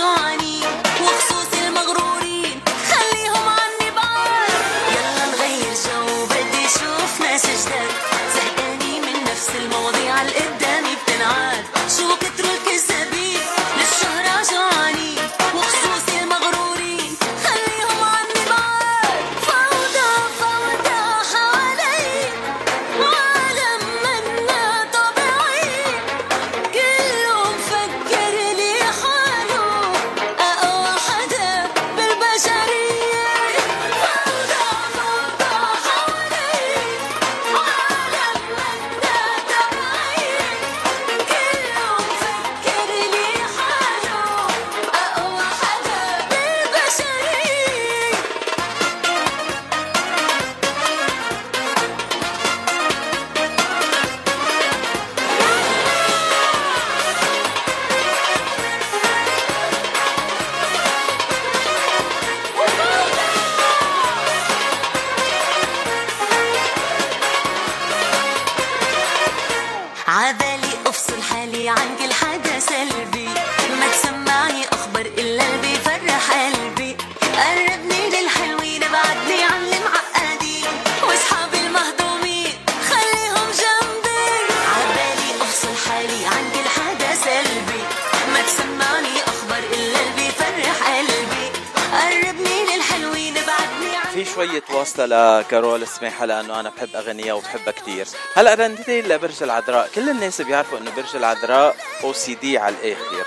لكارول 95.06 95.86
سماحة 95.86 96.24
لأنه 96.24 96.60
أنا 96.60 96.72
بحب 96.76 96.97
أغنيها 96.97 97.35
وبحبها 97.35 97.72
كتير. 97.72 98.06
هلا 98.35 98.55
رندتي 98.55 99.02
لبرج 99.02 99.43
العذراء. 99.43 99.90
كل 99.94 100.10
الناس 100.10 100.40
بيعرفوا 100.40 100.78
إنه 100.78 100.90
برج 100.97 101.16
العذراء 101.16 101.76
أو 102.05 102.12
سي 102.12 102.35
دي 102.35 102.59
على 102.59 102.74
الآخر 102.74 103.24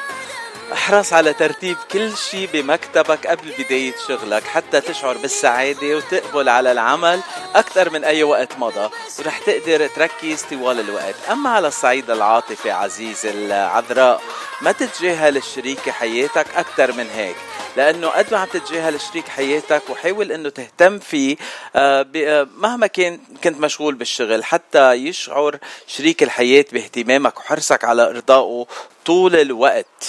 احرص 0.74 1.14
على 1.14 1.34
ترتيب 1.34 1.78
كل 1.92 2.18
شيء 2.18 2.50
بمكتبك 2.54 3.28
قبل 3.28 3.54
بداية 3.60 3.94
شغلك 4.08 4.44
حتى 4.44 4.82
تشعر 4.82 5.18
بالسعادة 5.18 5.96
وتقبل 5.96 6.50
على 6.50 6.72
العمل 6.72 7.20
أكثر 7.56 7.90
من 7.90 8.04
أي 8.04 8.24
وقت 8.24 8.58
مضى. 8.58 8.90
ورح 9.20 9.38
تقدر 9.38 9.88
تركز 9.88 10.42
طوال 10.42 10.80
الوقت. 10.80 11.16
أما 11.32 11.50
على 11.50 11.68
الصعيد 11.68 12.10
العاطفي 12.10 12.72
عزيز 12.72 13.26
العذراء 13.26 14.22
ما 14.62 14.72
تتجاهل 14.72 15.44
شريك 15.44 15.90
حياتك 15.90 16.48
أكثر 16.56 16.92
من 16.92 17.10
هيك. 17.10 17.36
لأنه 17.78 18.08
قد 18.08 18.26
ما 18.32 18.38
عم 18.38 18.48
تتجاهل 18.48 19.02
شريك 19.02 19.28
حياتك 19.28 19.90
وحاول 19.90 20.32
إنه 20.32 20.50
تهتم 20.50 21.00
فيه 21.00 21.38
آه، 21.76 22.08
آه، 22.16 22.48
مهما 22.58 22.88
كان 22.88 23.20
كنت 23.44 23.60
مشغول 23.60 23.96
بالشغل 23.96 24.44
حتى 24.44 24.94
يشعر 24.94 25.58
شريك 25.88 26.24
الحياة 26.24 26.66
باهتمامك 26.72 27.40
وحرصك 27.40 27.84
على 27.84 28.10
إرضائه 28.10 28.66
طول 29.06 29.36
الوقت. 29.36 30.04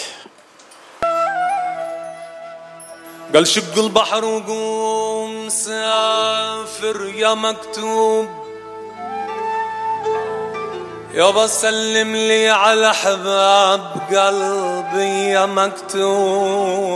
قال 3.34 3.46
شق 3.46 3.78
البحر 3.78 4.24
وقوم 4.24 5.48
سافر 5.48 7.12
يا 7.14 7.34
مكتوب. 7.34 8.47
يابا 11.14 11.46
سلم 11.46 12.16
لي 12.16 12.48
على 12.48 12.94
حباب 12.94 13.80
قلبي 14.10 15.28
يا 15.30 15.46
مكتوب 15.46 16.88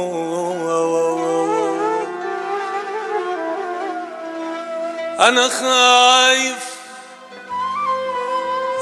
أنا 5.21 5.49
خايف 5.49 6.73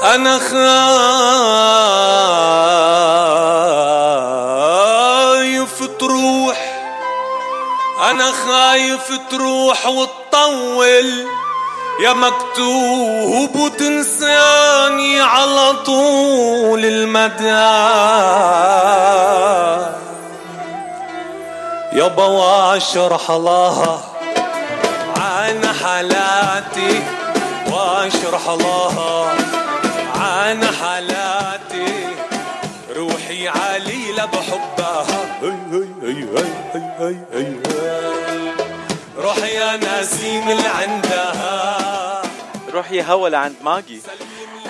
أنا 0.03 0.39
خايف 0.39 1.51
تروح. 5.99 6.71
أنا 8.09 8.31
خايف 8.31 9.19
تروح 9.31 9.85
وتطول. 9.87 11.27
يا 12.01 12.13
مكتوب 12.13 13.55
وتنساني 13.55 15.21
على 15.21 15.73
طول 15.85 16.85
المدى. 16.85 17.71
يابا 21.99 22.25
واشرح 22.25 23.31
لها 23.31 24.01
عن 25.17 25.67
حالاتي 25.83 27.03
واشرح 27.71 28.47
لها 28.47 29.31
عن 30.15 30.65
حالاتي. 30.81 32.07
روحي 32.95 33.47
عليلة 33.47 34.25
بحبها 34.25 35.05
هي 35.41 35.53
هي 35.71 35.83
هي 36.03 36.23
هي 36.35 36.51
هي 36.99 37.15
هي 37.33 37.55
هي 37.73 38.51
روح 39.17 39.37
يا 39.37 39.77
نسيم 39.77 40.49
اللي 40.49 40.67
عندها 40.67 41.50
يا 42.91 43.03
هوا 43.03 43.29
لعند 43.29 43.55
ماجي. 43.61 44.01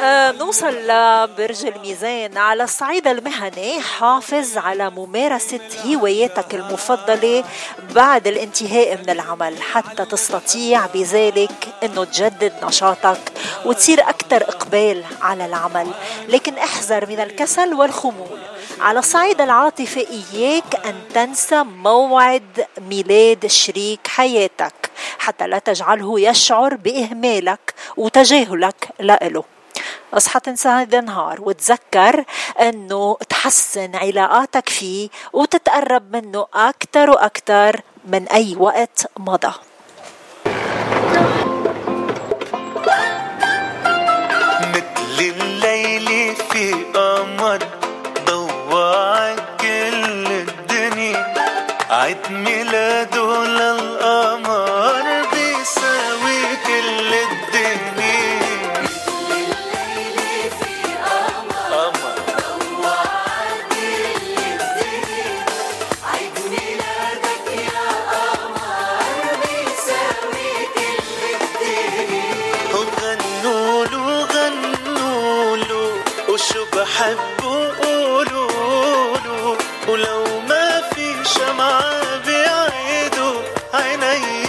آه، 0.01 0.31
نوصل 0.31 0.73
لبرج 0.73 1.65
الميزان 1.65 2.37
على 2.37 2.63
الصعيد 2.63 3.07
المهني 3.07 3.81
حافظ 3.81 4.57
على 4.57 4.89
ممارسة 4.89 5.59
هواياتك 5.85 6.55
المفضلة 6.55 7.43
بعد 7.95 8.27
الانتهاء 8.27 8.97
من 8.97 9.09
العمل 9.09 9.61
حتى 9.61 10.05
تستطيع 10.05 10.85
بذلك 10.85 11.67
أنه 11.83 12.03
تجدد 12.03 12.53
نشاطك 12.63 13.31
وتصير 13.65 13.99
أكثر 14.09 14.41
إقبال 14.43 15.03
على 15.21 15.45
العمل. 15.45 15.87
لكن 16.27 16.57
احذر 16.57 17.05
من 17.09 17.19
الكسل 17.19 17.73
والخمول. 17.73 18.39
على 18.79 18.99
الصعيد 18.99 19.41
العاطفي 19.41 20.07
إياك 20.09 20.85
أن 20.85 20.95
تنسى 21.13 21.63
موعد 21.63 22.65
ميلاد 22.89 23.47
شريك 23.47 24.07
حياتك. 24.07 24.80
حتى 25.19 25.47
لا 25.47 25.59
تجعله 25.59 26.19
يشعر 26.19 26.75
بإهمالك 26.75 27.73
وتجاهلك 27.97 28.89
لإله 28.99 29.43
أصحى 30.13 30.39
تنسى 30.39 30.69
هذا 30.69 30.99
النهار 30.99 31.41
وتذكر 31.41 32.23
أنه 32.61 33.17
تحسن 33.29 33.95
علاقاتك 33.95 34.69
فيه 34.69 35.09
وتتقرب 35.33 36.15
منه 36.15 36.45
أكثر 36.53 37.09
وأكثر 37.09 37.81
من 38.05 38.27
أي 38.27 38.55
وقت 38.59 39.07
مضى. 39.17 39.53
مثل 44.73 45.19
الليل 45.19 46.35
في 46.35 46.73
قمر 46.93 47.59
ضوعت 48.27 49.51
عيد 51.91 52.31
ميلاده 52.31 53.43
للقمر. 53.45 54.50
وشو 77.01 77.15
بحبوا 77.15 77.67
قولوا 77.67 79.55
ولو 79.87 80.39
ما 80.49 80.81
في 80.81 81.15
شمعة 81.23 82.25
بعيده 82.25 83.33
عيني 83.73 84.41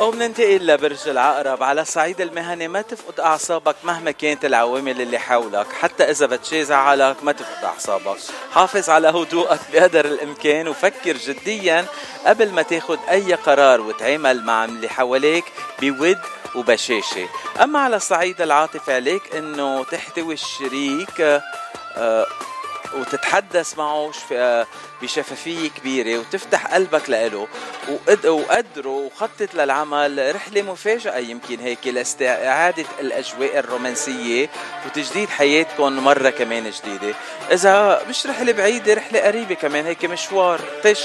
وبننتقل 0.00 0.66
لبرج 0.66 1.08
العقرب 1.08 1.62
على 1.62 1.80
الصعيد 1.80 2.20
المهني 2.20 2.68
ما 2.68 2.82
تفقد 2.82 3.20
أعصابك 3.20 3.76
مهما 3.84 4.10
كانت 4.10 4.44
العوامل 4.44 5.00
اللي 5.00 5.18
حولك. 5.18 5.66
حتى 5.80 6.10
إذا 6.10 6.26
بتشي 6.26 6.64
زعلك 6.64 7.16
ما 7.22 7.32
تفقد 7.32 7.64
أعصابك. 7.64 8.16
حافظ 8.52 8.90
على 8.90 9.08
هدوءك 9.08 9.60
بقدر 9.72 10.04
الإمكان 10.04 10.68
وفكر 10.68 11.16
جديا 11.16 11.84
قبل 12.26 12.50
ما 12.50 12.62
تاخد 12.62 12.98
أي 13.10 13.34
قرار 13.34 13.80
وتعامل 13.80 14.44
مع 14.44 14.64
اللي 14.64 14.88
حواليك 14.88 15.44
بود 15.82 16.18
وبشاشة. 16.54 17.28
أما 17.62 17.78
على 17.78 17.96
الصعيد 17.96 18.40
العاطفي 18.42 18.92
عليك 18.92 19.36
أنه 19.36 19.84
تحتوي 19.84 20.34
الشريك 20.34 21.40
آه، 21.96 22.26
وتتحدث 22.94 23.78
معه 23.78 24.10
آه، 24.32 24.66
بشفافية 25.02 25.68
كبيرة 25.70 26.18
وتفتح 26.18 26.66
قلبك 26.66 27.10
لإله 27.10 27.48
وقد- 27.88 28.26
وقدره 28.26 28.88
وخطط 28.88 29.54
للعمل. 29.54 30.34
رحلة 30.34 30.62
مفاجأة 30.62 31.16
يمكن 31.18 31.60
هيك 31.60 31.86
لاستعادة 31.86 32.84
الأجواء 33.00 33.58
الرومانسية 33.58 34.48
وتجديد 34.86 35.28
حياتكم 35.28 35.92
مرة 36.04 36.30
كمان 36.30 36.70
جديدة. 36.70 37.14
إذا 37.52 38.02
مش 38.08 38.26
رحلة 38.26 38.52
بعيدة 38.52 38.94
رحلة 38.94 39.20
قريبة 39.20 39.54
كمان 39.54 39.86
هيك 39.86 40.04
مشوار 40.04 40.60
طش. 40.84 41.04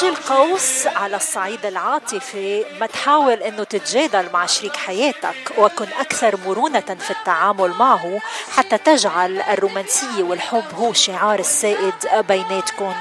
برج 0.00 0.08
القوس 0.08 0.86
على 0.86 1.16
الصعيد 1.16 1.66
العاطفي 1.66 2.64
ما 2.80 2.86
تحاول 2.86 3.32
إنه 3.42 3.64
تتجادل 3.64 4.32
مع 4.32 4.46
شريك 4.46 4.76
حياتك 4.76 5.52
وكن 5.58 5.86
أكثر 6.00 6.38
مرونة 6.46 6.80
في 6.80 7.10
التعامل 7.10 7.70
معه 7.70 8.20
حتى 8.56 8.78
تجعل 8.78 9.40
الرومانسية 9.40 10.22
والحب 10.22 10.64
هو 10.74 10.92
شعار 10.92 11.38
السائد 11.38 11.94
بيناتكم 12.28 12.94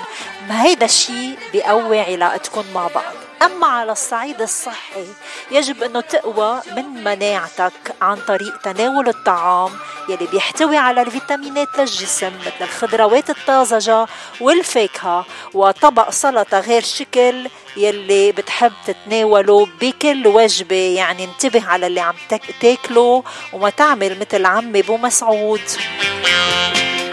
هيدا 0.49 0.85
الشيء 0.85 1.37
بيقوي 1.51 1.99
علاقتكم 1.99 2.63
مع 2.73 2.87
بعض. 2.87 3.28
أما 3.41 3.67
على 3.67 3.91
الصعيد 3.91 4.41
الصحي 4.41 5.05
يجب 5.51 5.83
أنه 5.83 6.01
تقوى 6.01 6.61
من 6.75 6.85
مناعتك 7.03 7.73
عن 8.01 8.15
طريق 8.27 8.57
تناول 8.61 9.07
الطعام 9.09 9.71
يلي 10.09 10.27
بيحتوي 10.31 10.77
على 10.77 11.01
الفيتامينات 11.01 11.67
للجسم 11.77 12.31
مثل 12.45 12.51
الخضروات 12.61 13.29
الطازجة 13.29 14.05
والفاكهة 14.41 15.25
وطبق 15.53 16.09
سلطة 16.09 16.59
غير 16.59 16.83
شكل 16.83 17.49
يلي 17.77 18.31
بتحب 18.31 18.71
تتناوله 18.87 19.67
بكل 19.81 20.27
وجبة. 20.27 20.75
يعني 20.75 21.23
انتبه 21.23 21.67
على 21.67 21.87
اللي 21.87 21.99
عم 22.01 22.15
تاك- 22.29 22.55
تاكله 22.61 23.23
وما 23.53 23.69
تعمل 23.69 24.19
مثل 24.19 24.45
عمي 24.45 24.81
بو 24.81 24.97
مسعود. 24.97 25.61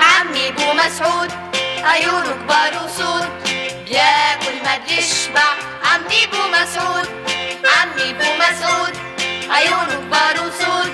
عمي 0.01 0.51
بو 0.53 0.73
مسعود. 0.73 1.31
عيونه 1.85 2.33
كبار 2.33 2.85
وسود 2.85 3.29
بياكل 3.85 4.57
ما 4.65 4.77
بيشبع 4.89 5.51
عمي 5.85 6.27
بو 6.33 6.43
مسعود. 6.53 7.09
عمي 7.77 8.13
بو 8.13 8.25
مسعود. 8.39 8.97
عيونه 9.51 9.95
كبار 9.95 10.47
وسود 10.47 10.93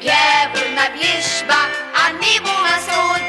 بياكل 0.00 0.74
ما 0.74 0.88
بيشبع 0.88 1.62
عمي 1.94 2.38
بو 2.38 2.50
مسعود. 2.64 3.27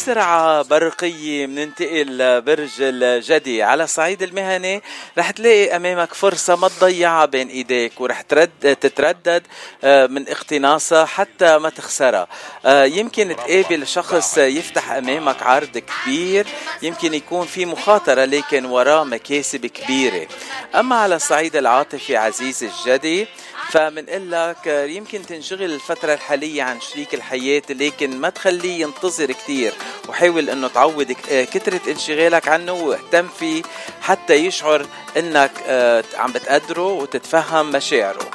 وبسرعة 0.00 0.62
برقية 0.62 1.46
مننتقل 1.46 2.18
لبرج 2.18 2.70
الجدي. 2.80 3.62
على 3.62 3.84
الصعيد 3.84 4.22
المهني 4.22 4.82
رح 5.18 5.30
تلاقي 5.30 5.76
أمامك 5.76 6.14
فرصة 6.14 6.56
ما 6.56 6.68
تضيعها 6.68 7.24
بين 7.24 7.48
إيديك 7.48 8.00
ورح 8.00 8.20
ترد 8.20 8.76
تتردد 8.80 9.42
آه، 9.84 10.06
من 10.06 10.28
اقتناصها 10.28 11.04
حتى 11.04 11.58
ما 11.58 11.70
تخسرها. 11.70 12.26
آه، 12.66 12.84
يمكن 12.84 13.36
تقابل 13.36 13.86
شخص 13.86 14.38
يفتح 14.38 14.90
أمامك 14.90 15.42
عرض 15.42 15.78
كبير 15.78 16.46
يمكن 16.82 17.14
يكون 17.14 17.46
في 17.46 17.66
مخاطرة 17.66 18.24
لكن 18.24 18.64
وراه 18.64 19.04
مكاسب 19.04 19.66
كبيرة. 19.66 20.26
أما 20.74 20.96
على 20.96 21.16
الصعيد 21.16 21.56
العاطفي 21.56 22.16
عزيزي 22.16 22.68
الجدي 22.68 23.26
فمنقول 23.70 24.30
لك 24.30 24.66
يمكن 24.66 25.26
تنشغل 25.26 25.62
الفترة 25.62 26.14
الحالية 26.14 26.62
عن 26.62 26.80
شريك 26.80 27.14
الحياة 27.14 27.62
لكن 27.70 28.20
ما 28.20 28.28
تخليه 28.30 28.80
ينتظر 28.80 29.32
كتير. 29.32 29.72
وحاول 30.08 30.50
إنه 30.50 30.68
تعود 30.68 31.12
كت- 31.12 31.48
كترة 31.52 31.80
انشغالك 31.88 32.48
عنه 32.48 32.72
واهتم 32.72 33.28
فيه 33.28 33.62
حتى 34.00 34.34
يشعر 34.34 34.86
إنك 35.16 35.50
آه، 35.66 36.04
عم 36.14 36.32
بتقدره 36.32 36.86
وتتفهم 36.92 37.70
مشاعره. 37.72 38.30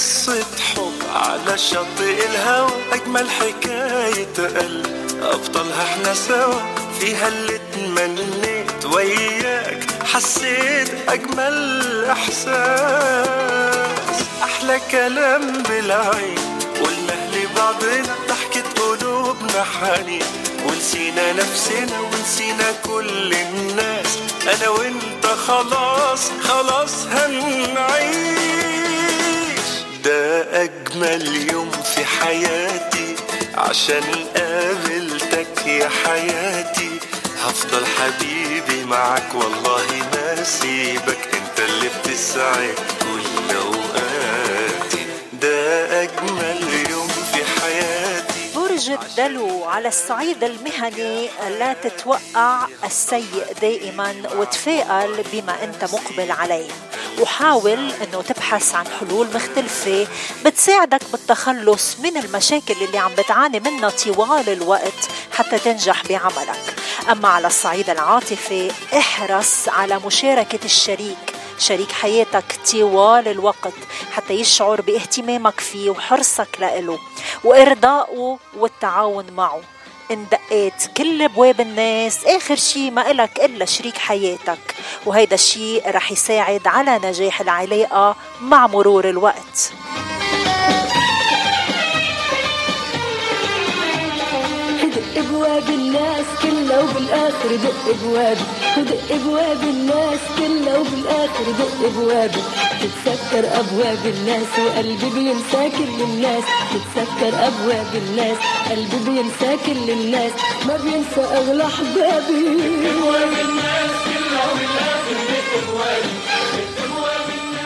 قصة 0.00 0.44
حب 0.74 1.00
على 1.14 1.58
شاطئ 1.58 2.26
الهوى 2.30 2.70
أجمل 2.92 3.30
حكاية 3.30 4.34
قلب 4.36 4.86
أبطالها 5.22 5.82
إحنا 5.82 6.14
سوا. 6.14 6.60
فيها 7.00 7.28
اللي 7.28 7.60
تمنيت 7.72 8.84
وياك. 8.84 9.86
حسيت 10.04 10.88
أجمل 11.08 12.04
إحساس. 12.10 13.28
أحلى 14.42 14.80
كلام 14.90 15.62
بالعين. 15.62 16.38
قلنا 16.84 17.16
لبعضنا 17.36 18.14
ضحكة 18.28 18.82
قلوبنا 18.82 19.64
حنين. 19.64 20.22
ونسينا 20.66 21.32
نفسنا 21.32 22.00
ونسينا 22.00 22.72
كل 22.86 23.34
الناس. 23.34 24.18
أنا 24.42 24.68
وأنت 24.68 25.26
خلاص 25.26 26.30
خلاص 26.42 27.06
هنعيش. 27.06 28.69
ده 30.04 30.62
أجمل 30.62 31.50
يوم 31.52 31.70
في 31.70 32.04
حياتي. 32.04 33.16
عشان 33.54 34.04
قابلتك 34.36 35.66
يا 35.66 35.88
حياتي. 35.88 36.90
هفضل 37.44 37.86
حبيبي 37.86 38.84
معك 38.84 39.34
والله 39.34 39.86
ما 40.12 40.44
سيبك. 40.44 41.18
انت 41.34 41.60
اللي 41.60 41.88
بتسعد 41.88 42.74
كل 43.00 43.56
أوقاتي. 43.56 45.06
ده 45.32 46.02
أجمل 46.02 46.90
يوم 46.90 47.08
في 47.08 47.60
حياتي. 47.60 48.40
برج 48.56 48.92
دلو 49.16 49.64
على 49.64 49.88
الصعيد 49.88 50.44
المهني. 50.44 51.28
لا 51.58 51.72
تتوقع 51.72 52.66
السيء 52.84 53.44
دائما 53.60 54.14
وتفائل 54.36 55.24
بما 55.32 55.64
أنت 55.64 55.84
مقبل 55.84 56.30
عليه. 56.30 56.70
وحاول 57.20 57.92
إنه 57.92 58.22
تبحث 58.22 58.74
عن 58.74 58.86
حلول 59.00 59.26
مختلفة 59.34 60.06
بتساعدك 60.44 61.00
بالتخلص 61.12 61.96
من 61.98 62.16
المشاكل 62.16 62.74
اللي 62.84 62.98
عم 62.98 63.14
بتعاني 63.14 63.60
منها 63.60 63.90
طوال 63.90 64.48
الوقت 64.48 65.08
حتى 65.32 65.58
تنجح 65.58 66.02
بعملك. 66.06 66.74
أما 67.10 67.28
على 67.28 67.46
الصعيد 67.46 67.90
العاطفي 67.90 68.70
احرص 68.98 69.68
على 69.68 69.98
مشاركة 70.06 70.64
الشريك. 70.64 71.16
شريك 71.58 71.92
حياتك 71.92 72.44
طوال 72.72 73.28
الوقت 73.28 73.74
حتى 74.12 74.34
يشعر 74.34 74.80
باهتمامك 74.80 75.60
فيه 75.60 75.90
وحرصك 75.90 76.48
لإله 76.58 76.98
وإرضائه 77.44 78.38
والتعاون 78.56 79.26
معه. 79.32 79.60
إن 80.10 80.26
دقيت 80.32 80.86
كل 80.96 81.22
أبواب 81.22 81.60
الناس 81.60 82.24
آخر 82.24 82.56
شي 82.56 82.90
ما 82.90 83.10
إلك 83.10 83.40
إلا 83.44 83.64
شريك 83.64 83.98
حياتك. 83.98 84.74
وهيدا 85.06 85.34
الشيء 85.34 85.90
رح 85.90 86.12
يساعد 86.12 86.66
على 86.66 87.00
نجاح 87.04 87.40
العلاقة 87.40 88.16
مع 88.40 88.66
مرور 88.66 89.08
الوقت. 89.08 89.72
ابواب 95.16 95.68
الناس 95.68 96.26
كلها 96.42 96.80
وبالاخر 96.80 97.56
دق 97.64 97.80
ابوابي 97.88 98.44
ودق 98.78 99.00
ابواب 99.10 99.62
الناس 99.62 100.20
كلها 100.38 100.78
وبالاخر 100.78 101.44
دق 101.58 101.86
ابوابي 101.86 102.42
تتسكر 102.80 103.44
أبواب 103.60 103.98
الناس 104.06 104.46
وقلبي 104.58 105.10
بينسى 105.14 105.70
كل 105.78 106.02
الناس. 106.02 106.44
تتسكر 106.72 107.32
أبواب 107.46 107.90
الناس 107.94 108.36
قلبي 108.70 108.98
بينسى 109.06 109.56
كل 109.66 109.90
الناس. 109.90 110.32
ما 110.66 110.76
بينسى 110.76 111.20
أغلى 111.20 111.64
أحبابي. 111.64 112.46
ابواب 112.90 113.32
الناس 113.46 113.92
كلها 114.04 114.44
وبالاخر 114.52 115.16
دق 115.30 115.50
ابوابي 115.62 116.19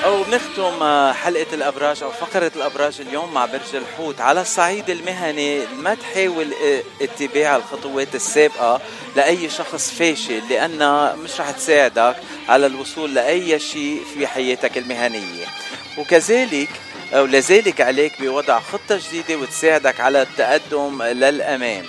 أو 0.05 0.23
بنختم 0.23 0.83
آه، 0.83 1.13
حلقة 1.13 1.47
الأبراج 1.55 2.03
أو 2.03 2.11
فقرة 2.11 2.53
الأبراج 2.57 3.01
اليوم 3.01 3.35
مع 3.35 3.47
برج 3.47 3.75
الحوت 3.75 4.21
على 4.21 4.41
الصعيد 4.41 4.91
المهني 4.91 5.67
ما 5.67 5.95
تحاول 5.95 6.55
اتباع 7.01 7.57
الخطوات 7.57 8.15
السابقة 8.15 8.81
لأي 9.17 9.51
شخص 9.51 9.91
فاشل 9.91 10.43
لأنها 10.51 11.15
مش 11.15 11.41
رح 11.41 11.51
تساعدك 11.51 12.17
على 12.49 12.67
الوصول 12.67 13.15
لأي 13.15 13.59
شيء 13.59 14.03
في 14.15 14.27
حياتك 14.27 14.79
المهنية. 14.79 15.47
وكذلك 15.99 16.69
أو 17.13 17.27
لذلك 17.27 17.81
عليك 17.81 18.23
بوضع 18.23 18.61
خطة 18.61 19.01
جديدة 19.09 19.37
وتساعدك 19.37 20.01
على 20.01 20.23
التقدم 20.23 21.03
للأمام. 21.03 21.85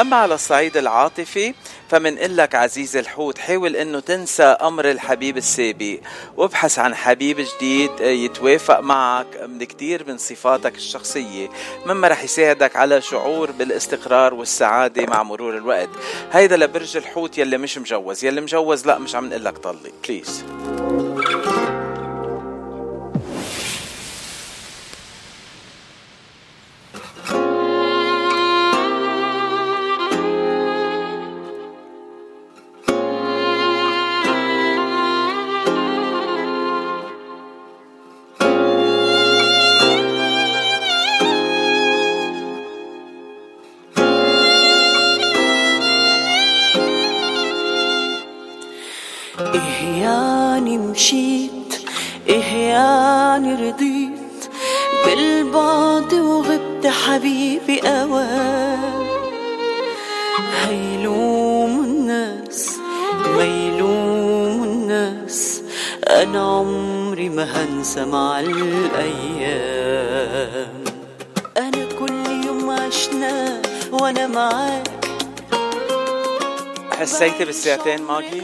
أما 0.00 0.16
على 0.16 0.34
الصعيد 0.34 0.76
العاطفي 0.76 1.54
فمن 1.88 2.14
لك 2.14 2.54
عزيز 2.54 2.96
الحوت 2.96 3.38
حاول 3.38 3.76
إنه 3.76 4.00
تنسى 4.00 4.42
أمر 4.42 4.90
الحبيب 4.90 5.36
السابق. 5.36 5.98
وابحث 6.36 6.78
عن 6.78 6.94
حبيب 6.94 7.36
جديد 7.56 7.90
يتوافق 8.00 8.80
معك 8.80 9.26
من 9.48 9.64
كتير 9.64 10.04
من 10.08 10.18
صفاتك 10.18 10.74
الشخصية. 10.74 11.48
مما 11.86 12.08
رح 12.08 12.24
يساعدك 12.24 12.76
على 12.76 13.00
شعور 13.00 13.50
بالإستقرار 13.50 14.34
والسعادة 14.34 15.06
مع 15.06 15.22
مرور 15.22 15.56
الوقت. 15.56 15.90
هيدا 16.32 16.56
لبرج 16.56 16.96
الحوت 16.96 17.38
يلي 17.38 17.58
مش 17.58 17.78
مجوز. 17.78 18.24
يلي 18.24 18.40
مجوز 18.40 18.86
لا 18.86 18.98
مش 18.98 19.14
عم 19.14 19.28
نقلك 19.28 19.58
طلق 19.58 19.92
بليز 20.08 20.44
حبيبي 57.08 57.80
أوان. 57.80 59.06
هيلوم 60.62 61.84
الناس 61.84 62.78
ويلوم 63.36 64.64
الناس 64.64 65.62
أنا 66.08 66.56
عمري 66.56 67.28
ما 67.28 67.44
هنسى 67.44 68.04
مع 68.04 68.40
الأيام. 68.40 69.54
أنا 71.56 71.84
كل 71.98 72.26
يوم 72.46 72.70
عشنا 72.70 73.62
وأنا 73.92 74.26
معاك. 74.26 75.08
حسيتي 77.00 77.44
بالساعتين 77.44 78.02
ماجي؟ 78.02 78.42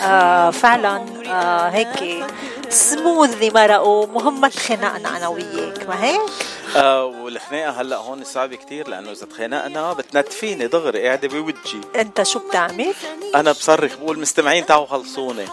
آه 0.00 0.50
فعلا 0.50 1.00
آه 1.26 1.68
هيك 1.68 2.24
سموذلي 2.68 3.50
مرقوا 3.50 4.06
مهم 4.06 4.40
ما 4.40 4.48
تخنقنا 4.48 5.16
أنا 5.16 5.28
وياك 5.28 5.88
ما 5.88 6.04
هيك؟ 6.04 6.20
آه 6.76 7.04
والخناقة 7.04 7.80
هلأ 7.80 7.96
هون 7.96 8.24
صعبة 8.24 8.56
كتير 8.56 8.88
لأنه 8.88 9.10
إذا 9.12 9.26
تخانقنا 9.26 9.92
بتنتفيني 9.92 10.66
دغري 10.66 11.06
قاعدة 11.06 11.28
بوجهي. 11.28 11.80
أنت 11.96 12.22
شو 12.22 12.38
بتعمل؟ 12.38 12.94
أنا 13.34 13.52
بصرخ 13.52 13.96
بقول 13.96 14.18
مستمعين 14.18 14.66
تعوا 14.66 14.86
خلصوني. 14.86 15.46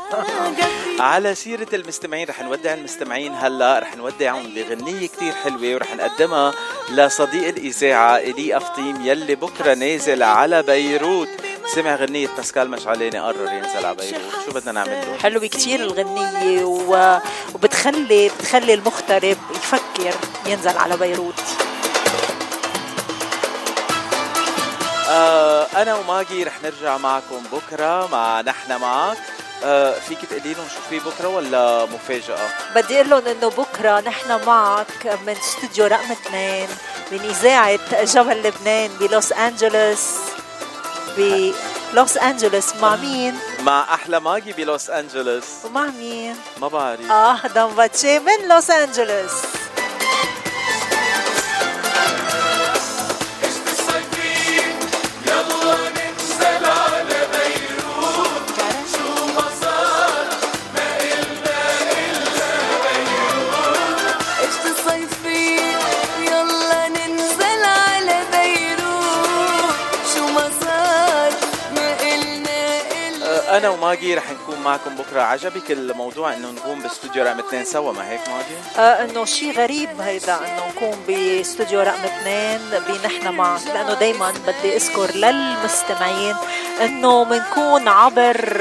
على 0.99 1.35
سيرة 1.35 1.67
المستمعين 1.73 2.27
رح 2.27 2.41
نودع 2.41 2.73
المستمعين 2.73 3.33
هلأ 3.33 3.79
رح 3.79 3.95
نودعهم 3.95 4.53
بغنية 4.55 5.07
كتير 5.07 5.33
حلوة 5.33 5.73
ورح 5.75 5.95
نقدمها 5.95 6.53
لصديق 6.91 7.47
الإذاعة 7.47 8.17
إلي 8.17 8.57
أفطيم 8.57 9.01
يلي 9.05 9.35
بكرة 9.35 9.73
نازل 9.73 10.23
على 10.23 10.63
بيروت. 10.63 11.29
سمع 11.75 11.95
غنية 11.95 12.27
باسكال 12.37 12.69
مشعلاني 12.69 13.19
قرر 13.19 13.53
ينزل 13.53 13.85
على 13.85 13.95
بيروت. 13.95 14.31
شو 14.45 14.51
بدنا 14.51 14.71
نعمل 14.71 14.91
له؟ 14.91 15.17
حلوة 15.17 15.47
كتير 15.47 15.79
الغنية 15.79 16.63
و... 16.63 17.19
وبتخلي 17.55 18.31
بتخلي 18.39 18.73
المغترب 18.73 19.37
يفكر 19.51 20.13
ينزل 20.45 20.77
على 20.77 20.97
بيروت 20.97 21.02
آه 25.09 25.67
أنا 25.81 25.95
وماجي 25.95 26.43
رح 26.43 26.53
نرجع 26.63 26.97
معكم 26.97 27.43
بكرة 27.51 28.07
مع 28.07 28.41
نحن 28.41 28.81
معك 28.81 29.17
آه 29.63 29.99
فيك 29.99 30.25
تقولي 30.25 30.53
لهم 30.53 30.67
شو 30.75 30.81
في 30.89 30.99
بكرة 30.99 31.27
ولا 31.27 31.85
مفاجأة؟ 31.85 32.49
بدي 32.75 32.95
أقول 32.95 33.09
لهم 33.09 33.27
إنه 33.27 33.49
بكرة 33.49 33.99
نحن 33.99 34.45
معك 34.45 35.19
من 35.27 35.35
استوديو 35.37 35.85
رقم 35.85 36.11
اثنين 36.11 36.67
من 37.11 37.19
إذاعة 37.19 38.03
جبل 38.03 38.43
لبنان 38.43 38.89
بلوس 38.99 39.31
أنجلوس 39.31 40.07
بلوس 41.17 42.17
أنجلوس 42.17 42.75
مع 42.75 42.95
مين؟ 42.95 43.35
مع 43.63 43.93
أحلى 43.93 44.19
ماجي 44.19 44.53
بلوس 44.53 44.89
أنجلوس 44.89 45.43
ومع 45.65 45.85
مين؟ 45.85 46.35
ما 46.61 46.67
بعرف 46.67 47.11
آه 47.11 47.47
دمباتشي 47.47 48.19
من 48.19 48.47
لوس 48.49 48.69
أنجلوس 48.69 49.31
أنا 73.93 74.01
وماجي 74.01 74.15
رح 74.15 74.31
نكون 74.31 74.59
معكم 74.63 74.95
بكرة 74.95 75.21
عجبك 75.21 75.71
الموضوع 75.71 76.33
إنه 76.33 76.51
نكون 76.51 76.79
باستوديو 76.79 77.23
رقم 77.23 77.39
اثنين 77.39 77.65
سوا 77.65 77.91
ما 77.91 78.09
هيك 78.09 78.21
ماجي؟ 78.29 78.79
آه 78.79 79.03
إنه 79.03 79.25
شيء 79.25 79.51
غريب 79.57 80.01
هيدا 80.01 80.37
إنه 80.37 80.67
نكون 80.67 81.03
باستوديو 81.07 81.81
رقم 81.81 82.03
اثنين 82.03 82.59
بنحن 82.87 83.27
معك 83.33 83.61
لأنه 83.67 83.93
دائما 83.93 84.33
بدي 84.47 84.75
أذكر 84.75 85.15
للمستمعين 85.15 86.35
إنه 86.81 87.23
بنكون 87.23 87.87
عبر 87.87 88.59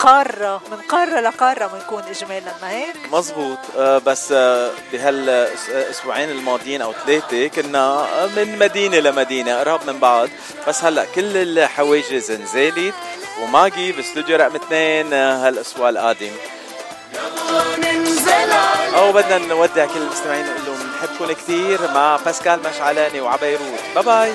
قارة 0.00 0.62
من 0.70 0.76
قارة 0.88 1.20
لقارة 1.20 1.66
بنكون 1.66 2.02
إجمالا 2.02 2.52
ما 2.62 2.70
هيك؟ 2.70 2.96
مزبوط 3.12 3.58
آه 3.78 3.98
بس 3.98 4.32
آه 4.32 4.70
بهالأسبوعين 4.92 6.30
الماضيين 6.30 6.82
أو 6.82 6.92
ثلاثة 6.92 7.46
كنا 7.46 8.06
من 8.36 8.58
مدينة 8.58 8.98
لمدينة 8.98 9.58
قراب 9.58 9.80
من 9.86 9.98
بعض 9.98 10.28
بس 10.68 10.84
هلأ 10.84 11.04
كل 11.14 11.36
الحواجز 11.36 12.32
نزالت 12.32 12.94
وماجي 13.42 13.92
باستوديو 13.92 14.36
رقم 14.36 14.54
اثنين 14.56 15.12
آه، 15.12 15.48
هالاسبوع 15.48 15.88
القادم 15.88 16.32
أو 18.96 19.12
بدنا 19.12 19.38
نودع 19.38 19.86
كل 19.86 20.00
المستمعين 20.02 20.46
نقول 20.46 20.66
لهم 20.66 20.78
بنحبكم 20.78 21.32
كثير 21.32 21.80
مع 21.94 22.18
باسكال 22.24 22.60
مشعلاني 22.70 23.20
وعبيروت. 23.20 23.80
باي 23.94 24.04
باي. 24.04 24.32